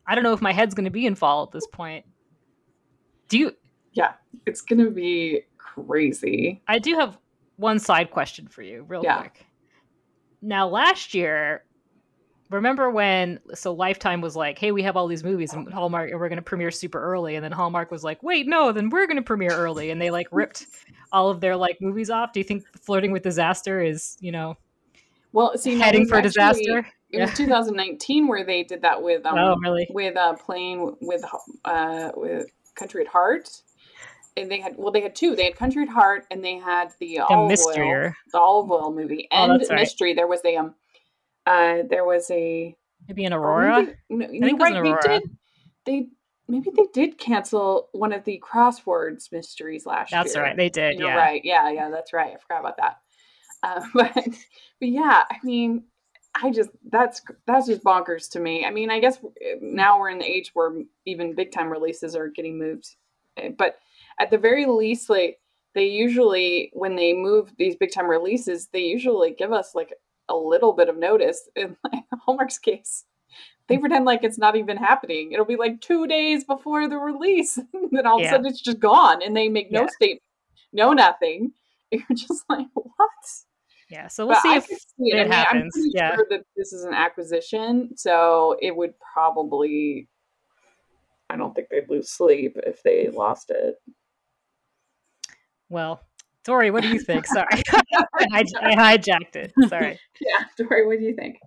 I 0.08 0.16
don't 0.16 0.24
know 0.24 0.34
if 0.34 0.42
my 0.42 0.54
head's 0.54 0.74
going 0.74 0.86
to 0.86 0.92
be 0.92 1.06
in 1.06 1.16
fall 1.16 1.44
at 1.44 1.52
this 1.52 1.68
point. 1.68 2.06
Do 3.28 3.38
you, 3.38 3.52
Yeah, 3.94 4.14
it's 4.48 4.62
gonna 4.62 4.90
be 4.90 5.42
crazy. 5.58 6.62
I 6.68 6.80
do 6.80 6.96
have 6.96 7.18
one 7.58 7.78
side 7.78 8.10
question 8.10 8.48
for 8.48 8.64
you, 8.64 8.84
real 8.88 9.04
Yeah. 9.04 9.18
quick. 9.20 9.46
Now, 10.42 10.68
last 10.68 11.14
year, 11.14 11.64
remember 12.50 12.90
when 12.90 13.40
so 13.54 13.74
Lifetime 13.74 14.22
was 14.22 14.36
like, 14.36 14.58
"Hey, 14.58 14.72
we 14.72 14.84
have 14.84 14.96
all 14.98 15.08
these 15.08 15.24
movies 15.24 15.54
and 15.54 15.72
Hallmark, 15.72 16.12
and 16.12 16.20
we're 16.20 16.30
going 16.30 16.38
to 16.38 16.42
premiere 16.44 16.72
super 16.72 17.00
early," 17.02 17.36
and 17.36 17.44
then 17.44 17.52
Hallmark 17.52 17.92
was 17.92 18.04
like, 18.04 18.22
"Wait, 18.24 18.48
no, 18.48 18.72
then 18.72 18.90
we're 18.90 19.08
going 19.08 19.18
to 19.18 19.24
premiere 19.24 19.52
early," 19.52 19.90
and 19.92 20.02
they 20.02 20.12
like 20.12 20.28
ripped 20.32 20.66
all 21.12 21.30
of 21.30 21.42
their 21.42 21.56
like 21.56 21.80
movies 21.82 22.10
off. 22.10 22.34
Do 22.34 22.40
you 22.40 22.44
think 22.44 22.66
Flirting 22.82 23.12
with 23.12 23.24
Disaster 23.24 23.82
is 23.82 24.18
you 24.20 24.32
know 24.32 24.58
Well, 25.32 25.58
see, 25.58 25.78
heading 25.80 26.06
for 26.08 26.16
actually- 26.16 26.30
disaster? 26.30 26.88
It 27.12 27.22
was 27.22 27.34
2019 27.34 28.28
where 28.28 28.44
they 28.44 28.62
did 28.64 28.84
that 28.84 29.02
with 29.02 29.26
um, 29.26 29.36
oh, 29.38 29.56
really? 29.64 29.88
with 29.90 30.16
uh, 30.16 30.34
playing 30.36 30.96
with 31.02 31.24
uh, 31.66 32.12
with 32.16 32.48
Country 32.76 33.02
at 33.02 33.08
Heart. 33.08 33.50
And 34.38 34.50
they 34.50 34.60
had 34.62 34.76
well, 34.78 34.92
they 34.92 35.02
had 35.02 35.16
two. 35.16 35.36
They 35.36 35.46
had 35.46 35.56
Country 35.56 35.82
at 35.84 35.90
Heart, 35.90 36.28
and 36.30 36.46
they 36.46 36.58
had 36.60 36.92
the 37.00 37.16
The 37.16 37.20
olive 37.22 37.50
mystery. 37.50 37.90
oil, 37.92 38.14
the 38.32 38.38
olive 38.40 38.72
oil 38.72 38.94
movie, 38.94 39.28
Oh, 39.32 39.52
and 39.52 39.64
right. 39.70 39.80
mystery. 39.80 40.14
There 40.14 40.28
was 40.28 40.40
a 40.46 40.56
um, 40.56 40.76
uh, 41.46 41.84
there 41.90 42.06
was 42.06 42.30
a 42.32 42.76
Maybe 43.08 43.26
an 43.26 43.34
or 43.34 43.40
Aurora. 43.42 43.96
maybe- 44.10 44.40
No, 44.40 44.48
think 44.48 44.62
right. 44.62 44.84
They 44.84 45.20
did. 45.20 45.24
They 45.86 46.08
maybe 46.48 46.70
they 46.76 46.88
did 46.94 47.18
cancel 47.18 47.90
one 47.92 48.12
of 48.14 48.24
the 48.24 48.42
crosswords 48.46 49.32
mysteries 49.32 49.86
last 49.86 50.12
That's 50.12 50.36
year. 50.36 50.44
That's 50.44 50.50
right. 50.50 50.58
They 50.58 50.70
did. 50.70 51.00
You're 51.00 51.10
yeah. 51.10 51.16
right. 51.16 51.42
Yeah, 51.44 51.70
yeah, 51.72 51.90
that's 51.90 52.14
right. 52.14 52.34
I 52.34 52.38
forgot 52.38 52.60
about 52.60 52.78
that. 52.78 52.98
Uh, 53.64 53.82
but 53.94 54.14
but 54.14 54.90
yeah, 54.90 55.24
I 55.30 55.38
mean, 55.44 55.86
I 56.36 56.52
just 56.52 56.70
that's 56.92 57.22
that's 57.48 57.68
just 57.68 57.84
bonkers 57.84 58.30
to 58.32 58.40
me. 58.40 58.66
I 58.66 58.72
mean, 58.72 58.92
I 58.92 59.00
guess 59.00 59.20
now 59.62 60.00
we're 60.00 60.10
in 60.10 60.20
the 60.20 60.30
age 60.30 60.52
where 60.54 60.74
even 61.06 61.36
big 61.36 61.52
time 61.52 61.70
releases 61.70 62.16
are 62.16 62.28
getting 62.28 62.60
moved, 62.60 62.96
Eh, 63.38 63.50
but 63.58 63.78
at 64.20 64.30
the 64.30 64.38
very 64.38 64.66
least, 64.66 65.10
like 65.10 65.40
they 65.76 65.86
usually 65.86 66.72
when 66.74 66.96
they 66.96 67.14
move 67.14 67.52
these 67.58 67.76
big 67.76 67.92
time 67.92 68.08
releases, 68.08 68.68
they 68.68 68.80
usually 68.80 69.32
give 69.32 69.52
us 69.52 69.76
like 69.76 69.94
a 70.30 70.36
little 70.36 70.74
bit 70.74 70.90
of 70.90 70.98
notice. 70.98 71.50
In 71.56 71.76
like 71.92 72.04
Hallmark's 72.26 72.60
case, 72.60 73.06
they 73.68 73.78
mm. 73.78 73.82
pretend 73.82 74.06
like 74.06 74.24
it's 74.24 74.38
not 74.38 74.56
even 74.56 74.78
happening. 74.78 75.32
It'll 75.32 75.46
be 75.46 75.56
like 75.58 75.82
two 75.82 76.08
days 76.08 76.44
before 76.44 76.88
the 76.88 76.98
release, 76.98 77.58
and 77.74 77.90
then 77.92 78.06
all 78.06 78.20
of 78.20 78.26
a 78.26 78.30
sudden 78.30 78.46
it's 78.46 78.62
just 78.62 78.80
gone, 78.80 79.22
and 79.22 79.36
they 79.36 79.50
make 79.50 79.72
no 79.72 79.82
Yeah. 79.82 79.88
statement, 79.90 80.24
no 80.74 80.94
nothing. 80.94 81.52
You're 81.92 82.04
just 82.16 82.44
like, 82.50 82.68
what? 82.74 83.10
Yeah. 83.90 84.08
So 84.08 84.28
we'll 84.28 84.36
But 84.36 84.44
see 84.44 84.50
I 84.54 84.58
if 84.58 84.66
see 84.66 84.78
it 85.00 85.16
I 85.20 85.24
mean, 85.24 85.32
I'm 85.32 85.32
happens. 85.32 85.74
pretty 85.74 85.92
Yeah. 85.94 86.16
sure 86.16 86.28
that 86.30 86.44
this 86.56 86.72
is 86.74 86.84
an 86.86 86.94
acquisition, 86.94 87.98
so 87.98 88.56
it 88.62 88.76
would 88.76 88.94
probably. 89.14 90.08
I 91.32 91.38
don't 91.38 91.54
think 91.54 91.68
they'd 91.70 91.90
lose 91.90 92.10
sleep 92.12 92.58
if 92.66 92.82
they 92.82 93.08
lost 93.10 93.52
it. 93.52 93.76
Well, 95.70 96.02
Tori, 96.50 96.72
what 96.72 96.82
do 96.82 96.90
you 96.90 96.98
think? 97.00 97.28
Sorry, 97.28 97.62
I, 98.34 98.44
I 98.60 98.98
hijacked 98.98 99.36
it. 99.36 99.54
Sorry. 99.70 100.00
Yeah, 100.20 100.46
Dory, 100.58 100.88
what 100.88 100.98
do 100.98 101.06
you 101.06 101.14
think? 101.16 101.38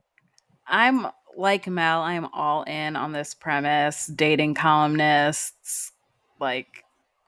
I'm 0.65 1.09
like 1.37 1.67
Mel, 1.67 2.03
I 2.03 2.13
am 2.13 2.27
all 2.33 2.63
in 2.63 2.95
on 2.95 3.11
this 3.11 3.35
premise. 3.35 4.07
Dating 4.07 4.55
columnists, 4.55 5.91
like 6.39 6.85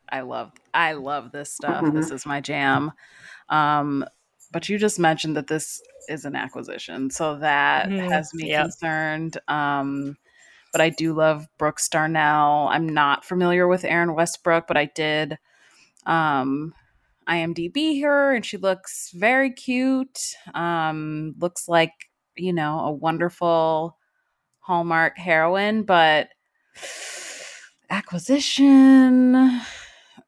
I 0.09 0.20
love 0.20 0.53
I 0.72 0.93
love 0.93 1.33
this 1.33 1.53
stuff. 1.53 1.85
This 1.93 2.12
is 2.12 2.25
my 2.25 2.41
jam. 2.41 2.93
Um, 3.49 4.05
but 4.53 4.68
you 4.68 4.79
just 4.79 5.01
mentioned 5.01 5.37
that 5.37 5.49
this 5.49 5.83
is 6.09 6.25
an 6.25 6.37
acquisition, 6.37 7.11
so 7.11 7.39
that 7.41 7.89
Mhm, 7.89 8.09
has 8.12 8.33
me 8.35 8.51
yep. 8.51 8.66
concerned. 8.66 9.37
Um, 9.49 10.16
but 10.70 10.81
I 10.81 10.91
do 10.91 11.12
love 11.12 11.49
Brooks 11.59 11.89
Darnell. 11.89 12.68
I'm 12.70 12.89
not 12.89 13.25
familiar 13.25 13.66
with 13.66 13.85
Erin 13.85 14.14
Westbrook, 14.14 14.68
but 14.68 14.77
I 14.77 14.85
did 14.85 15.39
um 16.07 16.72
IMDb 17.29 18.03
her 18.03 18.35
and 18.35 18.45
she 18.45 18.57
looks 18.57 19.11
very 19.14 19.51
cute. 19.51 20.18
Um 20.55 21.35
looks 21.39 21.68
like, 21.68 21.93
you 22.37 22.53
know, 22.53 22.81
a 22.81 22.93
wonderful 22.93 23.99
Hallmark 24.61 25.18
heroine, 25.18 25.83
but 25.85 26.29
acquisition 27.91 29.61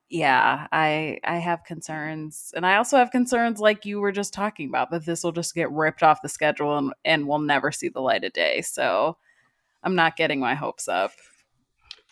yeah, 0.09 0.69
I 0.71 1.19
I 1.25 1.39
have 1.39 1.65
concerns. 1.65 2.53
And 2.55 2.65
I 2.65 2.77
also 2.77 2.97
have 2.97 3.11
concerns 3.11 3.59
like 3.61 3.85
you 3.85 4.01
were 4.01 4.13
just 4.13 4.33
talking 4.33 4.69
about 4.69 4.91
that 4.91 5.05
this 5.05 5.25
will 5.25 5.33
just 5.33 5.55
get 5.55 5.71
ripped 5.73 6.03
off 6.03 6.23
the 6.23 6.29
schedule 6.29 6.79
and, 6.79 6.93
and 7.05 7.27
we'll 7.27 7.41
never 7.41 7.73
see 7.73 7.89
the 7.89 8.01
light 8.01 8.25
of 8.25 8.33
day. 8.33 8.63
So 8.63 9.17
I'm 9.83 9.95
not 9.97 10.17
getting 10.17 10.39
my 10.41 10.55
hopes 10.55 10.87
up. 10.89 11.13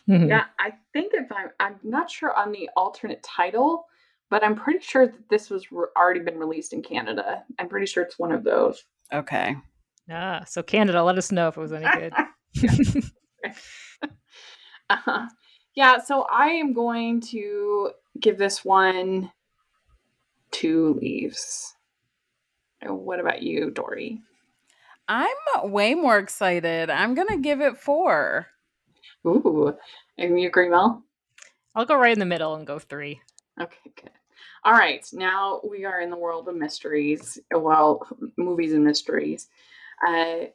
Mhm. 0.08 0.28
Yeah, 0.28 0.44
I 0.58 0.72
think 0.92 1.14
if 1.14 1.30
I'm, 1.30 1.50
I'm 1.60 1.76
not 1.82 2.10
sure 2.10 2.36
on 2.36 2.52
the 2.52 2.68
alternate 2.76 3.22
title, 3.22 3.86
but 4.34 4.42
I'm 4.42 4.56
pretty 4.56 4.80
sure 4.80 5.06
that 5.06 5.28
this 5.30 5.48
was 5.48 5.70
re- 5.70 5.86
already 5.96 6.18
been 6.18 6.40
released 6.40 6.72
in 6.72 6.82
Canada. 6.82 7.44
I'm 7.60 7.68
pretty 7.68 7.86
sure 7.86 8.02
it's 8.02 8.18
one 8.18 8.32
of 8.32 8.42
those. 8.42 8.82
Okay. 9.12 9.54
Ah, 10.10 10.42
so 10.44 10.60
Canada, 10.60 11.04
let 11.04 11.16
us 11.18 11.30
know 11.30 11.46
if 11.46 11.56
it 11.56 11.60
was 11.60 11.72
any 11.72 11.86
good. 11.88 12.12
Uh-huh. 14.90 15.26
Yeah, 15.76 15.98
so 15.98 16.26
I 16.30 16.48
am 16.48 16.72
going 16.72 17.20
to 17.30 17.92
give 18.20 18.36
this 18.36 18.64
one 18.64 19.30
two 20.50 20.98
leaves. 21.00 21.72
Uh, 22.84 22.92
What 22.92 23.20
about 23.20 23.40
you, 23.42 23.70
Dory? 23.70 24.20
I'm 25.08 25.36
way 25.62 25.94
more 25.94 26.18
excited. 26.18 26.90
I'm 26.90 27.14
going 27.14 27.28
to 27.28 27.38
give 27.38 27.60
it 27.60 27.78
4. 27.78 28.46
Ooh, 29.26 29.74
and 30.18 30.40
you 30.40 30.48
agree, 30.48 30.68
Mel? 30.68 31.04
I'll 31.74 31.86
go 31.86 31.96
right 31.96 32.12
in 32.12 32.18
the 32.20 32.26
middle 32.26 32.54
and 32.56 32.66
go 32.66 32.78
three. 32.78 33.20
Okay, 33.60 33.92
good. 33.96 34.10
All 34.64 34.72
right, 34.72 35.06
now 35.12 35.60
we 35.68 35.84
are 35.84 36.00
in 36.00 36.08
the 36.08 36.16
world 36.16 36.48
of 36.48 36.56
mysteries. 36.56 37.38
Well, 37.52 38.06
movies 38.38 38.72
and 38.72 38.84
mysteries. 38.84 39.48
Uh, 40.06 40.46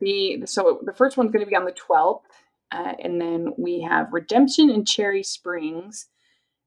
the 0.00 0.42
so 0.46 0.80
the 0.84 0.94
first 0.94 1.18
one's 1.18 1.30
going 1.30 1.44
to 1.44 1.50
be 1.50 1.56
on 1.56 1.66
the 1.66 1.72
twelfth, 1.72 2.24
uh, 2.72 2.94
and 3.02 3.20
then 3.20 3.52
we 3.58 3.82
have 3.82 4.12
Redemption 4.12 4.70
in 4.70 4.86
Cherry 4.86 5.22
Springs, 5.22 6.06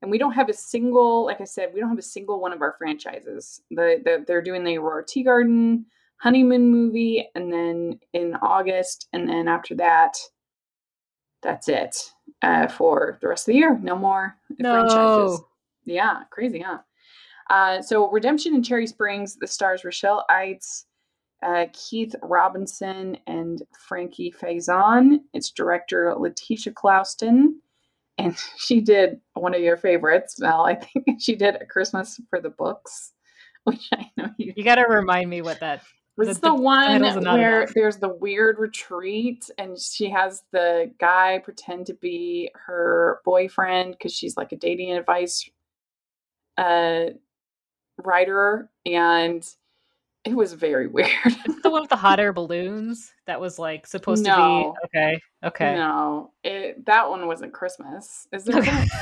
and 0.01 0.11
we 0.11 0.19
don't 0.19 0.33
have 0.33 0.47
a 0.47 0.53
single. 0.53 1.25
Like 1.25 1.41
I 1.41 1.45
said, 1.45 1.71
we 1.73 1.79
don't 1.79 1.89
have 1.89 1.97
a 1.97 2.03
single 2.03 2.39
one 2.39 2.53
of 2.53 2.61
our 2.61 2.75
franchises. 2.77 3.61
The, 3.71 3.99
the 4.03 4.23
they're 4.27 4.43
doing 4.43 4.63
the 4.63 4.77
Aurora 4.77 5.03
Tea 5.03 5.23
Garden 5.23 5.87
honeymoon 6.17 6.69
movie, 6.69 7.27
and 7.33 7.51
then 7.51 7.99
in 8.13 8.35
August, 8.35 9.07
and 9.11 9.27
then 9.27 9.47
after 9.47 9.73
that, 9.75 10.17
that's 11.41 11.67
it 11.67 12.13
uh, 12.43 12.67
for 12.67 13.17
the 13.21 13.27
rest 13.27 13.47
of 13.47 13.53
the 13.53 13.57
year. 13.57 13.79
No 13.81 13.97
more 13.97 14.37
franchises. 14.59 15.39
No. 15.39 15.47
Yeah, 15.85 16.23
crazy, 16.29 16.59
huh? 16.59 16.77
Uh, 17.51 17.81
so 17.81 18.09
Redemption 18.09 18.55
in 18.55 18.63
Cherry 18.63 18.87
Springs, 18.87 19.35
the 19.35 19.45
stars 19.45 19.83
Rochelle 19.83 20.23
Aytes, 20.31 20.85
uh, 21.45 21.65
Keith 21.73 22.15
Robinson, 22.23 23.17
and 23.27 23.61
Frankie 23.77 24.31
Faison. 24.31 25.19
Its 25.33 25.51
director 25.51 26.15
Letitia 26.17 26.71
Clouston, 26.73 27.59
and 28.17 28.37
she 28.57 28.79
did 28.79 29.19
one 29.33 29.53
of 29.53 29.61
your 29.61 29.75
favorites, 29.77 30.39
Mel. 30.39 30.63
I 30.65 30.75
think 30.75 31.05
she 31.19 31.35
did 31.35 31.55
A 31.61 31.65
Christmas 31.65 32.19
for 32.29 32.39
the 32.39 32.51
Books, 32.51 33.11
which 33.65 33.89
I 33.93 34.09
know 34.15 34.29
you 34.37 34.53
You 34.55 34.63
got 34.63 34.75
to 34.75 34.85
remind 34.87 35.29
me 35.29 35.41
what 35.41 35.59
that. 35.59 35.83
was 36.15 36.39
The- 36.39 36.47
the, 36.49 36.55
one 36.55 36.87
titles 36.87 37.17
are 37.17 37.21
not 37.21 37.37
where 37.37 37.63
enough. 37.63 37.73
there's 37.75 37.97
the 37.97 38.09
weird 38.13 38.59
retreat 38.59 39.49
and 39.57 39.77
she 39.77 40.09
has 40.09 40.43
the 40.53 40.91
guy 40.99 41.39
pretend 41.43 41.87
to 41.87 41.93
be 41.95 42.49
her 42.53 43.19
boyfriend 43.25 43.91
because 43.97 44.13
she's 44.13 44.37
like 44.37 44.51
a 44.53 44.55
dating 44.57 44.91
advice 44.93 45.49
uh 46.57 47.05
writer 48.05 48.69
and 48.85 49.47
it 50.23 50.35
was 50.35 50.53
very 50.53 50.87
weird. 50.95 51.09
The 51.63 51.69
one 51.69 51.81
with 51.81 51.89
the 51.89 51.95
hot 51.95 52.19
air 52.19 52.33
balloons 52.33 53.11
that 53.25 53.41
was 53.41 53.57
like 53.57 53.87
supposed 53.87 54.23
No. 54.23 54.75
to 54.81 54.87
be. 54.91 54.97
Okay. 54.99 55.21
Okay. 55.43 55.75
No, 55.75 56.31
it 56.43 56.85
that 56.85 57.09
one 57.09 57.25
wasn't 57.27 57.53
Christmas. 57.53 58.27
Is 58.31 58.47
it? 58.47 58.55
Okay. 58.55 58.85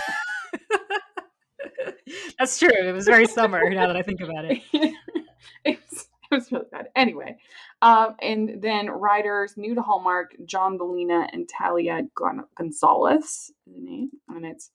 That's 2.39 2.57
true. 2.57 2.69
It 2.71 2.93
was 2.93 3.05
very 3.05 3.27
summer 3.27 3.69
now 3.69 3.87
that 3.87 3.97
I 3.97 4.01
think 4.01 4.21
about 4.21 4.45
it. 4.45 4.61
it, 4.73 5.79
was, 5.91 6.07
it 6.31 6.35
was 6.35 6.51
really 6.51 6.65
bad. 6.71 6.87
Anyway, 6.95 7.37
um, 7.81 8.15
and 8.21 8.61
then 8.61 8.89
writers 8.89 9.57
new 9.57 9.75
to 9.75 9.81
Hallmark, 9.81 10.35
John 10.45 10.77
Bellina 10.79 11.27
and 11.33 11.47
Talia 11.49 12.03
Gon- 12.15 12.45
Gonzalez 12.55 13.23
is 13.23 13.51
the 13.67 13.81
name, 13.81 14.09
and 14.29 14.45
it's 14.45 14.71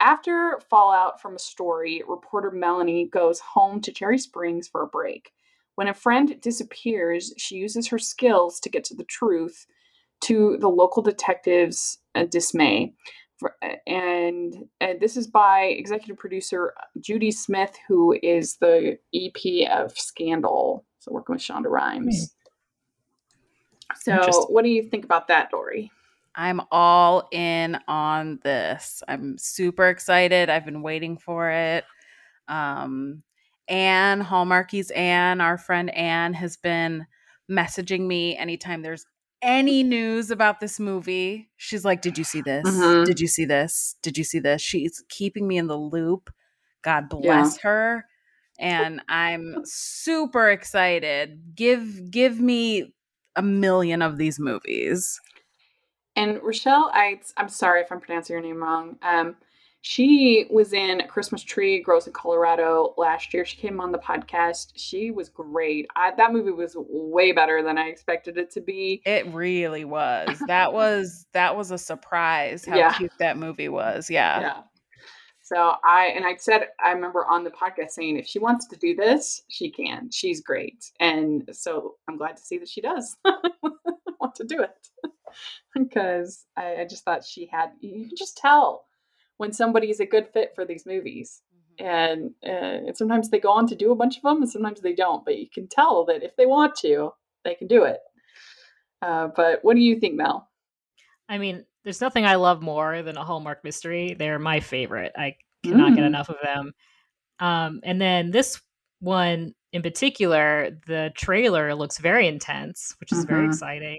after 0.00 0.60
fallout 0.68 1.20
from 1.20 1.36
a 1.36 1.38
story. 1.38 2.02
Reporter 2.06 2.50
Melanie 2.50 3.06
goes 3.06 3.40
home 3.40 3.80
to 3.82 3.92
Cherry 3.92 4.18
Springs 4.18 4.68
for 4.68 4.82
a 4.82 4.86
break. 4.86 5.32
When 5.76 5.88
a 5.88 5.94
friend 5.94 6.40
disappears, 6.40 7.34
she 7.36 7.56
uses 7.56 7.88
her 7.88 7.98
skills 7.98 8.60
to 8.60 8.70
get 8.70 8.84
to 8.84 8.94
the 8.94 9.04
truth, 9.04 9.66
to 10.22 10.56
the 10.60 10.68
local 10.68 11.02
detectives' 11.02 11.98
uh, 12.14 12.24
dismay. 12.24 12.94
For- 13.38 13.56
and 13.86 14.54
uh, 14.80 14.94
this 14.98 15.16
is 15.16 15.26
by 15.26 15.64
executive 15.64 16.16
producer 16.16 16.72
Judy 17.00 17.30
Smith, 17.30 17.76
who 17.86 18.18
is 18.22 18.56
the 18.56 18.98
EP 19.14 19.70
of 19.70 19.96
Scandal. 19.98 20.86
So 21.00 21.12
working 21.12 21.34
with 21.34 21.42
Shonda 21.42 21.68
Rhimes. 21.68 22.34
So, 23.94 24.46
what 24.48 24.64
do 24.64 24.70
you 24.70 24.82
think 24.82 25.04
about 25.04 25.28
that, 25.28 25.50
Dory? 25.50 25.90
I'm 26.36 26.60
all 26.70 27.28
in 27.32 27.78
on 27.88 28.40
this. 28.44 29.02
I'm 29.08 29.38
super 29.38 29.88
excited. 29.88 30.50
I've 30.50 30.64
been 30.66 30.82
waiting 30.82 31.16
for 31.16 31.50
it. 31.50 31.84
Um, 32.48 33.22
Anne, 33.68 34.22
Hallmarkies 34.22 34.94
Anne, 34.96 35.40
our 35.40 35.58
friend 35.58 35.92
Anne, 35.94 36.34
has 36.34 36.56
been 36.56 37.06
messaging 37.50 38.06
me 38.06 38.36
anytime 38.36 38.82
there's 38.82 39.06
any 39.42 39.82
news 39.82 40.30
about 40.30 40.60
this 40.60 40.78
movie. 40.78 41.48
She's 41.56 41.84
like, 41.84 42.02
Did 42.02 42.18
you 42.18 42.24
see 42.24 42.40
this? 42.42 42.64
Mhm. 42.66 43.06
Did 43.06 43.20
you 43.20 43.28
see 43.28 43.44
this? 43.44 43.96
Did 44.02 44.18
you 44.18 44.24
see 44.24 44.38
this? 44.38 44.62
She's 44.62 45.02
keeping 45.08 45.46
me 45.48 45.58
in 45.58 45.66
the 45.66 45.76
loop. 45.76 46.30
God 46.82 47.08
bless 47.08 47.58
her. 47.58 48.06
And 48.58 49.02
I'm 49.08 49.56
super 49.64 50.50
excited. 50.50 51.54
Give 51.54 52.10
give 52.10 52.40
me 52.40 52.94
a 53.34 53.42
million 53.42 54.00
of 54.02 54.16
these 54.16 54.38
movies. 54.40 55.20
And 56.16 56.42
Rochelle 56.42 56.90
Aytes, 56.92 57.32
I'm 57.36 57.48
sorry 57.48 57.82
if 57.82 57.92
I'm 57.92 58.00
pronouncing 58.00 58.34
your 58.34 58.42
name 58.42 58.62
wrong. 58.62 58.96
Um, 59.02 59.36
She 59.82 60.46
was 60.50 60.72
in 60.72 61.02
Christmas 61.08 61.42
Tree 61.44 61.80
Grows 61.80 62.06
in 62.08 62.12
Colorado 62.12 62.94
last 62.96 63.32
year. 63.32 63.44
She 63.44 63.56
came 63.58 63.80
on 63.80 63.92
the 63.92 63.98
podcast. 63.98 64.72
She 64.74 65.10
was 65.12 65.28
great. 65.28 65.86
I, 65.94 66.10
that 66.16 66.32
movie 66.32 66.50
was 66.50 66.74
way 66.76 67.30
better 67.32 67.62
than 67.62 67.78
I 67.78 67.86
expected 67.88 68.36
it 68.38 68.50
to 68.52 68.60
be. 68.60 69.00
It 69.04 69.26
really 69.32 69.84
was. 69.84 70.42
That 70.48 70.72
was 70.72 71.26
that 71.34 71.54
was 71.56 71.70
a 71.70 71.78
surprise 71.78 72.64
how 72.64 72.76
Yeah. 72.76 72.94
cute 72.94 73.12
that 73.20 73.36
movie 73.38 73.68
was. 73.68 74.10
Yeah. 74.10 74.40
Yeah. 74.40 74.62
So 75.42 75.74
I 75.84 76.06
and 76.16 76.24
I 76.26 76.34
said 76.34 76.66
I 76.84 76.90
remember 76.90 77.24
on 77.26 77.44
the 77.44 77.50
podcast 77.50 77.90
saying 77.90 78.18
if 78.18 78.26
she 78.26 78.40
wants 78.40 78.66
to 78.68 78.76
do 78.76 78.96
this, 78.96 79.42
she 79.48 79.70
can. 79.70 80.10
She's 80.10 80.40
great, 80.40 80.90
and 80.98 81.48
so 81.52 81.94
I'm 82.08 82.16
glad 82.16 82.36
to 82.38 82.42
see 82.42 82.58
that 82.58 82.68
she 82.68 82.80
does 82.80 83.16
want 84.20 84.34
to 84.34 84.44
do 84.44 84.62
it 84.62 84.70
because 85.74 86.46
I, 86.56 86.76
I 86.82 86.86
just 86.88 87.04
thought 87.04 87.24
she 87.24 87.46
had. 87.46 87.70
You 87.80 88.06
can 88.08 88.16
just 88.16 88.36
tell 88.36 88.86
when 89.38 89.52
somebody 89.52 89.90
is 89.90 90.00
a 90.00 90.06
good 90.06 90.28
fit 90.32 90.52
for 90.54 90.64
these 90.64 90.86
movies, 90.86 91.42
Mm-hmm. 91.78 91.86
and, 91.86 92.30
uh, 92.44 92.86
and 92.88 92.96
sometimes 92.96 93.28
they 93.28 93.38
go 93.38 93.50
on 93.52 93.66
to 93.68 93.74
do 93.76 93.92
a 93.92 93.96
bunch 93.96 94.16
of 94.16 94.22
them, 94.22 94.42
and 94.42 94.50
sometimes 94.50 94.80
they 94.80 94.94
don't. 94.94 95.24
But 95.24 95.38
you 95.38 95.46
can 95.52 95.68
tell 95.68 96.04
that 96.06 96.22
if 96.22 96.34
they 96.36 96.46
want 96.46 96.74
to, 96.76 97.12
they 97.44 97.54
can 97.54 97.66
do 97.66 97.84
it. 97.84 98.00
Uh, 99.02 99.28
but 99.36 99.58
what 99.62 99.74
do 99.74 99.80
you 99.82 100.00
think, 100.00 100.14
Mel? 100.14 100.48
I 101.28 101.38
mean, 101.38 101.64
there's 101.84 102.00
nothing 102.00 102.24
I 102.24 102.36
love 102.36 102.62
more 102.62 103.02
than 103.02 103.16
a 103.16 103.24
Hallmark 103.24 103.62
mystery. 103.62 104.14
They're 104.18 104.38
my 104.38 104.60
favorite. 104.60 105.12
I 105.16 105.36
cannot 105.64 105.94
get 105.94 106.04
Mm. 106.04 106.06
enough 106.06 106.28
of 106.30 106.36
them. 106.42 106.72
Um, 107.38 107.80
and 107.82 108.00
then 108.00 108.30
this 108.30 108.60
one 109.00 109.54
in 109.72 109.82
particular, 109.82 110.70
the 110.86 111.12
trailer 111.16 111.74
looks 111.74 111.98
very 111.98 112.26
intense, 112.26 112.94
which 113.00 113.12
is 113.12 113.24
very 113.24 113.46
Mhm. 113.46 113.50
exciting. 113.50 113.98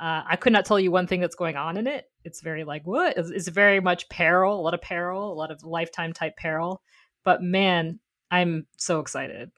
Uh, 0.00 0.22
I 0.26 0.36
could 0.36 0.54
not 0.54 0.64
tell 0.64 0.80
you 0.80 0.90
one 0.90 1.06
thing 1.06 1.20
that's 1.20 1.34
going 1.34 1.56
on 1.56 1.76
in 1.76 1.86
it. 1.86 2.06
It's 2.24 2.40
very 2.40 2.64
like 2.64 2.86
what? 2.86 3.18
It's, 3.18 3.28
it's 3.28 3.48
very 3.48 3.80
much 3.80 4.08
peril, 4.08 4.58
a 4.58 4.62
lot 4.62 4.72
of 4.72 4.80
peril, 4.80 5.30
a 5.30 5.34
lot 5.34 5.50
of 5.50 5.62
lifetime 5.62 6.14
type 6.14 6.36
peril. 6.38 6.82
But 7.22 7.42
man, 7.42 8.00
I'm 8.30 8.66
so 8.78 9.00
excited. 9.00 9.50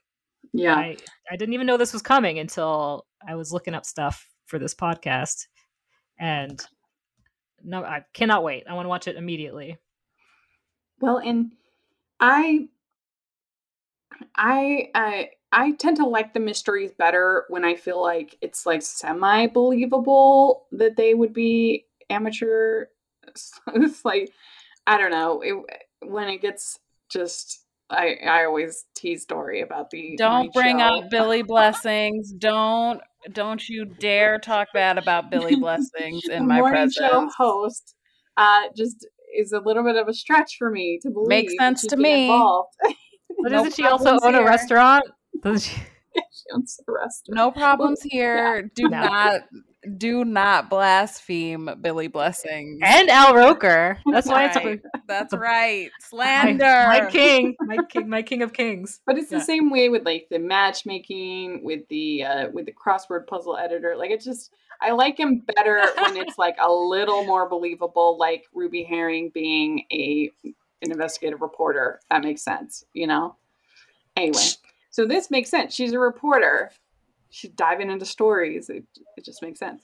Yeah. 0.51 0.75
I, 0.75 0.97
I 1.31 1.37
didn't 1.37 1.53
even 1.53 1.65
know 1.65 1.77
this 1.77 1.93
was 1.93 2.01
coming 2.01 2.39
until 2.39 3.05
I 3.25 3.35
was 3.35 3.53
looking 3.53 3.73
up 3.73 3.85
stuff 3.85 4.27
for 4.45 4.59
this 4.59 4.75
podcast. 4.75 5.47
And 6.19 6.61
no, 7.63 7.83
I 7.83 8.03
cannot 8.13 8.43
wait. 8.43 8.65
I 8.69 8.73
want 8.73 8.85
to 8.85 8.89
watch 8.89 9.07
it 9.07 9.15
immediately. 9.15 9.77
Well, 10.99 11.19
and 11.19 11.53
I, 12.19 12.67
I, 14.35 14.89
I, 14.93 15.29
I 15.53 15.71
tend 15.73 15.97
to 15.97 16.05
like 16.07 16.33
the 16.33 16.39
mysteries 16.39 16.91
better 16.91 17.45
when 17.47 17.63
I 17.63 17.75
feel 17.75 18.01
like 18.01 18.37
it's 18.41 18.65
like 18.65 18.81
semi 18.81 19.47
believable 19.47 20.65
that 20.71 20.97
they 20.97 21.13
would 21.13 21.33
be 21.33 21.85
amateur. 22.09 22.85
It's 23.75 24.03
like 24.03 24.31
I 24.85 24.97
don't 24.97 25.11
know 25.11 25.41
it, 25.41 25.55
when 26.01 26.27
it 26.27 26.41
gets 26.41 26.79
just. 27.09 27.59
I 27.89 28.15
I 28.25 28.45
always 28.45 28.85
tease 28.95 29.25
Dory 29.25 29.61
about 29.61 29.91
the 29.91 30.15
Don't 30.17 30.33
morning 30.35 30.51
bring 30.53 30.79
show. 30.79 30.85
up 30.85 31.09
Billie 31.11 31.43
Blessings. 31.43 32.31
Don't 32.31 33.01
don't 33.31 33.67
you 33.69 33.85
dare 33.85 34.39
talk 34.39 34.69
bad 34.73 34.97
about 34.97 35.29
Billie 35.29 35.55
Blessings 35.55 36.23
in 36.29 36.43
The 36.43 36.47
my 36.47 36.59
morning 36.59 36.83
presence. 36.83 36.95
show 36.95 37.29
host. 37.37 37.95
Uh, 38.37 38.63
just 38.75 39.05
is 39.37 39.51
a 39.51 39.59
little 39.59 39.83
bit 39.83 39.95
of 39.95 40.07
a 40.07 40.13
stretch 40.13 40.55
for 40.57 40.71
me 40.71 40.99
to 41.03 41.09
believe. 41.09 41.27
Makes 41.27 41.57
sense 41.57 41.81
to 41.87 41.97
me. 41.97 42.27
But 43.41 43.51
No 43.51 43.57
doesn't 43.57 43.75
she 43.75 43.85
also 43.85 44.17
own 44.21 44.35
a 44.35 44.43
restaurant? 44.43 45.05
Doesn't 45.41 45.61
she? 45.61 45.81
she 46.31 46.43
owns 46.53 46.79
the 46.85 46.91
restaurant. 46.93 47.35
No 47.35 47.51
problems 47.51 48.01
here. 48.03 48.69
Do 48.75 48.83
No. 48.89 49.01
not 49.01 49.41
do 49.97 50.23
not 50.23 50.69
blaspheme 50.69 51.69
Billie 51.81 52.07
Blessing 52.07 52.79
And 52.81 53.09
Al 53.09 53.35
Roker. 53.35 53.99
That's 54.09 54.27
why 54.29 54.45
it's 54.45 54.55
Right. 54.55 54.81
That's 55.07 55.33
right. 55.33 55.89
my, 56.01 56.07
Slander. 56.07 56.85
my 56.87 57.09
king, 57.11 57.53
my 57.59 57.77
king, 57.89 58.07
my 58.07 58.21
king 58.21 58.41
of 58.43 58.53
kings. 58.53 59.01
But 59.05 59.17
it's 59.17 59.29
Yeah. 59.31 59.39
the 59.39 59.43
same 59.43 59.69
way 59.69 59.89
with 59.89 60.05
like 60.05 60.27
the 60.31 60.39
matchmaking, 60.39 61.65
with 61.65 61.85
the 61.89 62.23
uh, 62.23 62.49
with 62.51 62.65
the 62.65 62.71
crossword 62.73 63.27
puzzle 63.27 63.57
editor. 63.57 63.95
Like 63.97 64.11
it's 64.11 64.23
just 64.23 64.51
I 64.81 64.91
like 64.91 65.19
him 65.19 65.39
better 65.55 65.85
when 66.01 66.15
it's 66.17 66.37
like 66.37 66.55
a 66.61 66.71
little 66.71 67.25
more 67.25 67.49
believable, 67.49 68.17
like 68.17 68.45
Ruby 68.53 68.83
Herring 68.83 69.31
being 69.33 69.83
a 69.91 70.31
an 70.45 70.91
investigative 70.91 71.41
reporter. 71.41 71.99
That 72.09 72.23
makes 72.23 72.41
sense, 72.41 72.85
you 72.93 73.07
know. 73.07 73.35
Anyway, 74.15 74.39
so 74.93 75.05
this 75.07 75.29
makes 75.31 75.49
sense. 75.49 75.73
She's 75.73 75.91
a 75.93 75.99
reporter. 75.99 76.69
She's 77.31 77.49
diving 77.51 77.89
into 77.89 78.05
stories. 78.05 78.69
It, 78.69 78.83
it 79.17 79.25
just 79.25 79.41
makes 79.41 79.57
sense. 79.59 79.83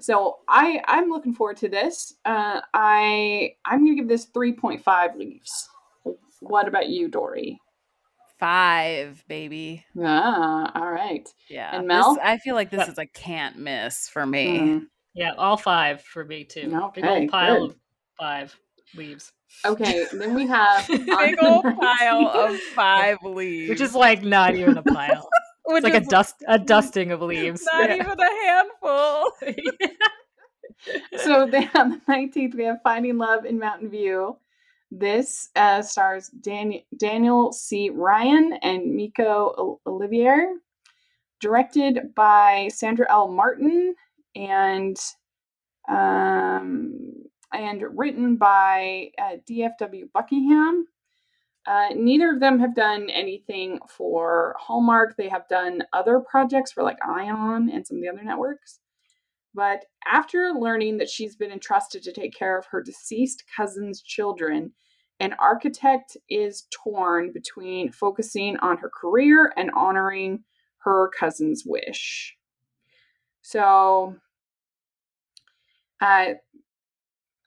So 0.00 0.38
I 0.48 0.82
I'm 0.86 1.08
looking 1.10 1.32
forward 1.32 1.56
to 1.58 1.68
this. 1.68 2.14
Uh, 2.24 2.60
I 2.74 3.54
I'm 3.64 3.84
gonna 3.84 3.94
give 3.94 4.08
this 4.08 4.26
3.5 4.26 5.16
leaves. 5.16 5.68
What 6.40 6.66
about 6.66 6.88
you, 6.88 7.06
Dory? 7.08 7.60
Five, 8.40 9.22
baby. 9.28 9.84
Ah, 10.02 10.72
all 10.74 10.90
right. 10.90 11.28
Yeah. 11.48 11.70
And 11.76 11.84
this- 11.84 11.88
Mel? 11.88 12.18
I 12.20 12.38
feel 12.38 12.56
like 12.56 12.70
this 12.70 12.78
What? 12.78 12.88
is 12.88 12.98
a 12.98 13.06
can't 13.06 13.56
miss 13.58 14.08
for 14.08 14.26
me. 14.26 14.58
Mm, 14.58 14.86
Yeah, 15.14 15.34
all 15.38 15.56
five 15.56 16.02
for 16.02 16.24
me 16.24 16.42
too. 16.44 16.62
Big 16.94 17.04
old 17.04 17.28
pile 17.30 17.60
good. 17.68 17.70
of 17.70 17.76
five 18.18 18.58
leaves, 18.96 19.32
Okay, 19.64 20.06
then 20.12 20.34
we 20.34 20.46
have 20.46 20.86
Big 20.88 21.36
old 21.42 21.64
pile 21.64 22.26
of 22.34 22.58
five 22.74 23.18
leaves. 23.22 23.68
which 23.70 23.80
is 23.80 23.94
like 23.94 24.22
not 24.24 24.54
even 24.54 24.76
a 24.78 24.82
pile. 24.82 25.28
Which 25.64 25.84
It's 25.84 25.94
like 25.94 26.02
a 26.02 26.06
dust, 26.06 26.34
a 26.48 26.58
dusting 26.58 27.12
of 27.12 27.22
leaves. 27.22 27.62
not 27.72 27.88
Yeah. 27.88 27.94
even 27.96 28.18
a 28.18 28.46
handful. 28.46 29.30
so 31.18 31.46
then 31.46 31.70
on 31.76 31.90
the 31.90 32.00
19th 32.08 32.54
we 32.56 32.64
have 32.64 32.78
Finding 32.82 33.16
Love 33.18 33.44
in 33.44 33.58
Mountain 33.60 33.88
View. 33.90 34.36
This 34.90 35.50
uh, 35.56 35.80
stars 35.80 36.28
Dan- 36.28 36.80
Daniel 36.98 37.52
C. 37.52 37.90
Ryan 37.90 38.54
and 38.62 38.94
Miko 38.94 39.78
Olivier. 39.86 40.48
Directed 41.40 42.14
by 42.14 42.68
Sandra 42.72 43.06
L. 43.08 43.28
Martin 43.28 43.94
and 44.34 44.96
um, 45.88 47.11
and 47.52 47.82
written 47.94 48.36
by 48.36 49.10
uh, 49.18 49.36
DFW 49.48 50.10
Buckingham. 50.12 50.86
Uh, 51.66 51.90
neither 51.94 52.30
of 52.32 52.40
them 52.40 52.58
have 52.58 52.74
done 52.74 53.08
anything 53.10 53.78
for 53.88 54.56
Hallmark. 54.58 55.16
They 55.16 55.28
have 55.28 55.46
done 55.48 55.84
other 55.92 56.18
projects 56.20 56.72
for 56.72 56.82
like 56.82 56.98
Ion 57.06 57.70
and 57.72 57.86
some 57.86 57.98
of 57.98 58.02
the 58.02 58.08
other 58.08 58.24
networks. 58.24 58.80
But 59.54 59.84
after 60.06 60.52
learning 60.52 60.98
that 60.98 61.10
she's 61.10 61.36
been 61.36 61.52
entrusted 61.52 62.02
to 62.02 62.12
take 62.12 62.34
care 62.34 62.58
of 62.58 62.66
her 62.66 62.82
deceased 62.82 63.44
cousin's 63.54 64.02
children, 64.02 64.72
an 65.20 65.34
architect 65.38 66.16
is 66.28 66.66
torn 66.72 67.32
between 67.32 67.92
focusing 67.92 68.56
on 68.58 68.78
her 68.78 68.90
career 68.90 69.52
and 69.56 69.70
honoring 69.76 70.42
her 70.78 71.10
cousin's 71.16 71.64
wish. 71.64 72.36
So, 73.42 74.16
uh, 76.00 76.34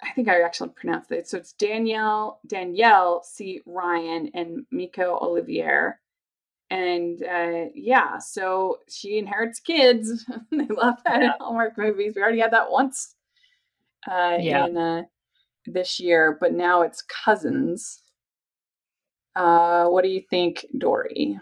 I 0.05 0.11
think 0.13 0.29
I 0.29 0.41
actually 0.41 0.69
pronounced 0.69 1.11
it. 1.11 1.27
So 1.27 1.37
it's 1.37 1.53
Danielle 1.53 2.39
Danielle 2.47 3.23
C. 3.23 3.61
Ryan 3.65 4.29
and 4.33 4.65
Miko 4.71 5.17
Olivier. 5.21 5.93
And 6.69 7.21
uh, 7.23 7.65
yeah, 7.73 8.17
so 8.19 8.79
she 8.89 9.17
inherits 9.17 9.59
kids. 9.59 10.25
they 10.51 10.67
love 10.67 10.95
that 11.05 11.21
in 11.21 11.31
Hallmark 11.39 11.77
movies. 11.77 12.13
We 12.15 12.21
already 12.21 12.39
had 12.39 12.51
that 12.53 12.71
once 12.71 13.15
uh, 14.09 14.37
Yeah. 14.39 14.65
in 14.65 14.77
uh, 14.77 15.01
this 15.65 15.99
year, 15.99 16.37
but 16.39 16.53
now 16.53 16.81
it's 16.81 17.03
cousins. 17.03 18.01
Uh, 19.35 19.87
what 19.87 20.03
do 20.03 20.09
you 20.09 20.21
think, 20.29 20.65
Dory? 20.77 21.39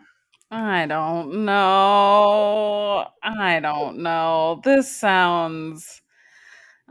I 0.51 0.85
don't 0.85 1.45
know. 1.45 3.07
I 3.23 3.59
don't 3.59 3.99
know. 3.99 4.61
This 4.63 4.95
sounds. 4.95 6.01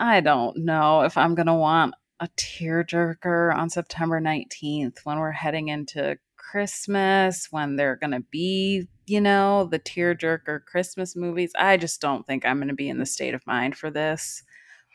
I 0.02 0.20
don't 0.20 0.56
know 0.56 1.02
if 1.02 1.16
I'm 1.16 1.36
going 1.36 1.46
to 1.46 1.54
want 1.54 1.94
a 2.18 2.26
tearjerker 2.36 3.54
on 3.54 3.70
September 3.70 4.20
19th 4.20 4.98
when 5.04 5.20
we're 5.20 5.30
heading 5.30 5.68
into 5.68 6.18
Christmas, 6.36 7.46
when 7.52 7.76
they're 7.76 7.94
going 7.94 8.10
to 8.10 8.24
be, 8.32 8.88
you 9.06 9.20
know, 9.20 9.68
the 9.70 9.78
tearjerker 9.78 10.64
Christmas 10.64 11.14
movies. 11.14 11.52
I 11.56 11.76
just 11.76 12.00
don't 12.00 12.26
think 12.26 12.44
I'm 12.44 12.56
going 12.58 12.66
to 12.66 12.74
be 12.74 12.88
in 12.88 12.98
the 12.98 13.06
state 13.06 13.32
of 13.32 13.46
mind 13.46 13.76
for 13.76 13.92
this 13.92 14.42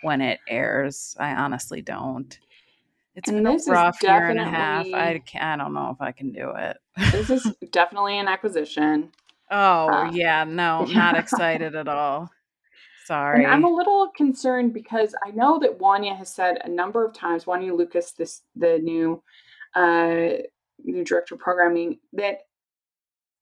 when 0.01 0.19
it 0.19 0.41
airs. 0.45 1.15
I 1.17 1.35
honestly 1.35 1.81
don't. 1.81 2.37
It's 3.15 3.29
And 3.29 3.45
been 3.45 3.55
a 3.55 3.71
rough 3.71 4.03
year 4.03 4.27
and 4.27 4.41
a 4.41 4.43
half. 4.43 4.85
I, 4.93 5.23
I 5.39 5.55
don't 5.55 5.73
know 5.73 5.89
if 5.91 6.01
I 6.01 6.11
can 6.11 6.33
do 6.33 6.51
it. 6.53 6.77
This 7.13 7.29
is 7.29 7.49
definitely 7.71 8.19
an 8.19 8.27
acquisition. 8.27 9.13
Oh, 9.49 9.87
Uh, 9.87 10.11
yeah, 10.11 10.43
no, 10.43 10.83
not 10.83 11.15
excited 11.17 11.77
at 11.77 11.87
all. 11.87 12.29
Sorry. 13.07 13.45
And 13.45 13.53
I'm 13.53 13.63
a 13.63 13.73
little 13.73 14.09
concerned 14.17 14.73
because 14.73 15.15
I 15.25 15.31
know 15.31 15.57
that 15.59 15.79
Wonya 15.79 16.13
has 16.17 16.27
said 16.27 16.57
a 16.65 16.69
number 16.69 17.05
of 17.05 17.13
times, 17.13 17.45
Wonya 17.45 17.75
Lucas, 17.75 18.11
this 18.11 18.41
the 18.53 18.79
new 18.79 19.23
uh 19.75 20.43
new 20.83 21.05
director 21.05 21.35
of 21.35 21.39
programming, 21.39 21.99
that 22.11 22.39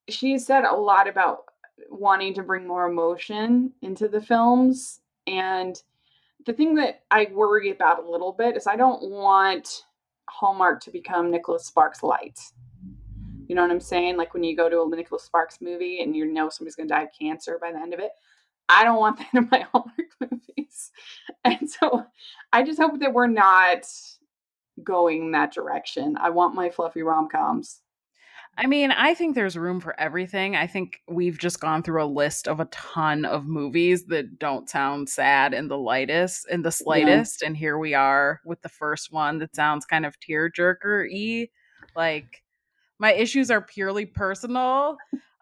she 0.07 0.33
has 0.33 0.45
said 0.45 0.65
a 0.65 0.75
lot 0.75 1.07
about 1.07 1.45
wanting 1.89 2.35
to 2.35 2.43
bring 2.43 2.67
more 2.67 2.87
emotion 2.87 3.73
into 3.81 4.07
the 4.07 4.21
films. 4.21 5.01
And 5.25 5.81
the 6.45 6.53
thing 6.53 6.75
that 6.75 7.01
I 7.09 7.29
worry 7.33 7.71
about 7.71 8.03
a 8.03 8.07
little 8.07 8.33
bit 8.33 8.55
is 8.55 8.67
I 8.67 8.75
don't 8.75 9.09
want 9.09 9.85
Hallmark 10.29 10.81
to 10.81 10.91
become 10.91 11.31
Nicholas 11.31 11.65
Sparks 11.65 12.03
light. 12.03 12.39
You 13.47 13.55
know 13.55 13.63
what 13.63 13.71
I'm 13.71 13.79
saying? 13.79 14.15
Like 14.15 14.35
when 14.35 14.43
you 14.43 14.55
go 14.55 14.69
to 14.69 14.83
a 14.83 14.95
Nicholas 14.95 15.23
Sparks 15.23 15.59
movie 15.59 16.01
and 16.01 16.15
you 16.15 16.25
know 16.31 16.49
somebody's 16.49 16.75
going 16.75 16.87
to 16.87 16.93
die 16.93 17.03
of 17.03 17.09
cancer 17.19 17.57
by 17.59 17.71
the 17.71 17.79
end 17.79 17.95
of 17.95 17.99
it. 17.99 18.11
I 18.69 18.83
don't 18.83 18.99
want 18.99 19.17
that 19.33 19.33
in 19.33 19.47
my 19.51 19.65
Hallmark 19.71 19.95
movies. 20.19 20.91
And 21.43 21.69
so 21.69 22.05
I 22.51 22.63
just 22.63 22.79
hope 22.79 22.99
that 22.99 23.13
we're 23.13 23.27
not 23.27 23.85
going 24.83 25.31
that 25.31 25.53
direction. 25.53 26.17
I 26.19 26.31
want 26.31 26.55
my 26.55 26.69
fluffy 26.69 27.01
rom 27.01 27.29
coms. 27.29 27.81
I 28.57 28.67
mean, 28.67 28.91
I 28.91 29.13
think 29.13 29.35
there's 29.35 29.57
room 29.57 29.81
for 29.81 29.99
everything. 29.99 30.55
I 30.55 30.65
think 30.65 31.01
we've 31.09 31.37
just 31.37 31.59
gone 31.59 31.83
through 31.83 32.01
a 32.01 32.05
list 32.05 32.47
of 32.47 32.61
a 32.61 32.65
ton 32.65 33.25
of 33.25 33.45
movies 33.45 34.05
that 34.05 34.39
don't 34.39 34.69
sound 34.69 35.09
sad 35.09 35.53
in 35.53 35.67
the 35.67 35.77
lightest, 35.77 36.49
in 36.49 36.61
the 36.61 36.71
slightest, 36.71 37.41
yeah. 37.41 37.47
and 37.47 37.57
here 37.57 37.77
we 37.77 37.93
are 37.93 38.39
with 38.45 38.61
the 38.61 38.69
first 38.69 39.11
one 39.11 39.39
that 39.39 39.55
sounds 39.55 39.85
kind 39.85 40.05
of 40.05 40.17
tearjerker 40.21 41.05
y. 41.11 41.49
Like, 41.97 42.43
my 42.97 43.13
issues 43.13 43.51
are 43.51 43.61
purely 43.61 44.05
personal. 44.05 44.95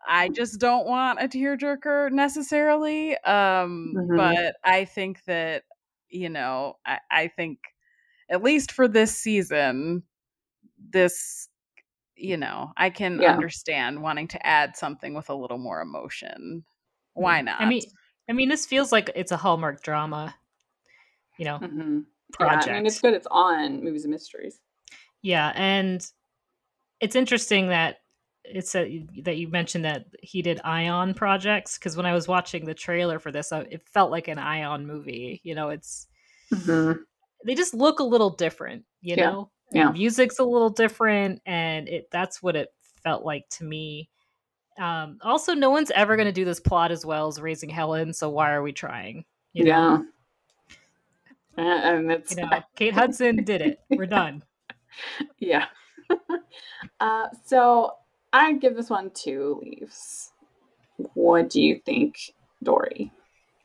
I 0.08 0.30
just 0.30 0.60
don't 0.60 0.88
want 0.88 1.22
a 1.22 1.28
tearjerker 1.28 2.12
necessarily. 2.12 3.18
Um, 3.20 3.94
mm-hmm. 3.96 4.18
But 4.18 4.56
I 4.64 4.86
think 4.86 5.24
that, 5.26 5.64
you 6.10 6.30
know, 6.30 6.78
I, 6.86 7.00
I 7.10 7.28
think 7.28 7.60
at 8.30 8.44
least 8.44 8.72
for 8.72 8.88
this 8.88 9.16
season, 9.16 10.04
this 10.92 11.48
you 12.16 12.38
know, 12.38 12.72
I 12.78 12.90
can 12.90 13.20
yeah. 13.22 13.34
understand 13.34 14.02
wanting 14.02 14.28
to 14.30 14.46
add 14.46 14.78
something 14.78 15.14
with 15.14 15.30
a 15.30 15.34
little 15.34 15.58
more 15.58 15.82
emotion. 15.82 16.64
Why 17.14 17.42
not? 17.42 17.60
I 17.60 17.66
mean, 17.66 17.82
I 18.30 18.34
mean, 18.34 18.50
this 18.50 18.66
feels 18.66 18.92
like 18.92 19.10
it's 19.16 19.32
a 19.32 19.38
Hallmark 19.38 19.84
drama, 19.84 20.34
you 21.38 21.46
know, 21.46 21.60
mm-hmm. 21.60 22.00
project. 22.32 22.68
Yeah, 22.68 22.74
I 22.74 22.78
mean, 22.78 22.86
it's 22.86 23.02
good. 23.02 23.14
It's 23.14 23.28
on 23.30 23.84
movies 23.84 24.06
and 24.06 24.12
mysteries. 24.12 24.60
Yeah, 25.22 25.52
and 25.56 26.06
it's 27.00 27.16
interesting 27.16 27.68
that 27.68 27.98
it's 28.44 28.76
a, 28.76 29.06
that 29.24 29.38
you 29.38 29.48
mentioned 29.48 29.86
that 29.86 30.06
he 30.22 30.42
did 30.42 30.60
Ion 30.64 31.14
projects 31.14 31.78
because 31.78 31.96
when 31.96 32.06
I 32.06 32.14
was 32.14 32.28
watching 32.28 32.66
the 32.66 32.74
trailer 32.74 33.20
for 33.20 33.32
this, 33.32 33.52
it 33.52 33.84
felt 33.94 34.12
like 34.12 34.28
an 34.28 34.38
Ion 34.38 34.86
movie. 34.86 35.42
You 35.44 35.56
know, 35.56 35.70
it's 35.70 36.08
mm-hmm. 36.54 37.00
they 37.46 37.56
just 37.56 37.74
look 37.74 38.00
a 38.00 38.04
little 38.04 38.32
different. 38.32 38.84
You 39.02 39.16
yeah. 39.18 39.30
know, 39.30 39.52
yeah. 39.74 39.92
music's 39.92 40.40
a 40.40 40.44
little 40.44 40.70
different 40.70 41.42
and 41.46 41.88
it 41.88 42.08
that's 42.12 42.42
what 42.42 42.56
it 42.56 42.70
felt 43.04 43.26
like 43.26 43.48
to 43.50 43.64
me 43.64 44.10
um 44.80 45.18
also 45.22 45.54
no 45.54 45.70
one's 45.70 45.92
ever 45.92 46.16
going 46.16 46.28
to 46.28 46.32
do 46.32 46.46
this 46.46 46.60
plot 46.60 46.92
as 46.92 47.06
well 47.06 47.28
as 47.28 47.42
raising 47.42 47.70
helen 47.70 48.14
so 48.14 48.30
why 48.30 48.52
are 48.52 48.62
we 48.62 48.72
trying 48.72 49.26
you 49.52 49.66
know? 49.66 50.06
yeah 51.58 51.92
and 51.92 52.12
it's 52.12 52.36
you 52.36 52.42
know 52.42 52.50
kate 52.76 52.94
hudson 52.94 53.44
did 53.44 53.62
it 53.62 53.80
we're 53.92 54.06
done 54.06 54.44
yeah 55.40 55.66
uh 57.00 57.28
so 57.46 57.92
i 58.34 58.54
give 58.54 58.76
this 58.76 58.90
one 58.90 59.10
two 59.14 59.60
leaves 59.64 60.32
what 61.14 61.50
do 61.50 61.62
you 61.62 61.80
think 61.86 62.34
dory 62.62 63.12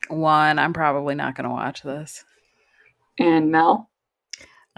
one 0.07 0.57
i'm 0.57 0.73
probably 0.73 1.15
not 1.15 1.35
going 1.35 1.43
to 1.43 1.53
watch 1.53 1.81
this 1.81 2.23
and 3.17 3.51
mel 3.51 3.89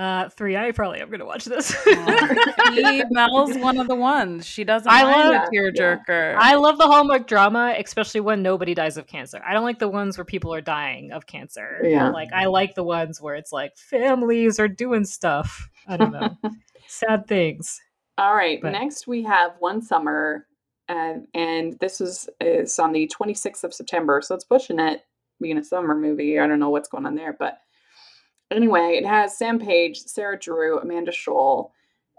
uh, 0.01 0.29
three. 0.29 0.57
I 0.57 0.71
probably 0.71 0.99
am 0.99 1.11
gonna 1.11 1.25
watch 1.25 1.45
this. 1.45 1.75
Mel's 3.11 3.55
one 3.57 3.77
of 3.77 3.87
the 3.87 3.95
ones. 3.95 4.47
She 4.47 4.63
doesn't 4.63 4.91
I 4.91 5.03
mind 5.03 5.29
love, 5.29 5.47
a 5.47 5.55
tearjerker. 5.55 6.33
Yeah. 6.33 6.37
I 6.39 6.55
love 6.55 6.79
the 6.79 6.87
Hallmark 6.87 7.27
drama, 7.27 7.75
especially 7.77 8.21
when 8.21 8.41
nobody 8.41 8.73
dies 8.73 8.97
of 8.97 9.05
cancer. 9.05 9.39
I 9.45 9.53
don't 9.53 9.63
like 9.63 9.77
the 9.77 9.89
ones 9.89 10.17
where 10.17 10.25
people 10.25 10.55
are 10.55 10.61
dying 10.61 11.11
of 11.11 11.27
cancer. 11.27 11.81
Yeah. 11.83 12.09
Like 12.09 12.29
I 12.33 12.45
like 12.45 12.73
the 12.73 12.83
ones 12.83 13.21
where 13.21 13.35
it's 13.35 13.51
like 13.51 13.77
families 13.77 14.59
are 14.59 14.67
doing 14.67 15.05
stuff. 15.05 15.69
I 15.87 15.97
don't 15.97 16.13
know. 16.13 16.35
Sad 16.87 17.27
things. 17.27 17.79
All 18.18 18.36
right. 18.36 18.59
But. 18.62 18.72
Next 18.72 19.07
we 19.07 19.24
have 19.24 19.53
One 19.59 19.82
Summer. 19.82 20.47
Uh, 20.89 21.20
and 21.34 21.80
this 21.80 22.01
is 22.01 22.28
is 22.41 22.78
on 22.78 22.91
the 22.91 23.09
26th 23.18 23.64
of 23.64 23.74
September, 23.74 24.22
so 24.22 24.36
it's 24.36 24.43
pushing 24.43 24.80
it 24.80 25.05
being 25.39 25.57
a 25.57 25.64
summer 25.64 25.95
movie. 25.95 26.38
I 26.39 26.47
don't 26.47 26.59
know 26.59 26.70
what's 26.70 26.89
going 26.89 27.05
on 27.05 27.16
there, 27.16 27.36
but 27.38 27.59
anyway, 28.51 28.97
it 28.97 29.05
has 29.05 29.38
Sam 29.38 29.57
Page, 29.57 29.99
Sarah 29.99 30.38
Drew, 30.38 30.80
Amanda 30.80 31.12
Schull, 31.12 31.72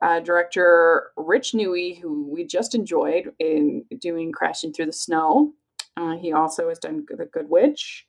uh, 0.02 0.20
director 0.20 1.10
Rich 1.16 1.52
Newey, 1.52 2.00
who 2.00 2.28
we 2.28 2.44
just 2.44 2.74
enjoyed 2.74 3.32
in 3.38 3.84
doing 3.98 4.32
Crashing 4.32 4.72
Through 4.72 4.86
the 4.86 4.92
Snow. 4.92 5.52
Uh, 5.96 6.16
he 6.16 6.32
also 6.32 6.68
has 6.68 6.78
done 6.78 7.04
The 7.08 7.26
Good 7.26 7.48
Witch. 7.48 8.06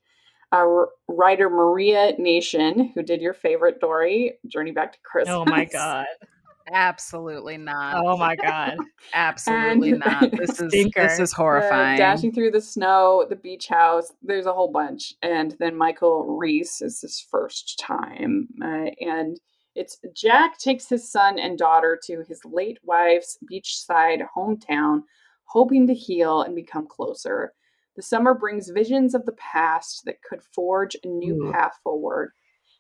Uh, 0.52 0.86
writer 1.08 1.50
Maria 1.50 2.14
Nation, 2.20 2.92
who 2.94 3.02
did 3.02 3.22
your 3.22 3.34
favorite 3.34 3.80
Dory, 3.82 4.38
Journey 4.48 4.72
Back 4.72 4.94
to 4.94 5.00
Christmas. 5.04 5.34
Oh 5.34 5.46
my 5.46 5.66
God. 5.72 6.06
Absolutely 6.72 7.57
not. 7.57 8.03
Oh 8.05 8.18
my 8.18 8.36
god. 8.36 8.78
Absolutely 9.14 9.91
and 9.91 9.99
not. 9.99 10.32
This 10.38 10.61
is 10.61 10.72
this 10.95 11.20
is 11.20 11.34
horrifying. 11.34 11.95
Uh, 11.95 11.97
dashing 11.97 12.32
through 12.32 12.51
the 12.51 12.61
snow, 12.61 13.26
the 13.30 13.36
beach 13.36 13.68
house. 13.68 14.11
There's 14.22 14.45
a 14.45 14.53
whole 14.53 14.72
bunch, 14.72 15.14
and 15.22 15.55
then 15.59 15.76
Michael 15.76 16.38
Reese 16.38 16.82
is 16.82 17.01
his 17.01 17.26
first 17.30 17.80
time, 17.80 18.47
uh, 18.64 18.91
and 18.99 19.39
it's 19.76 19.99
Jack 20.16 20.57
takes 20.57 20.88
his 20.88 21.11
son 21.11 21.39
and 21.39 21.57
daughter 21.57 21.99
to 22.05 22.24
his 22.28 22.39
late 22.45 22.80
wife's 22.84 23.38
beachside 23.51 24.26
hometown, 24.36 25.03
hoping 25.45 25.88
to 25.88 25.93
heal 25.93 26.43
and 26.43 26.55
become 26.55 26.88
closer. 26.88 27.53
The 27.95 28.01
summer 28.01 28.34
brings 28.34 28.70
visions 28.70 29.14
of 29.14 29.26
the 29.26 29.34
past 29.34 30.03
that 30.05 30.22
could 30.28 30.41
forge 30.41 30.95
a 31.03 31.07
new 31.07 31.47
Ooh. 31.47 31.51
path 31.51 31.80
forward. 31.84 32.32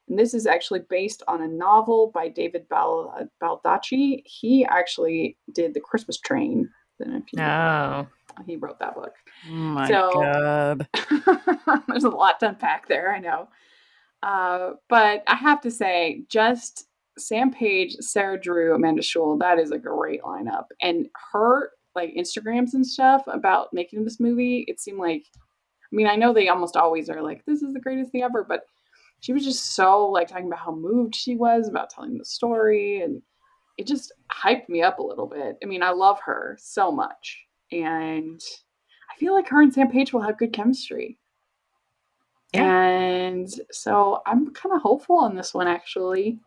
And 0.09 0.19
this 0.19 0.33
is 0.33 0.45
actually 0.45 0.81
based 0.89 1.23
on 1.27 1.41
a 1.41 1.47
novel 1.47 2.11
by 2.13 2.27
David 2.27 2.67
Bal- 2.69 3.29
Baldacci. 3.41 4.21
He 4.25 4.65
actually 4.65 5.37
did 5.53 5.73
The 5.73 5.79
Christmas 5.79 6.19
Train. 6.19 6.69
If 6.99 7.33
you 7.33 7.41
oh. 7.41 8.07
He 8.45 8.55
wrote 8.55 8.79
that 8.79 8.95
book. 8.95 9.13
Oh 9.49 9.51
my 9.51 9.87
so, 9.87 10.11
God. 10.13 10.87
there's 11.87 12.03
a 12.03 12.09
lot 12.09 12.39
to 12.39 12.49
unpack 12.49 12.87
there, 12.87 13.13
I 13.13 13.19
know. 13.19 13.47
Uh, 14.21 14.71
but 14.89 15.23
I 15.27 15.35
have 15.35 15.61
to 15.61 15.71
say, 15.71 16.23
just 16.29 16.87
Sam 17.17 17.51
Page, 17.51 17.95
Sarah 17.99 18.39
Drew, 18.39 18.73
Amanda 18.73 19.01
Schull, 19.01 19.39
that 19.39 19.59
is 19.59 19.71
a 19.71 19.77
great 19.77 20.21
lineup. 20.23 20.65
And 20.81 21.07
her 21.31 21.71
like 21.95 22.15
Instagrams 22.15 22.73
and 22.73 22.85
stuff 22.85 23.23
about 23.27 23.69
making 23.71 24.03
this 24.03 24.19
movie, 24.19 24.65
it 24.67 24.79
seemed 24.79 24.99
like 24.99 25.25
I 25.35 25.95
mean, 25.95 26.07
I 26.07 26.15
know 26.15 26.33
they 26.33 26.49
almost 26.49 26.75
always 26.75 27.07
are 27.07 27.21
like, 27.21 27.45
this 27.45 27.61
is 27.61 27.73
the 27.73 27.79
greatest 27.79 28.11
thing 28.11 28.23
ever, 28.23 28.43
but 28.43 28.61
she 29.23 29.31
was 29.31 29.45
just 29.45 29.73
so 29.73 30.05
like 30.09 30.27
talking 30.27 30.47
about 30.47 30.59
how 30.59 30.75
moved 30.75 31.15
she 31.15 31.37
was 31.37 31.69
about 31.69 31.89
telling 31.89 32.17
the 32.17 32.25
story 32.25 32.99
and 32.99 33.21
it 33.77 33.87
just 33.87 34.11
hyped 34.29 34.67
me 34.67 34.81
up 34.81 34.99
a 34.99 35.03
little 35.03 35.27
bit. 35.27 35.57
I 35.63 35.65
mean, 35.65 35.81
I 35.81 35.91
love 35.91 36.19
her 36.25 36.57
so 36.59 36.91
much. 36.91 37.45
And 37.71 38.41
I 39.09 39.17
feel 39.17 39.33
like 39.33 39.47
her 39.47 39.61
and 39.61 39.73
Sam 39.73 39.89
Page 39.89 40.11
will 40.11 40.19
have 40.19 40.37
good 40.37 40.51
chemistry. 40.51 41.17
Yeah. 42.53 42.63
And 42.63 43.49
so 43.71 44.21
I'm 44.27 44.53
kind 44.53 44.75
of 44.75 44.81
hopeful 44.81 45.19
on 45.19 45.37
this 45.37 45.53
one 45.53 45.69
actually. 45.69 46.39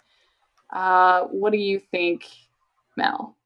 Uh, 0.70 1.22
what 1.22 1.52
do 1.52 1.58
you 1.58 1.80
think, 1.80 2.26
Mel? 2.94 3.38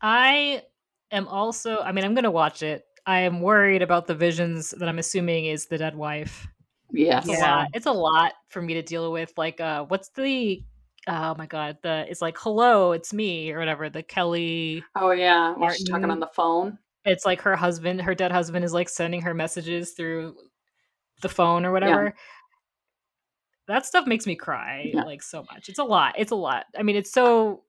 I 0.00 0.62
am 1.10 1.26
also 1.26 1.80
I 1.80 1.90
mean, 1.90 2.04
I'm 2.04 2.14
gonna 2.14 2.30
watch 2.30 2.62
it. 2.62 2.84
I 3.06 3.22
am 3.22 3.40
worried 3.40 3.82
about 3.82 4.06
the 4.06 4.14
visions 4.14 4.70
that 4.70 4.88
I'm 4.88 5.00
assuming 5.00 5.46
is 5.46 5.66
the 5.66 5.78
dead 5.78 5.96
wife. 5.96 6.46
Yes. 6.94 7.28
It's 7.28 7.38
a 7.38 7.42
lot. 7.42 7.68
It's 7.74 7.86
a 7.86 7.92
lot 7.92 8.32
for 8.48 8.62
me 8.62 8.74
to 8.74 8.82
deal 8.82 9.10
with. 9.12 9.32
Like, 9.36 9.60
uh, 9.60 9.84
what's 9.84 10.10
the 10.10 10.62
oh 11.06 11.34
my 11.36 11.46
god, 11.46 11.78
the 11.82 12.06
it's 12.08 12.22
like 12.22 12.36
hello, 12.38 12.92
it's 12.92 13.12
me 13.12 13.52
or 13.52 13.58
whatever. 13.58 13.88
The 13.90 14.02
Kelly. 14.02 14.82
Oh 14.96 15.10
yeah, 15.10 15.54
Martin. 15.58 15.78
she's 15.78 15.88
talking 15.88 16.10
on 16.10 16.20
the 16.20 16.28
phone. 16.28 16.78
It's 17.04 17.26
like 17.26 17.42
her 17.42 17.56
husband, 17.56 18.00
her 18.02 18.14
dead 18.14 18.32
husband, 18.32 18.64
is 18.64 18.72
like 18.72 18.88
sending 18.88 19.20
her 19.22 19.34
messages 19.34 19.92
through 19.92 20.36
the 21.20 21.28
phone 21.28 21.64
or 21.64 21.72
whatever. 21.72 22.04
Yeah. 22.04 22.10
That 23.66 23.86
stuff 23.86 24.06
makes 24.06 24.26
me 24.26 24.36
cry 24.36 24.90
yeah. 24.92 25.02
like 25.02 25.22
so 25.22 25.44
much. 25.52 25.68
It's 25.68 25.78
a 25.78 25.84
lot. 25.84 26.14
It's 26.18 26.32
a 26.32 26.36
lot. 26.36 26.66
I 26.78 26.82
mean, 26.82 26.96
it's 26.96 27.12
so 27.12 27.62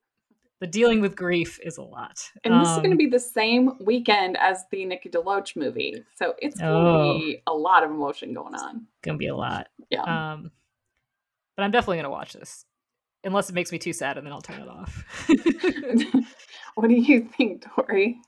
the 0.60 0.66
dealing 0.66 1.00
with 1.00 1.16
grief 1.16 1.58
is 1.62 1.76
a 1.76 1.82
lot. 1.82 2.18
And 2.44 2.54
um, 2.54 2.60
this 2.60 2.70
is 2.70 2.76
going 2.76 2.90
to 2.90 2.92
um 2.92 2.98
be 2.98 3.08
the 3.08 3.20
same 3.20 3.72
weekend 3.80 4.36
as 4.38 4.64
the 4.70 4.84
Nikki 4.84 5.10
DeLoach 5.10 5.56
movie, 5.56 6.02
so 6.14 6.34
it's 6.38 6.58
going 6.60 6.84
to 6.84 6.90
oh, 6.90 7.18
be 7.18 7.42
a 7.46 7.52
lot 7.52 7.84
of 7.84 7.90
emotion 7.90 8.32
going 8.32 8.54
on. 8.54 8.86
Going 9.02 9.16
to 9.16 9.18
be 9.18 9.28
a 9.28 9.36
lot. 9.36 9.68
Yeah. 9.90 10.02
Um, 10.02 10.50
but 11.56 11.62
I'm 11.64 11.70
definitely 11.70 11.96
going 11.96 12.04
to 12.04 12.10
watch 12.10 12.32
this, 12.32 12.64
unless 13.24 13.50
it 13.50 13.54
makes 13.54 13.72
me 13.72 13.78
too 13.78 13.92
sad, 13.92 14.16
and 14.16 14.26
then 14.26 14.32
I'll 14.32 14.40
turn 14.40 14.60
it 14.60 14.68
off. 14.68 15.04
what 16.74 16.88
do 16.88 16.94
you 16.94 17.28
think, 17.36 17.64
Tori? 17.74 18.18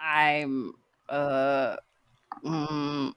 I'm 0.00 0.72
uh, 1.08 1.76
mm, 2.44 3.12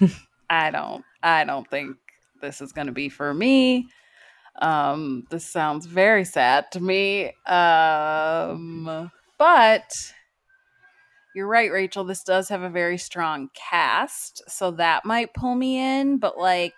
I 0.50 0.70
don't, 0.70 1.04
I 1.22 1.44
don't 1.44 1.68
think 1.70 1.96
this 2.40 2.60
is 2.60 2.72
going 2.72 2.88
to 2.88 2.92
be 2.92 3.08
for 3.08 3.32
me. 3.32 3.88
Um, 4.60 5.24
this 5.30 5.46
sounds 5.46 5.86
very 5.86 6.24
sad 6.24 6.70
to 6.72 6.80
me. 6.80 7.32
Um, 7.46 9.10
but 9.38 9.92
you're 11.34 11.48
right, 11.48 11.72
Rachel. 11.72 12.04
This 12.04 12.22
does 12.22 12.48
have 12.50 12.62
a 12.62 12.68
very 12.70 12.98
strong 12.98 13.48
cast, 13.54 14.42
so 14.48 14.70
that 14.72 15.04
might 15.04 15.32
pull 15.34 15.54
me 15.54 15.78
in. 15.78 16.18
But 16.18 16.38
like, 16.38 16.74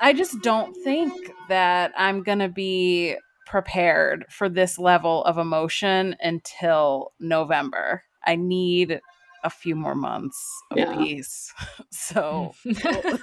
I 0.00 0.12
just 0.12 0.40
don't 0.42 0.74
think 0.84 1.12
that 1.48 1.92
I'm 1.96 2.22
going 2.22 2.38
to 2.38 2.48
be 2.48 3.16
prepared 3.46 4.26
for 4.30 4.48
this 4.48 4.78
level 4.78 5.24
of 5.24 5.38
emotion 5.38 6.14
until 6.20 7.12
November. 7.18 8.04
I 8.24 8.36
need 8.36 9.00
a 9.44 9.50
few 9.50 9.74
more 9.74 9.94
months 9.94 10.36
of 10.70 10.78
Yeah. 10.78 10.94
peace. 10.94 11.52
So, 11.90 12.54
so 12.64 13.18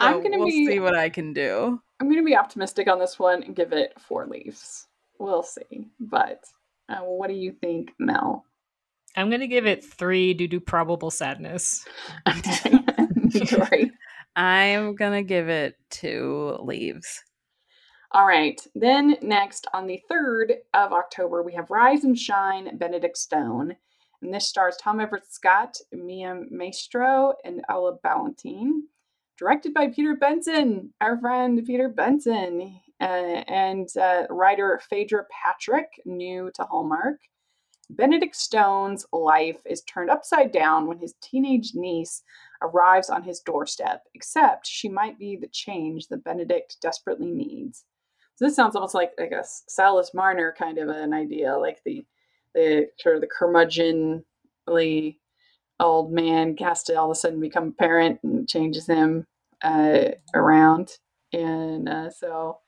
I'm 0.00 0.22
gonna 0.22 0.38
we'll 0.38 0.46
be- 0.46 0.66
see 0.66 0.80
what 0.80 0.96
I 0.96 1.08
can 1.08 1.32
do. 1.32 1.80
I'm 2.02 2.08
going 2.08 2.20
to 2.20 2.26
be 2.26 2.34
optimistic 2.34 2.88
on 2.88 2.98
this 2.98 3.16
one 3.16 3.44
and 3.44 3.54
give 3.54 3.72
it 3.72 3.92
four 4.00 4.26
leaves. 4.26 4.88
We'll 5.20 5.44
see. 5.44 5.86
But 6.00 6.42
uh, 6.88 6.96
what 6.96 7.28
do 7.28 7.34
you 7.34 7.52
think, 7.52 7.92
Mel? 8.00 8.44
I'm 9.14 9.30
gonna 9.30 9.46
give 9.46 9.66
it 9.66 9.84
three 9.84 10.34
due 10.34 10.48
to 10.48 10.58
probable 10.58 11.12
sadness. 11.12 11.86
Sorry. 13.44 13.92
I'm 14.34 14.96
going 14.96 15.12
to 15.12 15.22
give 15.22 15.48
it 15.48 15.76
two 15.90 16.56
leaves. 16.60 17.22
All 18.10 18.26
right. 18.26 18.60
Then 18.74 19.16
next 19.22 19.68
on 19.72 19.86
the 19.86 20.00
3rd 20.10 20.54
of 20.74 20.92
October, 20.92 21.44
we 21.44 21.54
have 21.54 21.70
Rise 21.70 22.02
and 22.02 22.18
Shine 22.18 22.78
Benedict 22.78 23.16
Stone. 23.16 23.76
And 24.22 24.34
this 24.34 24.48
stars 24.48 24.76
Tom 24.80 24.98
Everett 24.98 25.30
Scott, 25.30 25.76
Mia 25.92 26.40
Maestro, 26.50 27.34
and 27.44 27.62
Ella 27.68 27.96
Ballentine. 28.04 28.80
Directed 29.42 29.74
by 29.74 29.88
Peter 29.88 30.14
Benson, 30.14 30.94
our 31.00 31.18
friend 31.18 31.60
Peter 31.66 31.88
Benson, 31.88 32.78
uh, 33.00 33.42
and 33.48 33.88
uh, 34.00 34.22
writer 34.30 34.80
Phaedra 34.88 35.24
Patrick, 35.32 35.88
new 36.04 36.52
to 36.54 36.62
Hallmark. 36.62 37.18
Benedict 37.90 38.36
Stone's 38.36 39.04
life 39.12 39.58
is 39.66 39.82
turned 39.82 40.10
upside 40.10 40.52
down 40.52 40.86
when 40.86 40.98
his 40.98 41.16
teenage 41.20 41.72
niece 41.74 42.22
arrives 42.62 43.10
on 43.10 43.24
his 43.24 43.40
doorstep, 43.40 44.04
except 44.14 44.64
she 44.64 44.88
might 44.88 45.18
be 45.18 45.34
the 45.34 45.48
change 45.48 46.06
that 46.06 46.22
Benedict 46.22 46.76
desperately 46.80 47.32
needs. 47.32 47.84
So 48.36 48.44
this 48.44 48.54
sounds 48.54 48.76
almost 48.76 48.94
like 48.94 49.10
like 49.18 49.32
a 49.32 49.42
Silas 49.42 50.14
Marner 50.14 50.54
kind 50.56 50.78
of 50.78 50.88
an 50.88 51.12
idea, 51.12 51.58
like 51.58 51.80
the 51.84 52.06
the 52.54 52.86
sort 53.00 53.16
of 53.16 53.20
the 53.20 53.26
curmudgeonly 53.26 55.16
old 55.80 56.12
man 56.12 56.56
has 56.58 56.84
to 56.84 56.94
all 56.94 57.10
of 57.10 57.16
a 57.16 57.18
sudden 57.18 57.40
become 57.40 57.68
a 57.68 57.72
parent 57.72 58.20
and 58.22 58.48
changes 58.48 58.86
him 58.86 59.26
uh, 59.62 60.10
around, 60.34 60.96
and 61.32 61.88
uh, 61.88 62.10
so 62.10 62.58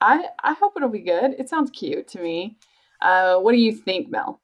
I 0.00 0.26
I 0.42 0.52
hope 0.54 0.74
it'll 0.76 0.88
be 0.88 1.00
good. 1.00 1.34
It 1.38 1.48
sounds 1.48 1.70
cute 1.70 2.08
to 2.08 2.20
me. 2.20 2.58
Uh, 3.00 3.36
what 3.38 3.52
do 3.52 3.58
you 3.58 3.72
think, 3.72 4.08
Mel? 4.10 4.40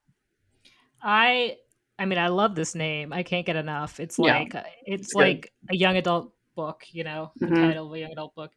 I 1.03 1.57
I 1.99 2.05
mean 2.05 2.19
I 2.19 2.29
love 2.29 2.55
this 2.55 2.75
name. 2.75 3.13
I 3.13 3.23
can't 3.23 3.47
get 3.47 3.57
enough. 3.57 4.01
It's 4.01 4.19
Yeah. 4.19 4.39
like 4.39 4.55
uh, 4.55 4.63
it's 4.85 5.07
It's 5.07 5.13
good. 5.15 5.19
like 5.21 5.53
a 5.71 5.77
young 5.77 5.97
adult 5.97 6.33
book, 6.55 6.85
you 6.91 7.05
know, 7.05 7.33
the 7.37 7.47
Mhm. 7.47 7.61
title 7.61 7.87
of 7.87 7.93
a 7.95 7.99
young 7.99 8.13
adult 8.13 8.35
book. 8.35 8.53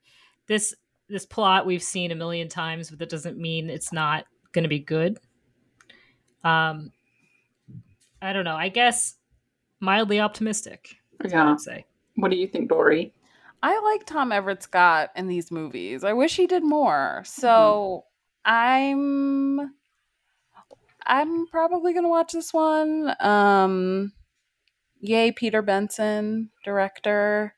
This 0.48 0.74
this 1.08 1.26
plot 1.26 1.66
we've 1.66 1.84
seen 1.84 2.12
a 2.12 2.16
million 2.16 2.48
times, 2.50 2.90
but 2.90 3.00
that 3.00 3.10
doesn't 3.10 3.38
mean 3.38 3.70
it's 3.70 3.94
not 3.94 4.26
going 4.52 4.64
to 4.64 4.70
be 4.70 4.80
good. 4.80 5.18
Um 6.44 6.92
I 8.22 8.34
don't 8.34 8.46
know. 8.46 8.56
I 8.56 8.70
guess 8.70 9.16
mildly 9.80 10.20
optimistic. 10.20 10.96
Yeah. 11.28 11.52
I'd 11.52 11.60
say. 11.60 11.86
What 12.16 12.32
do 12.32 12.38
you 12.38 12.48
think, 12.48 12.70
Dory? 12.70 13.14
I 13.62 13.80
like 13.80 14.06
Tom 14.06 14.32
Everett 14.32 14.64
Scott 14.64 15.12
in 15.16 15.28
these 15.28 15.52
movies. 15.52 16.04
I 16.04 16.14
wish 16.14 16.36
he 16.36 16.48
did 16.48 16.64
more. 16.64 17.24
So 17.26 18.06
I'm 18.44 19.74
I'm 21.06 21.48
probably 21.48 21.94
gonna 21.94 22.10
watch 22.10 22.34
this 22.34 22.54
one. 22.54 23.16
Um 23.20 24.14
yay, 25.00 25.32
Peter 25.32 25.62
Benson, 25.62 26.52
director. 26.64 27.54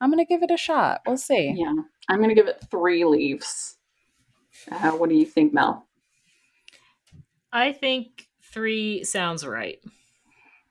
I'm 0.00 0.10
gonna 0.10 0.24
give 0.24 0.42
it 0.42 0.50
a 0.50 0.56
shot. 0.56 1.02
We'll 1.06 1.16
see. 1.16 1.54
Yeah, 1.56 1.74
I'm 2.08 2.20
gonna 2.20 2.34
give 2.34 2.48
it 2.48 2.64
three 2.70 3.04
leaves. 3.04 3.76
Uh, 4.70 4.92
what 4.92 5.08
do 5.08 5.16
you 5.16 5.26
think, 5.26 5.52
Mel? 5.52 5.86
I 7.52 7.72
think 7.72 8.26
3 8.52 9.04
sounds 9.04 9.46
right. 9.46 9.78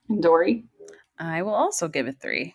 And 0.08 0.22
Dory? 0.22 0.64
I 1.18 1.42
will 1.42 1.54
also 1.54 1.88
give 1.88 2.08
it 2.08 2.16
three. 2.20 2.54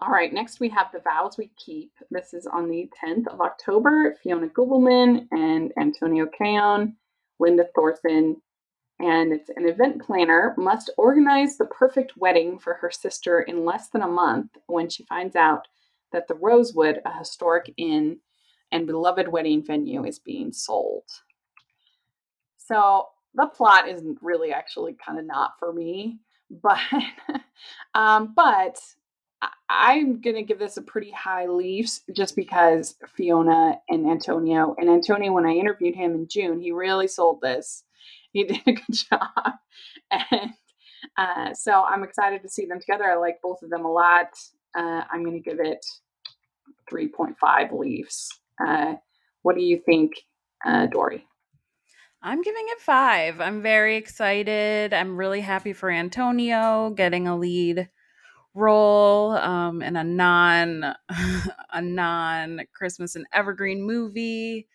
All 0.00 0.10
right, 0.10 0.32
next 0.32 0.58
we 0.58 0.68
have 0.70 0.90
The 0.92 0.98
Vows 0.98 1.38
We 1.38 1.52
Keep. 1.56 1.92
This 2.10 2.34
is 2.34 2.48
on 2.48 2.68
the 2.68 2.90
10th 3.00 3.28
of 3.28 3.40
October. 3.40 4.16
Fiona 4.20 4.48
Gubelmann 4.48 5.28
and 5.30 5.72
Antonio 5.78 6.26
Cayonne, 6.26 6.94
Linda 7.38 7.66
Thorson, 7.76 8.36
and 8.98 9.32
it's 9.32 9.50
an 9.50 9.68
event 9.68 10.02
planner 10.02 10.52
must 10.58 10.90
organize 10.96 11.56
the 11.56 11.66
perfect 11.66 12.16
wedding 12.16 12.58
for 12.58 12.74
her 12.74 12.90
sister 12.90 13.42
in 13.42 13.64
less 13.64 13.90
than 13.90 14.02
a 14.02 14.08
month 14.08 14.50
when 14.66 14.88
she 14.88 15.04
finds 15.04 15.36
out 15.36 15.68
that 16.10 16.26
the 16.26 16.34
Rosewood, 16.34 17.00
a 17.04 17.16
historic 17.16 17.72
inn 17.76 18.18
and 18.72 18.88
beloved 18.88 19.28
wedding 19.28 19.64
venue, 19.64 20.04
is 20.04 20.18
being 20.18 20.52
sold. 20.52 21.04
So 22.58 23.06
the 23.34 23.46
plot 23.46 23.88
isn't 23.88 24.18
really 24.22 24.52
actually 24.52 24.94
kind 24.94 25.20
of 25.20 25.24
not 25.24 25.52
for 25.60 25.72
me, 25.72 26.18
but 26.50 26.78
um, 27.94 28.32
but 28.34 28.76
I'm 29.68 30.20
gonna 30.20 30.42
give 30.42 30.58
this 30.58 30.76
a 30.76 30.82
pretty 30.82 31.10
high 31.10 31.46
leaves 31.46 32.02
just 32.14 32.36
because 32.36 32.96
Fiona 33.16 33.78
and 33.88 34.08
Antonio 34.08 34.74
and 34.78 34.88
Antonio 34.88 35.32
when 35.32 35.46
I 35.46 35.52
interviewed 35.52 35.94
him 35.94 36.12
in 36.14 36.28
June, 36.28 36.60
he 36.60 36.72
really 36.72 37.08
sold 37.08 37.40
this. 37.40 37.84
He 38.32 38.44
did 38.44 38.60
a 38.66 38.72
good 38.72 38.96
job, 39.10 39.54
and 40.10 40.50
uh, 41.16 41.54
so 41.54 41.84
I'm 41.84 42.04
excited 42.04 42.42
to 42.42 42.48
see 42.48 42.66
them 42.66 42.80
together. 42.80 43.04
I 43.04 43.16
like 43.16 43.40
both 43.42 43.62
of 43.62 43.70
them 43.70 43.84
a 43.84 43.92
lot. 43.92 44.28
Uh, 44.76 45.02
I'm 45.10 45.24
gonna 45.24 45.40
give 45.40 45.60
it 45.60 45.84
3.5 46.90 47.78
leaves. 47.78 48.28
Uh, 48.64 48.94
what 49.42 49.56
do 49.56 49.62
you 49.62 49.80
think, 49.84 50.12
uh, 50.64 50.86
Dory? 50.86 51.24
I'm 52.22 52.40
giving 52.40 52.64
it 52.68 52.80
five. 52.80 53.40
I'm 53.40 53.60
very 53.60 53.96
excited. 53.96 54.94
I'm 54.94 55.18
really 55.18 55.42
happy 55.42 55.74
for 55.74 55.90
Antonio 55.90 56.90
getting 56.90 57.28
a 57.28 57.36
lead 57.36 57.90
role 58.54 59.32
um, 59.32 59.82
in 59.82 59.96
a 59.96 60.04
non 60.04 60.84
a 61.72 61.82
non 61.82 62.62
Christmas 62.72 63.16
and 63.16 63.26
Evergreen 63.32 63.82
movie. 63.82 64.68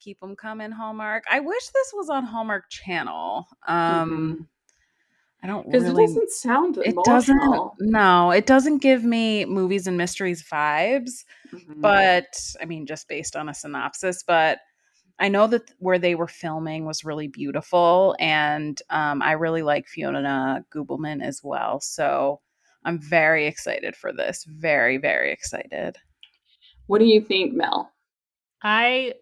Keep 0.00 0.20
them 0.20 0.36
coming, 0.36 0.70
Hallmark. 0.70 1.24
I 1.30 1.40
wish 1.40 1.68
this 1.68 1.92
was 1.94 2.10
on 2.10 2.24
Hallmark 2.24 2.68
Channel. 2.68 3.46
Um, 3.66 4.46
I 5.42 5.46
don't 5.46 5.66
Because 5.66 5.84
really. 5.84 6.04
it 6.04 6.06
doesn't 6.06 6.30
sound 6.30 6.78
it 6.78 6.96
doesn't. 7.04 7.70
No, 7.80 8.30
it 8.30 8.46
doesn't 8.46 8.78
give 8.78 9.04
me 9.04 9.44
movies 9.44 9.86
and 9.86 9.96
mysteries 9.96 10.42
vibes 10.42 11.24
Mhm. 11.52 11.80
but 11.80 12.56
I 12.60 12.64
mean, 12.64 12.86
just 12.86 13.08
based 13.08 13.36
on 13.36 13.48
a 13.48 13.54
synopsis. 13.54 14.22
But 14.26 14.58
I 15.18 15.28
know 15.28 15.46
that 15.46 15.70
where 15.78 15.98
they 15.98 16.14
were 16.14 16.28
filming 16.28 16.84
was 16.84 17.04
really 17.04 17.28
beautiful, 17.28 18.16
and 18.18 18.80
um, 18.90 19.22
I 19.22 19.32
really 19.32 19.62
like 19.62 19.86
Fiona 19.88 20.64
Gubelmann 20.74 21.22
as 21.22 21.42
well. 21.42 21.80
So 21.80 22.40
I'm 22.86 22.98
very 23.00 23.46
excited 23.46 23.96
for 23.96 24.12
this. 24.12 24.44
Very, 24.44 24.96
very 24.96 25.32
excited. 25.32 25.98
what 26.86 27.00
do 27.00 27.04
you 27.04 27.20
think, 27.20 27.52
Mel? 27.52 27.92
I 28.62 29.14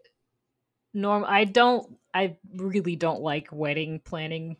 norm 0.92 1.24
I 1.26 1.44
don't 1.44 1.96
I 2.12 2.36
really 2.54 2.94
don't 2.94 3.20
like 3.20 3.48
wedding 3.50 4.00
planning. 4.04 4.56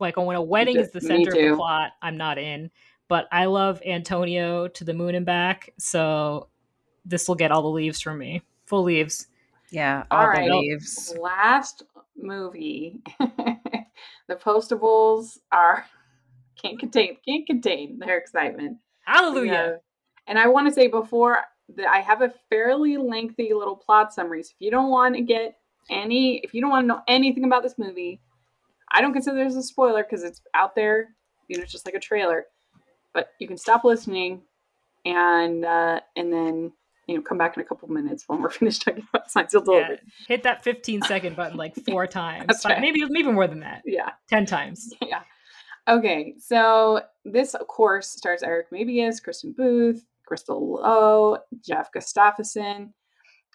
Like 0.00 0.16
when 0.16 0.36
a 0.36 0.42
wedding 0.42 0.74
too. 0.74 0.80
is 0.80 0.90
the 0.90 1.00
center 1.00 1.30
of 1.30 1.36
the 1.36 1.56
plot, 1.56 1.92
I'm 2.02 2.16
not 2.16 2.36
in. 2.38 2.70
But 3.08 3.26
I 3.32 3.46
love 3.46 3.80
Antonio 3.86 4.68
to 4.68 4.84
the 4.84 4.92
moon 4.92 5.14
and 5.14 5.24
back, 5.24 5.72
so 5.78 6.48
this 7.06 7.26
will 7.26 7.36
get 7.36 7.50
all 7.50 7.62
the 7.62 7.68
leaves 7.68 8.00
from 8.00 8.18
me. 8.18 8.42
Full 8.66 8.82
leaves. 8.82 9.28
Yeah, 9.70 10.04
All 10.10 10.20
all, 10.20 10.28
right. 10.28 10.48
the 10.48 10.56
leaves. 10.56 11.16
Last 11.18 11.84
movie, 12.16 13.00
the 13.18 14.34
Postables 14.34 15.38
are 15.50 15.86
can't 16.60 16.78
contain 16.78 17.16
can't 17.26 17.46
contain 17.46 17.98
their 17.98 18.18
excitement. 18.18 18.78
Hallelujah. 19.04 19.80
And 20.26 20.38
I 20.38 20.46
want 20.48 20.68
to 20.68 20.74
say 20.74 20.88
before 20.88 21.38
that 21.76 21.88
I 21.88 22.00
have 22.00 22.22
a 22.22 22.32
fairly 22.50 22.96
lengthy 22.96 23.52
little 23.54 23.76
plot 23.76 24.12
summary. 24.12 24.42
So 24.42 24.50
if 24.54 24.60
you 24.60 24.70
don't 24.70 24.90
want 24.90 25.14
to 25.16 25.22
get 25.22 25.56
any, 25.90 26.38
if 26.38 26.54
you 26.54 26.60
don't 26.60 26.70
want 26.70 26.84
to 26.84 26.88
know 26.88 27.02
anything 27.08 27.44
about 27.44 27.62
this 27.62 27.78
movie, 27.78 28.20
I 28.92 29.00
don't 29.00 29.12
consider 29.12 29.42
this 29.44 29.56
a 29.56 29.62
spoiler 29.62 30.02
because 30.02 30.22
it's 30.24 30.40
out 30.54 30.74
there. 30.74 31.14
You 31.48 31.56
know, 31.56 31.62
it's 31.62 31.72
just 31.72 31.86
like 31.86 31.94
a 31.94 32.00
trailer. 32.00 32.46
But 33.14 33.30
you 33.38 33.48
can 33.48 33.56
stop 33.56 33.84
listening, 33.84 34.42
and 35.04 35.64
uh, 35.64 36.00
and 36.16 36.32
then 36.32 36.72
you 37.06 37.16
know 37.16 37.22
come 37.22 37.38
back 37.38 37.56
in 37.56 37.62
a 37.62 37.66
couple 37.66 37.88
minutes 37.88 38.24
when 38.26 38.40
we're 38.40 38.50
finished 38.50 38.82
talking 38.82 39.06
about 39.12 39.30
Signed 39.30 39.50
Sealed 39.50 39.68
Yeah, 39.70 39.96
hit 40.26 40.42
that 40.42 40.62
15 40.62 41.02
second 41.02 41.36
button 41.36 41.56
like 41.56 41.74
four 41.86 42.06
times. 42.06 42.64
Right. 42.64 42.80
Maybe 42.80 43.04
maybe 43.08 43.32
more 43.32 43.46
than 43.46 43.60
that. 43.60 43.82
Yeah. 43.84 44.10
10 44.28 44.46
times. 44.46 44.92
yeah. 45.02 45.22
Okay, 45.88 46.34
so 46.38 47.00
this, 47.24 47.54
course, 47.66 48.10
stars 48.10 48.42
Eric 48.42 48.70
Mabius, 48.70 49.22
Kristin 49.24 49.56
Booth, 49.56 50.04
Crystal 50.26 50.74
Lowe, 50.74 51.38
Geoff 51.64 51.90
Gustafson, 51.92 52.92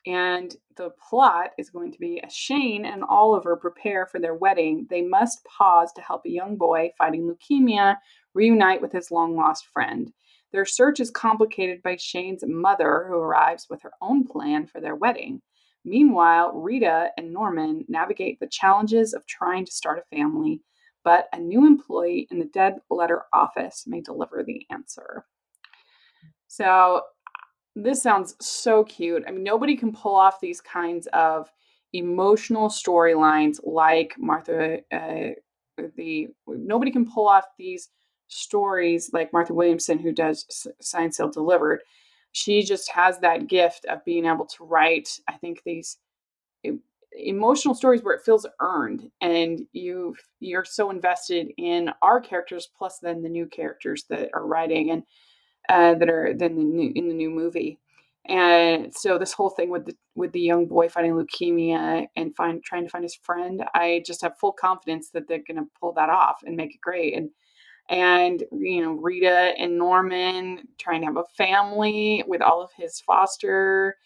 and 0.08 0.56
the 0.76 0.90
plot 1.08 1.52
is 1.60 1.70
going 1.70 1.92
to 1.92 2.00
be 2.00 2.22
as 2.24 2.34
Shane 2.34 2.86
and 2.86 3.04
Oliver 3.08 3.56
prepare 3.56 4.08
for 4.08 4.20
their 4.20 4.34
wedding, 4.34 4.88
they 4.90 5.04
must 5.04 5.46
pause 5.46 5.94
to 5.94 6.02
help 6.02 6.24
a 6.26 6.32
young 6.32 6.58
boy 6.58 6.92
fighting 6.98 7.30
leukemia 7.30 7.98
reunite 8.34 8.82
with 8.82 8.92
his 8.92 9.12
long 9.12 9.36
lost 9.38 9.68
friend. 9.68 10.12
Their 10.52 10.66
search 10.66 11.00
is 11.00 11.12
complicated 11.12 11.84
by 11.84 11.98
Shane's 11.98 12.44
mother, 12.48 13.06
who 13.08 13.16
arrives 13.16 13.68
with 13.70 13.84
her 13.84 13.94
own 14.02 14.26
plan 14.26 14.66
for 14.66 14.82
their 14.82 14.96
wedding. 14.96 15.40
Meanwhile, 15.86 16.54
Rita 16.54 17.10
and 17.16 17.32
Norman 17.32 17.86
navigate 17.88 18.40
the 18.40 18.48
challenges 18.48 19.14
of 19.14 19.26
trying 19.28 19.66
to 19.66 19.72
start 19.72 20.00
a 20.00 20.16
family, 20.16 20.62
but 21.04 21.28
a 21.34 21.40
new 21.40 21.66
employee 21.66 22.28
in 22.32 22.40
the 22.40 22.46
dead 22.46 22.76
letter 22.90 23.24
office 23.34 23.86
may 23.88 24.02
deliver 24.02 24.44
the 24.44 24.66
answer. 24.70 25.26
So, 26.48 27.02
this 27.76 28.04
sounds 28.04 28.36
so 28.40 28.84
cute. 28.84 29.24
I 29.28 29.32
mean, 29.32 29.44
nobody 29.44 29.76
can 29.76 29.92
pull 29.92 30.16
off 30.16 30.40
these 30.40 30.62
kinds 30.62 31.08
of 31.14 31.50
emotional 31.94 32.70
storylines 32.70 33.60
like 33.64 34.16
Martha. 34.18 34.80
Uh, 34.92 35.32
the 35.96 36.28
nobody 36.48 36.92
can 36.92 37.10
pull 37.10 37.28
off 37.28 37.46
these 37.58 37.90
stories 38.28 39.12
like 39.14 39.34
Martha 39.34 39.54
Williamson, 39.54 40.00
who 40.00 40.12
does 40.12 40.68
Signed 40.82 41.16
Sealed 41.16 41.34
Delivered. 41.34 41.82
She 42.32 42.64
just 42.64 42.92
has 42.92 43.20
that 43.20 43.48
gift 43.48 43.86
of 43.86 44.06
being 44.06 44.26
able 44.26 44.46
to 44.46 44.64
write. 44.64 45.20
I 45.28 45.38
think 45.38 45.62
these 45.66 45.98
emotional 47.18 47.76
stories 47.76 48.02
where 48.02 48.16
it 48.16 48.24
feels 48.26 48.46
earned 48.62 49.10
and 49.22 49.62
you 49.72 50.16
you're 50.40 50.66
so 50.66 50.90
invested 50.90 51.48
in 51.58 51.90
our 52.02 52.20
characters 52.20 52.70
plus 52.78 53.00
then 53.00 53.22
the 53.22 53.30
new 53.30 53.46
characters 53.46 54.06
that 54.10 54.30
are 54.34 54.46
writing 54.46 54.92
and 54.92 55.04
uh, 55.70 55.96
that 55.96 56.10
are 56.10 56.34
then 56.34 56.56
the 56.56 56.64
new 56.64 56.92
in 56.96 57.08
the 57.08 57.14
new 57.14 57.30
movie. 57.30 57.80
And 58.26 58.94
so 58.96 59.18
this 59.18 59.34
whole 59.34 59.50
thing 59.50 59.70
with 59.70 59.86
the 59.86 59.96
with 60.16 60.32
the 60.32 60.40
young 60.40 60.66
boy 60.68 60.90
fighting 60.90 61.14
leukemia 61.14 62.08
and 62.16 62.36
find 62.36 62.64
trying 62.64 62.84
to 62.84 62.90
find 62.90 63.04
his 63.04 63.16
friend 63.16 63.64
i 63.74 64.02
just 64.06 64.22
have 64.22 64.38
full 64.40 64.54
confidence 64.54 65.10
that 65.10 65.28
they're 65.28 65.44
going 65.46 65.58
to 65.58 65.70
pull 65.80 65.92
that 65.94 66.10
off 66.10 66.42
and 66.46 66.56
make 66.56 66.74
it 66.76 66.82
great. 66.82 67.16
And 67.16 67.30
and 67.90 68.44
you 68.54 68.82
know 68.82 68.94
rita 68.94 69.54
and 69.58 69.78
norman 69.78 70.68
trying 70.78 71.02
to 71.02 71.08
have 71.08 71.18
a 71.18 71.24
family 71.38 72.24
with 72.28 72.42
all 72.42 72.62
of 72.62 72.72
his 72.78 73.02
foster 73.02 73.98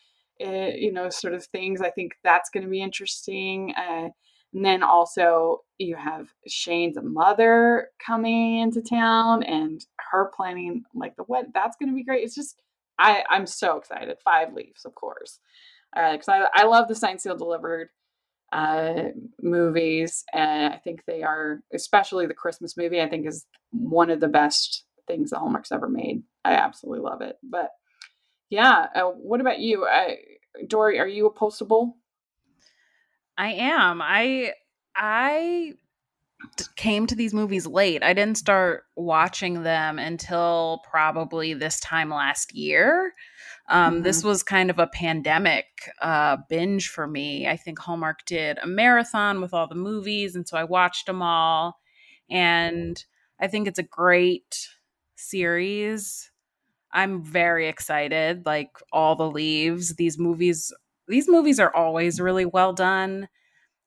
uh, 0.46 0.72
you 0.76 0.92
know 0.92 1.10
sort 1.10 1.34
of 1.34 1.46
things 1.46 1.82
i 1.82 1.90
think 1.90 2.14
that's 2.24 2.50
going 2.50 2.64
to 2.64 2.70
be 2.70 2.82
interesting 2.82 3.74
uh, 3.78 4.10
and 4.54 4.66
then 4.66 4.84
also 4.84 5.62
you 5.78 5.96
have 5.96 6.30
shane's 6.48 6.98
mother 7.02 7.90
coming 8.06 8.60
into 8.60 8.82
town 8.82 9.44
and 9.44 9.86
her 10.12 10.32
planning 10.36 10.84
like 10.96 11.16
the 11.16 11.24
what 11.24 11.46
that's 11.54 11.76
going 11.78 11.90
to 11.90 11.96
be 11.96 12.04
great 12.04 12.24
it's 12.24 12.36
just 12.36 12.62
I, 13.00 13.24
I'm 13.30 13.46
so 13.46 13.78
excited. 13.78 14.18
Five 14.24 14.54
Leaves, 14.54 14.86
of 14.86 14.96
course, 14.96 15.40
because 15.94 16.28
uh, 16.28 16.48
I, 16.56 16.62
I 16.62 16.66
love 16.66 16.88
the 16.88 16.96
Signed 16.96 17.22
Seal 17.22 17.38
Delivered 17.38 17.90
uh, 18.52 19.10
movies, 19.42 20.24
and 20.34 20.74
I 20.74 20.78
think 20.78 21.04
they 21.06 21.24
are, 21.24 21.62
especially 21.74 22.26
the 22.26 22.34
Christmas 22.34 22.78
movie. 22.78 23.02
I 23.02 23.10
think 23.10 23.28
is 23.28 23.46
one 23.72 24.10
of 24.10 24.20
the 24.20 24.28
best 24.28 24.86
things 25.08 25.30
that 25.30 25.40
Hallmark's 25.40 25.72
ever 25.72 25.90
made. 25.90 26.24
I 26.44 26.54
absolutely 26.54 27.02
love 27.04 27.22
it. 27.22 27.38
But 27.44 27.70
yeah, 28.50 28.88
uh, 28.96 29.04
what 29.04 29.42
about 29.42 29.60
you, 29.60 29.86
I, 29.86 30.18
Dory? 30.68 31.00
Are 31.00 31.08
you 31.08 31.28
a 31.28 31.34
postable? 31.34 31.94
I 33.38 33.54
am. 33.54 34.02
I 34.02 34.54
I 34.96 35.74
came 36.76 37.08
to 37.08 37.16
these 37.16 37.34
movies 37.34 37.68
late. 37.68 38.04
I 38.04 38.14
didn't 38.14 38.38
start 38.38 38.84
watching 38.96 39.64
them 39.64 40.00
until 40.00 40.82
probably 40.90 41.54
this 41.54 41.80
time 41.80 42.10
last 42.10 42.54
year. 42.56 43.14
Um, 43.70 43.96
mm-hmm. 43.96 44.04
This 44.04 44.24
was 44.24 44.44
kind 44.44 44.70
of 44.70 44.80
a 44.80 44.88
pandemic 44.88 45.66
uh, 46.02 46.38
binge 46.50 46.90
for 46.90 47.08
me. 47.08 47.48
I 47.48 47.58
think 47.58 47.80
Hallmark 47.80 48.26
did 48.26 48.60
a 48.62 48.68
marathon 48.68 49.42
with 49.42 49.54
all 49.54 49.68
the 49.68 49.76
movies, 49.76 50.36
and 50.36 50.48
so 50.48 50.58
I 50.58 50.64
watched 50.64 51.06
them 51.06 51.22
all. 51.22 51.80
And 52.30 53.04
I 53.40 53.48
think 53.48 53.68
it's 53.68 53.80
a 53.80 53.84
great 53.84 54.70
series. 55.16 56.32
I'm 56.98 57.22
very 57.22 57.68
excited. 57.68 58.48
Like 58.48 58.72
all 58.92 59.16
the 59.16 59.30
leaves, 59.30 59.96
these 59.96 60.18
movies. 60.18 60.74
These 61.08 61.30
movies 61.30 61.60
are 61.60 61.74
always 61.74 62.20
really 62.20 62.46
well 62.46 62.74
done, 62.74 63.30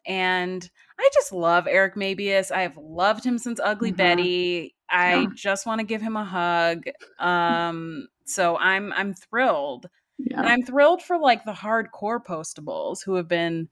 and 0.06 0.70
I 0.98 1.10
just 1.12 1.32
love 1.32 1.66
Eric 1.66 1.96
Mabius. 1.96 2.52
I 2.52 2.62
have 2.62 2.76
loved 2.76 3.24
him 3.24 3.36
since 3.36 3.58
Ugly 3.58 3.90
mm-hmm. 3.90 3.96
Betty. 3.96 4.76
I 4.88 5.22
yeah. 5.22 5.26
just 5.34 5.66
want 5.66 5.80
to 5.80 5.86
give 5.86 6.00
him 6.00 6.16
a 6.16 6.24
hug. 6.24 6.84
Um, 7.18 8.06
so 8.26 8.56
I'm 8.56 8.92
I'm 8.92 9.12
thrilled. 9.12 9.86
Yeah. 10.18 10.38
And 10.38 10.46
I'm 10.46 10.62
thrilled 10.62 11.02
for 11.02 11.18
like 11.18 11.44
the 11.44 11.52
hardcore 11.52 12.24
postables 12.24 12.98
who 13.04 13.14
have 13.16 13.26
been, 13.26 13.68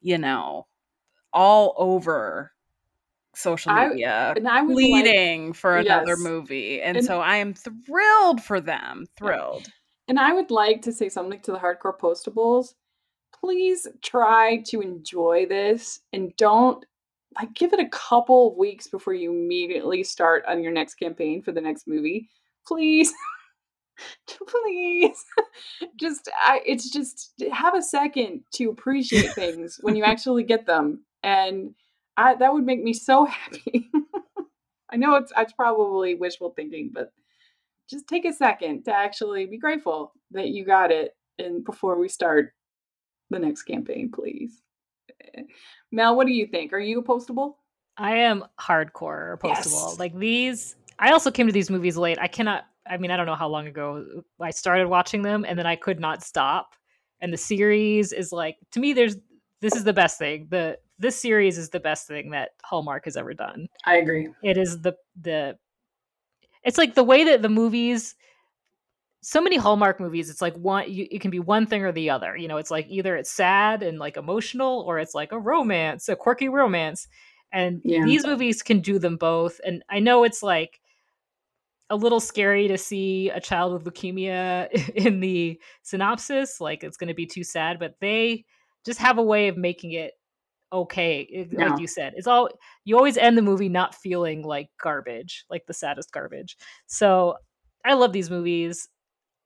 you 0.00 0.18
know, 0.18 0.66
all 1.32 1.74
over 1.76 2.53
social 3.36 3.72
media 3.74 4.32
I, 4.34 4.38
and 4.38 4.48
I 4.48 4.62
was 4.62 4.74
pleading 4.74 5.48
like, 5.48 5.56
for 5.56 5.76
another 5.76 6.10
yes. 6.10 6.20
movie. 6.20 6.82
And, 6.82 6.96
and, 6.96 7.06
so 7.06 7.20
I 7.20 7.36
am 7.36 7.54
thrilled 7.54 8.42
for 8.42 8.60
them. 8.60 9.06
Thrilled. 9.16 9.68
And 10.08 10.18
I 10.18 10.32
would 10.32 10.50
like 10.50 10.82
to 10.82 10.92
say 10.92 11.08
something 11.08 11.40
to 11.40 11.52
the 11.52 11.58
hardcore 11.58 11.98
postables 11.98 12.74
please 13.44 13.86
try 14.02 14.62
to 14.66 14.80
enjoy 14.80 15.46
this 15.48 16.00
and 16.12 16.34
don't 16.36 16.84
like 17.36 17.52
give 17.54 17.72
it 17.72 17.80
a 17.80 17.88
couple 17.88 18.50
of 18.50 18.56
weeks 18.56 18.86
before 18.86 19.12
you 19.12 19.32
immediately 19.32 20.02
start 20.02 20.44
on 20.48 20.62
your 20.62 20.72
next 20.72 20.94
campaign 20.94 21.42
for 21.42 21.52
the 21.52 21.60
next 21.60 21.86
movie. 21.86 22.28
Please. 22.66 23.12
please 24.48 25.24
just 26.00 26.28
I, 26.44 26.60
it's 26.66 26.90
just 26.90 27.34
have 27.52 27.76
a 27.76 27.82
second 27.82 28.40
to 28.54 28.70
appreciate 28.70 29.32
things 29.34 29.78
when 29.82 29.94
you 29.94 30.04
actually 30.04 30.42
get 30.42 30.66
them 30.66 31.04
and 31.22 31.74
I, 32.16 32.34
that 32.36 32.52
would 32.52 32.64
make 32.64 32.82
me 32.82 32.92
so 32.92 33.24
happy 33.24 33.90
i 34.90 34.96
know 34.96 35.16
it's 35.16 35.32
it's 35.36 35.52
probably 35.52 36.14
wishful 36.14 36.50
thinking 36.50 36.90
but 36.92 37.12
just 37.90 38.06
take 38.06 38.24
a 38.24 38.32
second 38.32 38.84
to 38.84 38.92
actually 38.92 39.46
be 39.46 39.58
grateful 39.58 40.12
that 40.30 40.48
you 40.48 40.64
got 40.64 40.90
it 40.90 41.14
and 41.38 41.64
before 41.64 41.98
we 41.98 42.08
start 42.08 42.52
the 43.30 43.38
next 43.38 43.62
campaign, 43.64 44.10
please. 44.12 44.62
Mel, 45.92 46.16
what 46.16 46.26
do 46.26 46.32
you 46.32 46.46
think? 46.46 46.72
Are 46.72 46.78
you 46.78 47.00
a 47.00 47.02
postable? 47.02 47.54
I 47.96 48.16
am 48.16 48.44
hardcore 48.60 49.38
postable. 49.38 49.90
Yes. 49.90 49.98
Like 49.98 50.18
these, 50.18 50.76
I 50.98 51.10
also 51.12 51.30
came 51.30 51.46
to 51.46 51.52
these 51.52 51.70
movies 51.70 51.96
late. 51.96 52.18
I 52.20 52.28
cannot. 52.28 52.64
I 52.86 52.98
mean, 52.98 53.10
I 53.10 53.16
don't 53.16 53.26
know 53.26 53.34
how 53.34 53.48
long 53.48 53.66
ago 53.66 54.22
I 54.40 54.50
started 54.50 54.88
watching 54.88 55.22
them, 55.22 55.44
and 55.48 55.58
then 55.58 55.66
I 55.66 55.76
could 55.76 56.00
not 56.00 56.22
stop. 56.22 56.74
And 57.20 57.32
the 57.32 57.38
series 57.38 58.12
is 58.12 58.32
like 58.32 58.56
to 58.72 58.80
me. 58.80 58.92
There's 58.92 59.16
this 59.60 59.74
is 59.74 59.84
the 59.84 59.92
best 59.92 60.18
thing. 60.18 60.48
The 60.50 60.78
this 60.98 61.20
series 61.20 61.58
is 61.58 61.70
the 61.70 61.80
best 61.80 62.06
thing 62.06 62.30
that 62.30 62.50
Hallmark 62.62 63.04
has 63.06 63.16
ever 63.16 63.34
done. 63.34 63.68
I 63.84 63.96
agree. 63.96 64.28
It 64.42 64.56
is 64.56 64.80
the 64.80 64.94
the. 65.20 65.56
It's 66.62 66.78
like 66.78 66.94
the 66.94 67.04
way 67.04 67.24
that 67.24 67.42
the 67.42 67.48
movies 67.48 68.14
so 69.24 69.40
many 69.40 69.56
Hallmark 69.56 70.00
movies, 70.00 70.28
it's 70.28 70.42
like 70.42 70.54
one, 70.56 70.92
you, 70.92 71.08
it 71.10 71.22
can 71.22 71.30
be 71.30 71.40
one 71.40 71.66
thing 71.66 71.82
or 71.82 71.92
the 71.92 72.10
other. 72.10 72.36
You 72.36 72.46
know, 72.46 72.58
it's 72.58 72.70
like 72.70 72.86
either 72.90 73.16
it's 73.16 73.30
sad 73.30 73.82
and 73.82 73.98
like 73.98 74.18
emotional 74.18 74.84
or 74.86 74.98
it's 74.98 75.14
like 75.14 75.32
a 75.32 75.38
romance, 75.38 76.10
a 76.10 76.14
quirky 76.14 76.50
romance. 76.50 77.08
And 77.50 77.80
yeah. 77.84 78.04
these 78.04 78.26
movies 78.26 78.62
can 78.62 78.80
do 78.80 78.98
them 78.98 79.16
both. 79.16 79.62
And 79.64 79.82
I 79.88 79.98
know 79.98 80.24
it's 80.24 80.42
like 80.42 80.78
a 81.88 81.96
little 81.96 82.20
scary 82.20 82.68
to 82.68 82.76
see 82.76 83.30
a 83.30 83.40
child 83.40 83.72
with 83.72 83.84
leukemia 83.84 84.70
in 84.94 85.20
the 85.20 85.58
synopsis. 85.82 86.60
Like 86.60 86.84
it's 86.84 86.98
going 86.98 87.08
to 87.08 87.14
be 87.14 87.26
too 87.26 87.44
sad, 87.44 87.78
but 87.78 87.94
they 88.02 88.44
just 88.84 88.98
have 88.98 89.16
a 89.16 89.22
way 89.22 89.48
of 89.48 89.56
making 89.56 89.92
it 89.92 90.12
okay. 90.74 91.48
Like 91.52 91.80
you 91.80 91.86
said, 91.86 92.14
it's 92.16 92.26
all, 92.26 92.48
you 92.84 92.96
always 92.96 93.16
end 93.16 93.38
the 93.38 93.42
movie 93.42 93.68
not 93.68 93.94
feeling 93.94 94.42
like 94.42 94.68
garbage, 94.82 95.44
like 95.48 95.66
the 95.66 95.74
saddest 95.74 96.12
garbage. 96.12 96.56
So 96.86 97.36
I 97.84 97.94
love 97.94 98.12
these 98.12 98.30
movies. 98.30 98.88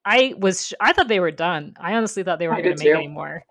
I 0.04 0.34
was 0.38 0.72
I 0.80 0.92
thought 0.92 1.08
they 1.08 1.20
were 1.20 1.30
done. 1.30 1.74
I 1.78 1.94
honestly 1.94 2.22
thought 2.22 2.38
they 2.38 2.48
weren't 2.48 2.64
going 2.64 2.76
to 2.76 2.84
make 2.84 2.94
any 2.94 3.08
more. 3.08 3.42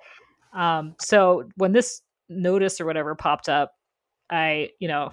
Um, 0.53 0.95
so 0.99 1.47
when 1.55 1.71
this 1.71 2.01
notice 2.29 2.81
or 2.81 2.85
whatever 2.85 3.13
popped 3.15 3.49
up, 3.49 3.73
I 4.29 4.69
you 4.79 4.87
know 4.87 5.11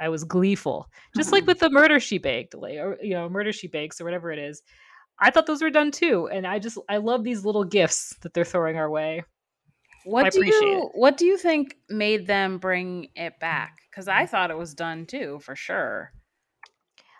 I 0.00 0.08
was 0.08 0.24
gleeful, 0.24 0.88
just 1.14 1.28
mm-hmm. 1.28 1.34
like 1.34 1.46
with 1.46 1.60
the 1.60 1.70
murder 1.70 2.00
she 2.00 2.18
baked, 2.18 2.54
like 2.54 2.78
or 2.78 2.98
you 3.00 3.14
know 3.14 3.28
murder 3.28 3.52
she 3.52 3.68
bakes 3.68 4.00
or 4.00 4.04
whatever 4.04 4.32
it 4.32 4.38
is. 4.38 4.62
I 5.20 5.30
thought 5.30 5.46
those 5.46 5.62
were 5.62 5.70
done 5.70 5.92
too, 5.92 6.28
and 6.32 6.46
I 6.46 6.58
just 6.58 6.78
I 6.88 6.96
love 6.96 7.22
these 7.22 7.44
little 7.44 7.64
gifts 7.64 8.16
that 8.22 8.34
they're 8.34 8.44
throwing 8.44 8.76
our 8.76 8.90
way. 8.90 9.22
What 10.04 10.32
do 10.32 10.44
you 10.44 10.84
it. 10.84 10.98
What 10.98 11.16
do 11.16 11.26
you 11.26 11.36
think 11.36 11.76
made 11.88 12.26
them 12.26 12.58
bring 12.58 13.08
it 13.14 13.38
back? 13.40 13.78
Because 13.90 14.08
I 14.08 14.26
thought 14.26 14.50
it 14.50 14.58
was 14.58 14.74
done 14.74 15.06
too, 15.06 15.38
for 15.42 15.54
sure. 15.54 16.12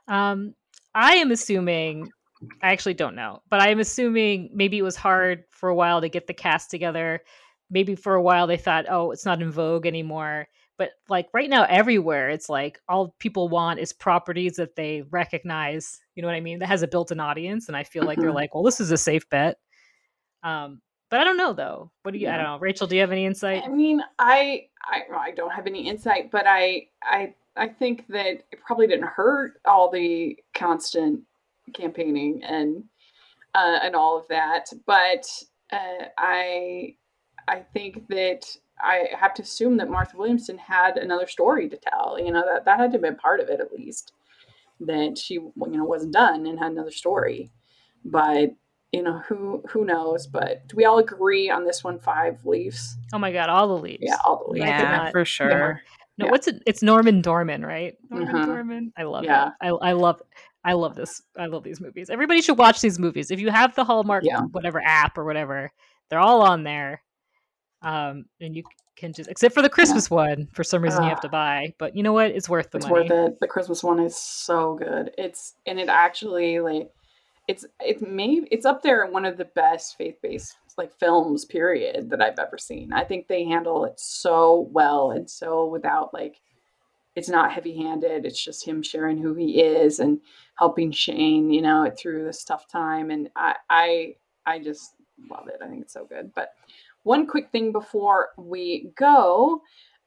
Um, 0.08 0.54
I 0.94 1.16
am 1.16 1.30
assuming 1.30 2.10
I 2.62 2.72
actually 2.72 2.94
don't 2.94 3.14
know, 3.14 3.42
but 3.48 3.60
I'm 3.60 3.80
assuming 3.80 4.50
maybe 4.52 4.78
it 4.78 4.82
was 4.82 4.96
hard 4.96 5.44
for 5.50 5.68
a 5.68 5.74
while 5.74 6.00
to 6.00 6.08
get 6.08 6.26
the 6.26 6.34
cast 6.34 6.70
together. 6.70 7.20
Maybe 7.70 7.94
for 7.94 8.14
a 8.14 8.22
while 8.22 8.46
they 8.46 8.56
thought, 8.56 8.86
oh, 8.90 9.12
it's 9.12 9.24
not 9.24 9.40
in 9.40 9.50
vogue 9.50 9.86
anymore. 9.86 10.48
But 10.78 10.90
like 11.08 11.28
right 11.32 11.48
now, 11.48 11.64
everywhere, 11.68 12.30
it's 12.30 12.48
like 12.48 12.80
all 12.88 13.14
people 13.18 13.48
want 13.48 13.78
is 13.78 13.92
properties 13.92 14.54
that 14.56 14.74
they 14.74 15.04
recognize. 15.10 16.00
You 16.14 16.22
know 16.22 16.28
what 16.28 16.34
I 16.34 16.40
mean? 16.40 16.58
That 16.58 16.66
has 16.66 16.82
a 16.82 16.88
built-in 16.88 17.20
audience, 17.20 17.68
and 17.68 17.76
I 17.76 17.84
feel 17.84 18.04
like 18.04 18.18
they're 18.18 18.28
mm-hmm. 18.28 18.36
like, 18.36 18.54
well, 18.54 18.64
this 18.64 18.80
is 18.80 18.90
a 18.90 18.96
safe 18.96 19.28
bet. 19.30 19.58
Um, 20.42 20.80
but 21.12 21.20
I 21.20 21.24
don't 21.24 21.36
know 21.36 21.52
though. 21.52 21.90
What 22.04 22.12
do 22.12 22.18
you? 22.18 22.24
Yeah. 22.24 22.32
I 22.32 22.36
don't 22.38 22.46
know. 22.46 22.58
Rachel, 22.58 22.86
do 22.86 22.94
you 22.94 23.02
have 23.02 23.12
any 23.12 23.26
insight? 23.26 23.62
I 23.62 23.68
mean, 23.68 24.02
I 24.18 24.68
I, 24.82 25.02
I 25.14 25.30
don't 25.32 25.52
have 25.52 25.66
any 25.66 25.86
insight, 25.86 26.30
but 26.30 26.46
I 26.46 26.86
I 27.02 27.34
I 27.54 27.68
think 27.68 28.06
that 28.08 28.44
it 28.50 28.58
probably 28.66 28.86
didn't 28.86 29.08
hurt 29.08 29.60
all 29.66 29.90
the 29.90 30.38
constant 30.54 31.20
campaigning 31.74 32.42
and 32.42 32.84
uh, 33.54 33.80
and 33.82 33.94
all 33.94 34.18
of 34.18 34.26
that. 34.28 34.72
But 34.86 35.26
uh, 35.70 36.06
I 36.16 36.96
I 37.46 37.60
think 37.74 38.08
that 38.08 38.46
I 38.82 39.08
have 39.14 39.34
to 39.34 39.42
assume 39.42 39.76
that 39.76 39.90
Martha 39.90 40.16
Williamson 40.16 40.56
had 40.56 40.96
another 40.96 41.26
story 41.26 41.68
to 41.68 41.76
tell. 41.76 42.18
You 42.18 42.32
know 42.32 42.42
that 42.50 42.64
that 42.64 42.80
had 42.80 42.90
to 42.92 42.94
have 42.94 43.02
been 43.02 43.16
part 43.16 43.40
of 43.40 43.50
it 43.50 43.60
at 43.60 43.70
least. 43.70 44.12
That 44.80 45.18
she 45.18 45.34
you 45.34 45.52
know 45.56 45.84
wasn't 45.84 46.14
done 46.14 46.46
and 46.46 46.58
had 46.58 46.72
another 46.72 46.90
story, 46.90 47.50
but 48.02 48.54
you 48.92 49.02
know 49.02 49.18
who 49.26 49.62
who 49.68 49.84
knows. 49.84 50.26
But 50.26 50.66
do 50.68 50.76
we 50.76 50.84
all 50.84 50.98
agree 50.98 51.50
on 51.50 51.64
this 51.64 51.82
one? 51.82 51.98
Five 51.98 52.44
leaves. 52.44 52.96
Oh 53.12 53.18
my 53.18 53.32
god, 53.32 53.48
all 53.48 53.68
the 53.68 53.82
leaves. 53.82 54.02
Yeah, 54.02 54.16
all 54.24 54.44
the 54.46 54.52
leaves. 54.52 54.64
I 54.64 54.68
Yeah, 54.68 55.10
for 55.10 55.24
sure. 55.24 55.82
No, 56.18 56.26
Yeah. 56.26 56.30
what's 56.30 56.46
it? 56.46 56.62
It's 56.66 56.82
Norman 56.82 57.22
Dorman, 57.22 57.64
right? 57.64 57.94
Norman 58.10 58.34
Mhm. 58.34 58.46
Dorman. 58.46 58.92
I 58.96 59.04
love 59.04 59.24
Yeah. 59.24 59.48
it. 59.48 59.52
I, 59.62 59.68
I 59.68 59.92
love 59.92 60.22
I 60.64 60.74
love 60.74 60.94
this. 60.94 61.20
I 61.36 61.46
love 61.46 61.64
these 61.64 61.80
movies. 61.80 62.08
Everybody 62.08 62.40
should 62.40 62.56
watch 62.58 62.80
these 62.80 62.98
movies. 62.98 63.30
If 63.32 63.40
you 63.40 63.50
have 63.50 63.74
the 63.74 63.82
Hallmark 63.84 64.22
Yeah. 64.24 64.42
whatever 64.52 64.80
app 64.84 65.18
or 65.18 65.24
whatever, 65.24 65.72
they're 66.08 66.20
all 66.20 66.42
on 66.42 66.62
there. 66.62 67.02
Um, 67.80 68.26
and 68.40 68.54
you 68.54 68.62
can 68.94 69.12
just 69.12 69.28
except 69.28 69.54
for 69.54 69.62
the 69.62 69.68
Christmas 69.70 70.08
one, 70.10 70.46
for 70.52 70.62
some 70.62 70.82
reason 70.82 71.02
you 71.02 71.08
have 71.08 71.20
to 71.22 71.28
buy. 71.28 71.74
But 71.78 71.96
you 71.96 72.02
know 72.02 72.12
what? 72.12 72.30
It's 72.30 72.48
worth 72.48 72.70
the 72.70 72.78
it's 72.78 72.86
money. 72.86 73.08
worth 73.08 73.30
it. 73.30 73.40
The 73.40 73.48
Christmas 73.48 73.82
one 73.82 73.98
is 73.98 74.16
so 74.16 74.74
good. 74.74 75.12
It's 75.18 75.54
and 75.66 75.80
it 75.80 75.88
actually 75.88 76.60
like 76.60 76.90
it's 77.48 77.66
it's 77.80 78.02
may 78.02 78.42
it's 78.50 78.66
up 78.66 78.82
there 78.82 79.04
in 79.04 79.12
one 79.12 79.24
of 79.24 79.36
the 79.36 79.46
best 79.46 79.96
faith 79.98 80.16
based 80.22 80.56
like 80.78 80.98
films 80.98 81.44
period 81.44 82.10
that 82.10 82.22
I've 82.22 82.38
ever 82.38 82.56
seen. 82.58 82.92
I 82.92 83.04
think 83.04 83.26
they 83.28 83.44
handle 83.44 83.84
it 83.84 83.98
so 84.00 84.68
well 84.72 85.10
and 85.10 85.28
so 85.28 85.66
without 85.66 86.14
like 86.14 86.40
it's 87.14 87.28
not 87.28 87.52
heavy 87.52 87.76
handed. 87.76 88.24
It's 88.24 88.42
just 88.42 88.66
him 88.66 88.82
sharing 88.82 89.18
who 89.18 89.34
he 89.34 89.60
is 89.60 89.98
and 89.98 90.20
helping 90.56 90.92
Shane, 90.92 91.50
you 91.50 91.60
know, 91.60 91.90
through 91.96 92.24
this 92.24 92.44
tough 92.44 92.66
time. 92.68 93.10
And 93.10 93.28
I 93.36 93.56
I 93.68 94.14
I 94.46 94.58
just 94.58 94.94
love 95.30 95.48
it. 95.48 95.60
I 95.62 95.68
think 95.68 95.82
it's 95.82 95.92
so 95.92 96.06
good. 96.06 96.32
But 96.34 96.50
one 97.02 97.26
quick 97.26 97.50
thing 97.50 97.72
before 97.72 98.30
we 98.38 98.92
go, 98.96 99.60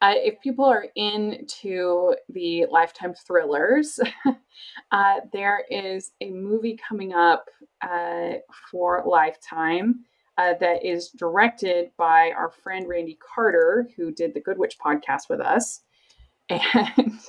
uh, 0.05 0.13
if 0.17 0.39
people 0.39 0.65
are 0.65 0.85
into 0.95 2.13
the 2.29 2.67
Lifetime 2.69 3.15
thrillers, 3.15 3.99
uh, 4.91 5.15
there 5.33 5.63
is 5.71 6.11
a 6.21 6.29
movie 6.29 6.77
coming 6.87 7.13
up 7.13 7.45
uh, 7.81 8.33
for 8.69 9.03
Lifetime 9.07 10.05
uh, 10.37 10.53
that 10.59 10.85
is 10.85 11.09
directed 11.09 11.89
by 11.97 12.31
our 12.37 12.51
friend 12.51 12.87
Randy 12.87 13.17
Carter, 13.35 13.89
who 13.97 14.11
did 14.11 14.35
the 14.35 14.41
Good 14.41 14.59
Witch 14.59 14.77
podcast 14.77 15.27
with 15.27 15.39
us, 15.39 15.81
and 16.49 17.19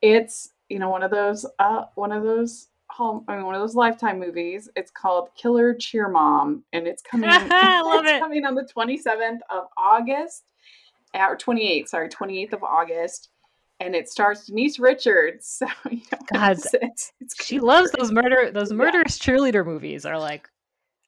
it's 0.00 0.52
you 0.68 0.78
know 0.78 0.90
one 0.90 1.02
of 1.02 1.10
those 1.10 1.44
uh, 1.58 1.86
one 1.96 2.12
of 2.12 2.22
those 2.22 2.68
home 2.88 3.24
I 3.26 3.34
mean 3.34 3.46
one 3.46 3.56
of 3.56 3.60
those 3.60 3.74
Lifetime 3.74 4.20
movies. 4.20 4.68
It's 4.76 4.92
called 4.92 5.30
Killer 5.34 5.74
Cheer 5.74 6.08
Mom, 6.08 6.62
and 6.72 6.86
it's 6.86 7.02
coming. 7.02 7.30
I 7.32 7.82
love 7.82 8.04
it's 8.04 8.12
it. 8.12 8.20
coming 8.20 8.44
on 8.44 8.54
the 8.54 8.68
twenty 8.72 8.96
seventh 8.96 9.42
of 9.50 9.64
August 9.76 10.44
or 11.14 11.36
28th, 11.36 11.88
sorry, 11.88 12.08
28th 12.08 12.52
of 12.54 12.62
August. 12.62 13.28
And 13.80 13.96
it 13.96 14.08
stars 14.08 14.44
Denise 14.46 14.78
Richards. 14.78 15.62
So, 15.82 15.90
you 15.90 16.02
know, 16.12 16.18
God, 16.32 16.52
it's, 16.52 16.72
it's, 16.74 17.12
it's 17.20 17.44
She 17.44 17.56
gonna 17.56 17.66
loves 17.66 17.90
those 17.92 18.12
murder 18.12 18.50
those 18.52 18.70
Yeah. 18.70 18.76
murderous 18.76 19.18
cheerleader 19.18 19.66
movies 19.66 20.06
are 20.06 20.18
like 20.18 20.48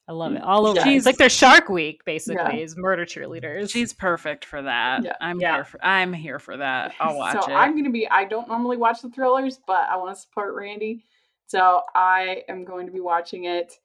I 0.06 0.12
love 0.12 0.32
it. 0.34 0.42
All 0.42 0.66
over. 0.66 0.78
Yeah. 0.80 0.88
It's 0.88 1.06
like 1.06 1.16
their 1.16 1.30
Shark 1.30 1.70
Week, 1.70 2.04
basically, 2.04 2.58
Yeah. 2.58 2.64
is 2.64 2.76
murder 2.76 3.06
cheerleaders. 3.06 3.70
She's 3.70 3.94
perfect 3.94 4.44
for 4.44 4.60
that. 4.60 5.02
Yeah. 5.02 5.12
I'm 5.20 5.40
Yeah. 5.40 5.54
here 5.54 5.64
for 5.64 5.84
I'm 5.84 6.12
here 6.12 6.38
for 6.38 6.56
that. 6.58 6.94
I'll 7.00 7.16
watch 7.16 7.42
so 7.42 7.50
it. 7.50 7.54
I'm 7.54 7.72
going 7.72 7.84
to 7.84 7.90
be, 7.90 8.06
I 8.10 8.24
don't 8.24 8.46
normally 8.46 8.76
watch 8.76 9.00
the 9.00 9.08
thrillers, 9.08 9.60
but 9.66 9.88
I 9.88 9.96
want 9.96 10.14
to 10.14 10.20
support 10.20 10.54
Randy. 10.54 11.06
So 11.46 11.80
I 11.94 12.42
am 12.50 12.64
going 12.66 12.84
to 12.86 12.92
be 12.92 13.00
watching 13.00 13.44
it. 13.44 13.78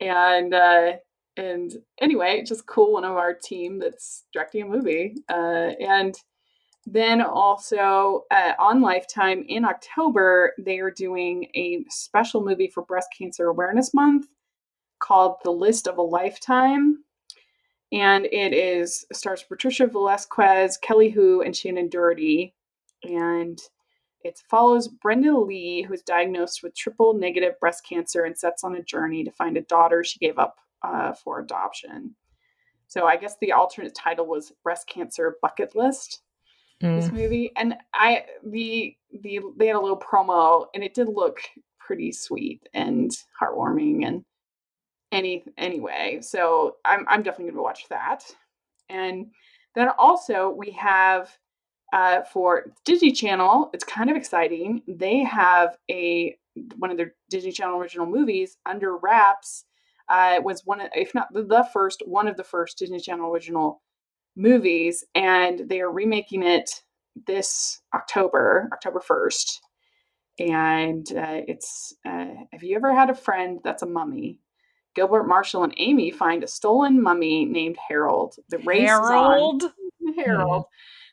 And, 0.00 0.54
uh, 0.54 0.92
and 1.36 1.72
anyway, 2.00 2.42
just 2.46 2.66
cool. 2.66 2.92
One 2.92 3.04
of 3.04 3.16
our 3.16 3.34
team 3.34 3.78
that's 3.78 4.24
directing 4.32 4.62
a 4.62 4.66
movie. 4.66 5.16
Uh, 5.28 5.72
and 5.80 6.14
then 6.86 7.22
also 7.22 8.24
uh, 8.30 8.52
on 8.58 8.80
Lifetime 8.80 9.44
in 9.48 9.64
October, 9.64 10.52
they 10.58 10.78
are 10.78 10.90
doing 10.90 11.44
a 11.54 11.84
special 11.88 12.44
movie 12.44 12.68
for 12.68 12.84
Breast 12.84 13.08
Cancer 13.16 13.46
Awareness 13.46 13.94
Month 13.94 14.26
called 15.00 15.36
The 15.44 15.50
List 15.50 15.88
of 15.88 15.98
a 15.98 16.02
Lifetime. 16.02 16.98
And 17.90 18.26
it 18.26 18.52
is 18.52 19.06
stars 19.12 19.42
Patricia 19.42 19.86
Velasquez, 19.86 20.76
Kelly 20.78 21.10
Hu, 21.10 21.42
and 21.42 21.54
Shannen 21.54 21.90
Doherty. 21.90 22.54
And 23.02 23.58
it 24.22 24.40
follows 24.50 24.88
Brenda 24.88 25.36
Lee, 25.36 25.82
who 25.82 25.92
is 25.92 26.02
diagnosed 26.02 26.62
with 26.62 26.76
triple 26.76 27.14
negative 27.14 27.58
breast 27.60 27.86
cancer 27.86 28.24
and 28.24 28.36
sets 28.36 28.64
on 28.64 28.74
a 28.74 28.82
journey 28.82 29.24
to 29.24 29.30
find 29.30 29.56
a 29.56 29.62
daughter 29.62 30.02
she 30.02 30.18
gave 30.18 30.38
up 30.38 30.58
uh, 30.84 31.12
for 31.14 31.40
adoption. 31.40 32.14
So 32.86 33.06
I 33.06 33.16
guess 33.16 33.36
the 33.40 33.52
alternate 33.52 33.94
title 33.94 34.26
was 34.26 34.52
Breast 34.62 34.86
Cancer 34.86 35.36
Bucket 35.42 35.74
List 35.74 36.20
this 36.80 37.08
Mm. 37.08 37.12
movie 37.12 37.52
and 37.56 37.74
i 37.94 38.24
the 38.44 38.94
the 39.22 39.40
they 39.56 39.68
had 39.68 39.76
a 39.76 39.80
little 39.80 39.98
promo 39.98 40.66
and 40.74 40.82
it 40.84 40.92
did 40.92 41.08
look 41.08 41.38
pretty 41.78 42.12
sweet 42.12 42.68
and 42.74 43.10
heartwarming 43.40 44.04
and 44.06 44.24
any 45.12 45.44
anyway 45.56 46.18
so 46.20 46.76
i'm, 46.84 47.06
I'm 47.08 47.22
definitely 47.22 47.52
going 47.52 47.56
to 47.56 47.62
watch 47.62 47.88
that 47.88 48.24
and 48.88 49.26
then 49.74 49.88
also 49.98 50.50
we 50.50 50.72
have 50.72 51.30
uh, 51.92 52.22
for 52.24 52.72
disney 52.84 53.12
channel 53.12 53.70
it's 53.72 53.84
kind 53.84 54.10
of 54.10 54.16
exciting 54.16 54.82
they 54.88 55.20
have 55.22 55.78
a 55.90 56.36
one 56.78 56.90
of 56.90 56.96
their 56.96 57.14
disney 57.30 57.52
channel 57.52 57.78
original 57.78 58.06
movies 58.06 58.56
under 58.66 58.96
wraps 58.96 59.64
uh, 60.08 60.32
it 60.36 60.44
was 60.44 60.62
one 60.64 60.80
of, 60.80 60.88
if 60.94 61.14
not 61.14 61.28
the, 61.32 61.66
first 61.72 62.02
one 62.06 62.28
of 62.28 62.36
the 62.36 62.44
first 62.44 62.78
disney 62.78 63.00
channel 63.00 63.30
original 63.30 63.82
movies 64.36 65.04
and 65.14 65.68
they 65.68 65.80
are 65.80 65.90
remaking 65.90 66.42
it 66.42 66.82
this 67.26 67.80
October, 67.94 68.68
October 68.72 69.00
1st. 69.00 69.60
And 70.40 71.06
uh, 71.16 71.42
it's, 71.46 71.94
uh, 72.04 72.26
have 72.52 72.62
you 72.62 72.76
ever 72.76 72.92
had 72.92 73.08
a 73.08 73.14
friend 73.14 73.60
that's 73.62 73.82
a 73.82 73.86
mummy? 73.86 74.40
Gilbert, 74.94 75.24
Marshall, 75.24 75.64
and 75.64 75.74
Amy 75.76 76.10
find 76.10 76.42
a 76.42 76.48
stolen 76.48 77.02
mummy 77.02 77.44
named 77.44 77.76
Harold. 77.88 78.36
The 78.48 78.58
race 78.58 78.88
Harold. 78.88 79.64
is 79.64 79.70
on. 80.06 80.14
Harold. 80.14 80.64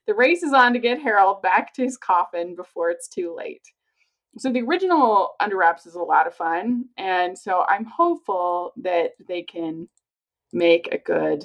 The 0.08 0.14
race 0.14 0.44
is 0.44 0.54
on 0.54 0.74
to 0.74 0.80
get 0.80 1.02
Harold 1.02 1.42
back 1.42 1.74
to 1.76 1.84
his 1.84 1.98
coffin 1.98 2.56
before 2.56 2.90
it's 2.90 3.08
too 3.08 3.36
late. 3.36 3.68
So 4.38 4.52
the 4.52 4.62
original 4.62 5.36
Under 5.40 5.58
Wraps 5.58 5.86
is 5.86 5.96
a 5.96 6.00
lot 6.00 6.26
of 6.28 6.34
fun, 6.34 6.86
and 6.98 7.38
so 7.38 7.66
I'm 7.68 7.86
hopeful 7.86 8.74
that 8.78 9.12
they 9.28 9.44
can 9.44 9.90
make 10.54 10.90
a 10.94 10.98
good 10.98 11.44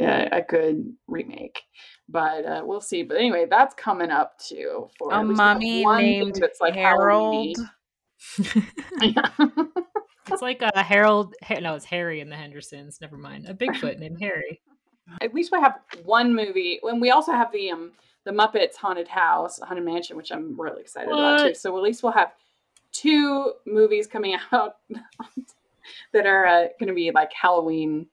uh, 0.00 0.28
a 0.32 0.42
good 0.42 0.92
remake. 1.06 1.60
But 2.08 2.44
uh, 2.44 2.62
we'll 2.64 2.80
see. 2.80 3.02
But 3.02 3.18
anyway, 3.18 3.46
that's 3.48 3.74
coming 3.74 4.10
up 4.10 4.38
too. 4.38 4.88
For 4.98 5.12
A 5.12 5.16
at 5.18 5.20
least 5.28 5.30
we 5.30 5.34
mummy 5.44 5.82
one 5.84 6.02
named 6.02 6.34
that's 6.40 6.60
like 6.60 6.74
Harold. 6.74 7.56
It's 10.30 10.42
like 10.42 10.60
a 10.62 10.82
Harold. 10.82 11.34
Ha- 11.42 11.60
No, 11.60 11.74
it's 11.74 11.86
Harry 11.86 12.20
and 12.20 12.30
the 12.30 12.36
Hendersons. 12.36 12.98
Never 13.00 13.16
mind. 13.16 13.46
A 13.48 13.54
Bigfoot 13.54 13.98
named 13.98 14.20
Harry. 14.20 14.60
at 15.22 15.32
least 15.32 15.50
we 15.52 15.58
have 15.58 15.78
one 16.04 16.34
movie. 16.34 16.78
When 16.82 17.00
we 17.00 17.10
also 17.10 17.32
have 17.32 17.50
the 17.52 17.70
um 17.70 17.92
the 18.28 18.34
Muppets 18.34 18.76
Haunted 18.76 19.08
House, 19.08 19.58
Haunted 19.58 19.86
Mansion, 19.86 20.14
which 20.14 20.30
I'm 20.30 20.60
really 20.60 20.82
excited 20.82 21.08
about 21.10 21.46
too. 21.46 21.54
So 21.54 21.74
at 21.78 21.82
least 21.82 22.02
we'll 22.02 22.12
have 22.12 22.32
two 22.92 23.52
movies 23.66 24.06
coming 24.06 24.36
out 24.52 24.76
that 26.12 26.26
are 26.26 26.44
uh, 26.46 26.66
going 26.78 26.88
to 26.88 26.94
be 26.94 27.10
like 27.10 27.32
Halloween, 27.32 28.06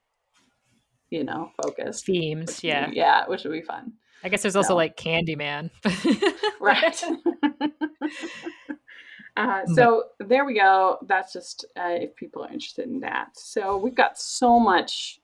you 1.09 1.25
know, 1.25 1.51
focused. 1.61 2.05
Themes. 2.05 2.63
Yeah. 2.63 2.89
be- 2.89 2.95
yeah, 2.95 3.25
which 3.27 3.43
would 3.43 3.51
be 3.51 3.61
fun. 3.61 3.91
I 4.23 4.29
guess 4.29 4.41
there's 4.41 4.55
also 4.55 4.69
No. 4.69 4.77
like 4.77 4.95
Candyman. 4.95 5.69
right. 6.61 7.03
uh, 9.37 9.65
so 9.73 10.03
there 10.21 10.45
we 10.45 10.53
go. 10.55 10.97
That's 11.05 11.33
just 11.33 11.65
uh, 11.77 11.89
if 11.89 12.15
people 12.15 12.41
are 12.45 12.51
interested 12.51 12.87
in 12.87 13.01
that. 13.01 13.31
So 13.37 13.75
we've 13.75 13.93
got 13.93 14.17
so 14.17 14.61
much, 14.61 15.19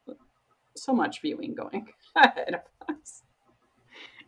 so 0.75 0.91
much 0.91 1.21
viewing 1.21 1.55
going 1.55 1.87
ahead 2.17 2.55
of 2.55 2.95
us. 2.95 3.20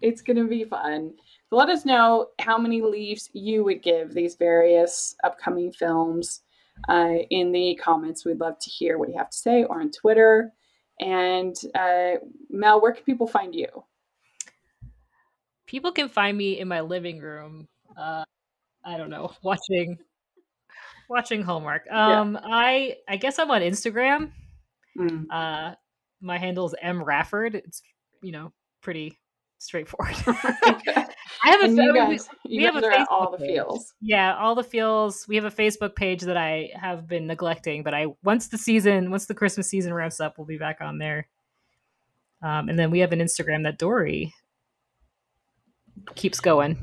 It's 0.04 0.22
going 0.22 0.38
to 0.38 0.48
be 0.48 0.66
fun. 0.66 1.14
So 1.50 1.56
let 1.56 1.70
us 1.70 1.86
know 1.86 2.28
how 2.40 2.58
many 2.58 2.82
leaves 2.82 3.30
you 3.34 3.64
would 3.64 3.82
give 3.82 4.14
these 4.14 4.36
various 4.36 5.16
upcoming 5.24 5.72
films 5.72 6.42
uh, 6.90 7.16
in 7.30 7.52
the 7.52 7.80
comments. 7.82 8.26
We'd 8.26 8.40
love 8.40 8.60
to 8.60 8.70
hear 8.70 8.98
what 8.98 9.10
you 9.10 9.18
have 9.18 9.30
to 9.30 9.38
say 9.38 9.64
or 9.64 9.80
on 9.80 9.92
Twitter. 9.92 10.52
And 11.00 11.56
uh, 11.74 12.16
Mel, 12.50 12.82
where 12.82 12.92
can 12.92 13.04
people 13.04 13.28
find 13.28 13.56
you? 13.56 13.68
People 15.66 15.92
can 15.92 16.10
find 16.10 16.38
me 16.38 16.60
in 16.60 16.68
my 16.68 16.82
living 16.82 17.20
room. 17.20 17.68
Uh, 17.98 18.26
I 18.86 18.98
don't 18.98 19.10
know, 19.10 19.32
watching 19.44 19.98
watching 21.10 21.44
Hallmark. 21.44 21.84
Yeah. 21.86 22.20
Um, 22.20 22.38
I 22.44 22.98
I 23.08 23.18
guess 23.18 23.40
I'm 23.40 23.52
on 23.52 23.62
Instagram. 23.62 24.32
Mm. 24.98 25.26
Uh, 25.32 25.76
my 26.22 26.38
handle 26.38 26.66
is 26.66 26.76
m 26.82 27.04
rafford. 27.04 27.56
It's 27.56 27.82
you 28.22 28.32
know 28.32 28.52
pretty 28.82 29.18
straightforward. 29.64 30.16
I 30.28 31.50
have 31.50 31.64
a 31.64 31.70
you 31.70 31.92
we- 31.94 32.00
guys, 32.00 32.30
you 32.46 32.58
we 32.60 32.64
have 32.64 32.76
a 32.76 32.86
are 32.86 32.92
at 32.92 33.08
all 33.10 33.28
Facebook 33.28 33.32
the 33.32 33.38
page. 33.46 33.56
feels. 33.56 33.94
Yeah, 34.02 34.36
all 34.38 34.56
the 34.56 34.64
feels. 34.64 35.28
We 35.28 35.36
have 35.36 35.46
a 35.46 35.52
Facebook 35.52 35.96
page 35.96 36.22
that 36.22 36.38
I 36.38 36.70
have 36.80 37.08
been 37.08 37.28
neglecting, 37.28 37.84
but 37.84 37.94
I 37.94 38.08
once 38.24 38.48
the 38.50 38.58
season, 38.58 39.12
once 39.12 39.26
the 39.26 39.34
Christmas 39.36 39.68
season 39.70 39.94
ramps 39.94 40.20
up, 40.20 40.38
we'll 40.38 40.48
be 40.48 40.58
back 40.58 40.80
on 40.82 40.98
there. 40.98 41.28
Um, 42.42 42.68
and 42.70 42.78
then 42.78 42.92
we 42.92 43.00
have 43.00 43.14
an 43.14 43.20
Instagram 43.20 43.64
that 43.64 43.78
Dory 43.78 44.34
keeps 46.16 46.40
going. 46.40 46.78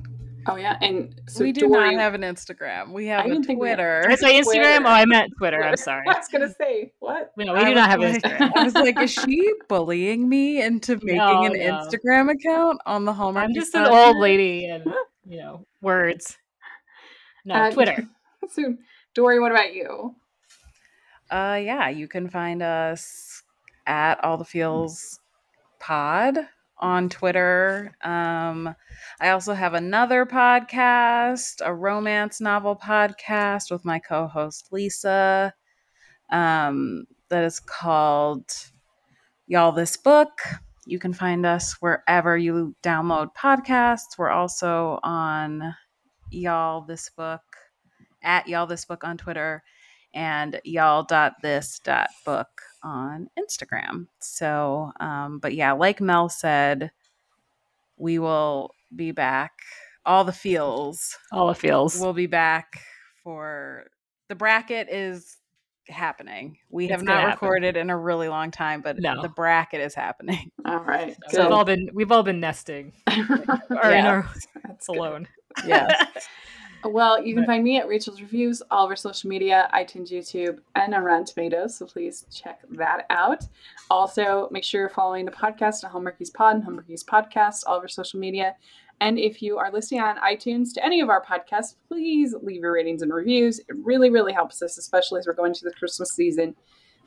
Oh 0.47 0.57
yeah, 0.57 0.78
and 0.80 1.14
so 1.28 1.45
we 1.45 1.53
do 1.53 1.68
Dory, 1.68 1.95
not 1.95 2.01
have 2.01 2.14
an 2.14 2.22
Instagram. 2.22 2.93
We 2.93 3.07
have 3.07 3.26
a 3.26 3.28
didn't 3.28 3.45
think 3.45 3.61
we 3.61 3.68
had- 3.68 3.76
Twitter. 3.76 4.01
Did 4.03 4.12
I 4.12 4.14
say 4.16 4.41
Instagram? 4.41 4.45
Twitter. 4.45 4.86
Oh, 4.86 4.91
I 4.91 5.05
meant 5.05 5.32
Twitter. 5.38 5.62
I'm 5.62 5.76
sorry. 5.88 6.07
I 6.09 6.12
was 6.18 6.28
gonna 6.28 6.53
say 6.55 6.93
what? 6.99 7.32
No, 7.36 7.53
we 7.53 7.59
I 7.61 7.64
do 7.68 7.74
not 7.74 7.91
have 7.91 8.01
an 8.01 8.12
like- 8.14 8.22
Instagram. 8.22 8.53
I 8.57 8.64
was 8.64 8.74
like, 8.74 9.01
is 9.01 9.12
she 9.12 9.53
bullying 9.68 10.28
me 10.28 10.62
into 10.62 10.97
making 11.03 11.16
No, 11.18 11.45
an 11.45 11.53
no. 11.53 11.59
Instagram 11.59 12.30
account 12.32 12.80
on 12.86 13.05
the 13.05 13.12
Hallmark? 13.12 13.45
I'm 13.45 13.55
just 13.55 13.74
an 13.74 13.86
old 13.86 14.16
lady, 14.18 14.66
and 14.66 14.84
you 15.26 15.38
know, 15.38 15.66
words. 15.82 16.38
No, 17.45 17.55
Uh, 17.55 17.70
Twitter. 17.70 18.09
So 18.51 18.74
Dory, 19.14 19.38
what 19.38 19.53
about 19.53 19.74
you? 19.74 20.14
Uh, 21.30 21.61
yeah, 21.62 21.88
you 21.88 22.09
can 22.09 22.28
find 22.28 22.62
us 22.62 23.43
at 23.86 24.22
All 24.24 24.36
the 24.38 24.45
Feels 24.45 25.20
Pod 25.78 26.38
on 26.81 27.09
Twitter. 27.09 27.97
Um, 28.03 28.74
I 29.20 29.31
also 29.31 29.55
have 29.55 29.74
another 29.74 30.26
podcast, 30.26 31.61
a 31.64 31.72
romance 31.72 32.41
novel 32.41 32.76
podcast 32.76 33.70
with 33.70 33.85
my 33.85 33.99
co-host 33.99 34.68
Lisa. 34.72 35.55
Um, 36.31 37.05
that 37.28 37.45
is 37.45 37.61
called 37.61 38.51
Y'all 39.47 39.72
This 39.72 39.97
Book. 39.97 40.41
You 40.87 40.99
can 40.99 41.12
find 41.12 41.47
us 41.47 41.76
wherever 41.81 42.37
you 42.37 42.74
download 42.83 43.28
podcasts. 43.37 44.18
We're 44.18 44.31
also 44.31 44.99
on 45.03 45.74
Y'all 46.31 46.83
This 46.83 47.11
Book 47.11 47.43
at 48.22 48.49
Y'all 48.49 48.66
This 48.66 48.85
Book 48.85 49.05
on 49.05 49.16
Twitter 49.16 49.62
and 50.14 50.61
y'all.this.book 50.64 52.49
on 52.83 53.28
Instagram. 53.39 54.07
So, 54.20 54.93
um, 55.01 55.39
but 55.39 55.55
yeah, 55.55 55.72
like 55.72 56.01
Mel 56.01 56.28
said, 56.28 56.91
we 57.97 58.18
will 58.18 58.74
be 58.95 59.12
back. 59.12 59.53
All 60.07 60.24
the 60.24 60.33
feels 60.33 61.16
All 61.31 61.49
the 61.49 61.55
feels. 61.55 61.99
We'll 62.01 62.12
be 62.14 62.26
back 62.26 62.81
for 63.22 63.85
the 64.28 64.35
bracket 64.35 64.89
is 64.89 65.37
happening. 65.89 66.57
We 66.70 66.85
It's 66.87 66.93
have 66.93 67.01
gonna 67.05 67.20
not 67.20 67.31
happen. 67.31 67.47
recorded 67.47 67.76
in 67.76 67.91
a 67.91 67.99
really 67.99 68.28
long 68.28 68.51
time, 68.51 68.81
but 68.81 68.99
No. 68.99 69.20
the 69.22 69.28
bracket 69.28 69.81
is 69.81 69.95
happening. 69.95 70.51
All 70.64 70.78
right, 70.78 71.16
so 71.28 71.43
we've 71.43 71.53
all 71.53 71.64
been 71.64 71.91
we've 71.93 72.12
all 72.12 72.22
been 72.22 72.41
nesting 72.41 72.93
or 73.09 73.91
in 73.91 74.07
our 74.07 74.31
That's 74.64 74.87
good. 74.87 74.97
alone. 74.97 75.28
Yes. 75.66 76.07
Well, 76.85 77.22
you 77.24 77.35
can 77.35 77.45
find 77.45 77.62
me 77.62 77.78
at 77.78 77.89
Rachel's 77.89 78.22
Reviews, 78.22 78.62
all 78.70 78.85
of 78.85 78.91
our 78.91 78.97
social 78.97 79.28
media, 79.28 79.68
iTunes, 79.74 80.11
YouTube, 80.11 80.61
and 80.74 80.95
on 80.95 81.03
Rotten 81.03 81.26
Tomatoes. 81.26 81.76
So 81.76 81.85
please 81.85 82.24
check 82.33 82.61
that 82.70 83.05
out. 83.11 83.45
Also, 83.91 84.49
make 84.51 84.64
sure 84.64 84.81
you're 84.81 84.89
following 84.89 85.26
the 85.26 85.31
podcast 85.31 85.85
at 85.85 85.93
Hallmarkies 85.93 86.33
Pod 86.33 86.57
and 86.57 86.64
Hallmarkies 86.64 87.05
Podcast, 87.05 87.64
all 87.66 87.76
of 87.76 87.83
our 87.83 87.89
social 87.89 88.18
media. 88.18 88.57
And 89.01 89.18
if 89.18 89.43
you 89.43 89.59
are 89.59 89.70
listening 89.70 90.01
on 90.01 90.16
iTunes 90.18 90.72
to 90.74 90.85
any 90.85 91.01
of 91.01 91.11
our 91.11 91.24
podcasts, 91.24 91.74
please 91.89 92.35
leave 92.43 92.62
your 92.62 92.72
ratings 92.72 93.03
and 93.03 93.12
reviews. 93.12 93.59
It 93.59 93.76
really, 93.83 94.11
really 94.11 94.33
helps 94.33 94.62
us, 94.62 94.78
especially 94.78 95.20
as 95.20 95.26
we're 95.26 95.35
going 95.35 95.55
to 95.55 95.64
the 95.64 95.72
Christmas 95.72 96.12
season. 96.12 96.55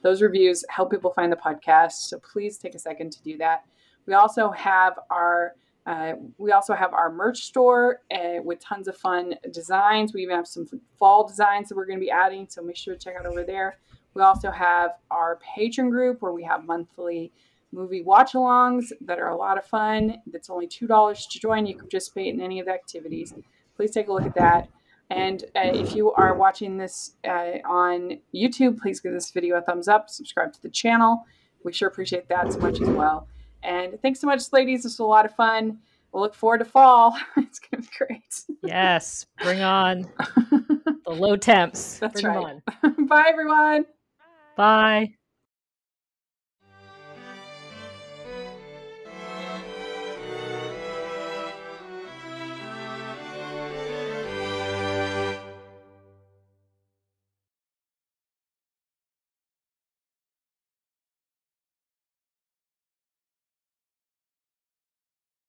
Those 0.04 0.22
reviews 0.22 0.64
help 0.70 0.92
people 0.92 1.14
find 1.14 1.32
the 1.32 1.38
podcast. 1.38 1.94
So 2.10 2.20
please 2.20 2.58
take 2.58 2.76
a 2.76 2.80
second 2.80 3.12
to 3.14 3.24
do 3.24 3.38
that. 3.38 3.64
We 4.06 4.14
also 4.14 4.52
have 4.52 5.00
our 5.10 5.56
uh, 5.86 6.14
we 6.38 6.52
also 6.52 6.74
have 6.74 6.94
our 6.94 7.12
merch 7.12 7.44
store 7.44 8.02
uh, 8.14 8.42
with 8.44 8.60
tons 8.60 8.88
of 8.88 8.96
fun 8.96 9.36
designs. 9.52 10.14
We 10.14 10.24
even 10.24 10.36
have 10.36 10.48
some 10.48 10.66
fall 10.98 11.28
designs 11.28 11.70
that 11.70 11.76
we're 11.76 11.86
going 11.86 12.00
to 12.00 12.04
be 12.04 12.12
adding, 12.12 12.48
so 12.50 12.62
make 12.62 12.78
sure 12.78 12.94
to 12.94 13.00
check 13.00 13.16
out 13.20 13.26
over 13.26 13.44
there. 13.44 13.78
We 14.14 14.22
also 14.22 14.52
have 14.52 14.92
our 15.12 15.40
Patreon 15.58 15.90
group 15.90 16.22
where 16.22 16.32
we 16.32 16.44
have 16.44 16.66
monthly 16.66 17.32
movie 17.72 18.04
watch 18.04 18.34
alongs 18.34 18.92
that 19.02 19.20
are 19.20 19.30
a 19.30 19.36
lot 19.36 19.58
of 19.58 19.66
fun. 19.66 20.22
That's 20.28 20.50
only 20.50 20.68
$2 20.68 21.30
to 21.30 21.40
join. 21.40 21.66
You 21.66 21.74
can 21.74 21.86
participate 21.86 22.34
in 22.34 22.40
any 22.40 22.60
of 22.60 22.68
the 22.68 22.74
activities. 22.74 23.34
Please 23.76 23.92
take 23.92 24.08
a 24.08 24.14
look 24.14 24.26
at 24.26 24.36
that. 24.36 24.70
And 25.10 25.44
uh, 25.56 25.72
if 25.74 25.96
you 25.96 26.12
are 26.14 26.36
watching 26.36 26.78
this 26.78 27.16
uh, 27.28 27.58
on 27.66 28.20
YouTube, 28.34 28.80
please 28.80 29.00
give 29.00 29.12
this 29.12 29.32
video 29.32 29.58
a 29.58 29.62
thumbs 29.62 29.88
up, 29.88 30.10
subscribe 30.10 30.54
to 30.54 30.62
the 30.62 30.70
channel. 30.70 31.26
We 31.64 31.74
sure 31.74 31.88
appreciate 31.88 32.30
that 32.30 32.54
so 32.54 32.60
much 32.60 32.82
as 32.82 32.90
well. 32.90 33.28
And 33.64 34.00
thanks 34.02 34.20
so 34.20 34.28
much, 34.28 34.52
ladies. 34.52 34.84
This 34.84 34.94
was 34.94 35.00
a 35.00 35.06
lot 35.06 35.26
of 35.26 35.36
fun. 35.36 35.80
We'll 36.12 36.22
look 36.22 36.36
forward 36.36 36.60
to 36.60 36.66
fall. 36.66 37.18
it's 37.38 37.60
going 37.60 37.84
to 37.84 37.90
be 37.90 37.96
great. 37.98 38.44
Yes, 38.62 39.26
bring 39.42 39.62
on 39.62 40.02
the 40.20 40.96
low 41.08 41.36
temps. 41.36 42.00
That's 42.00 42.22
bring 42.22 42.36
right. 42.36 42.62
Bye, 43.08 43.26
everyone. 43.28 43.86
Bye. 44.56 45.16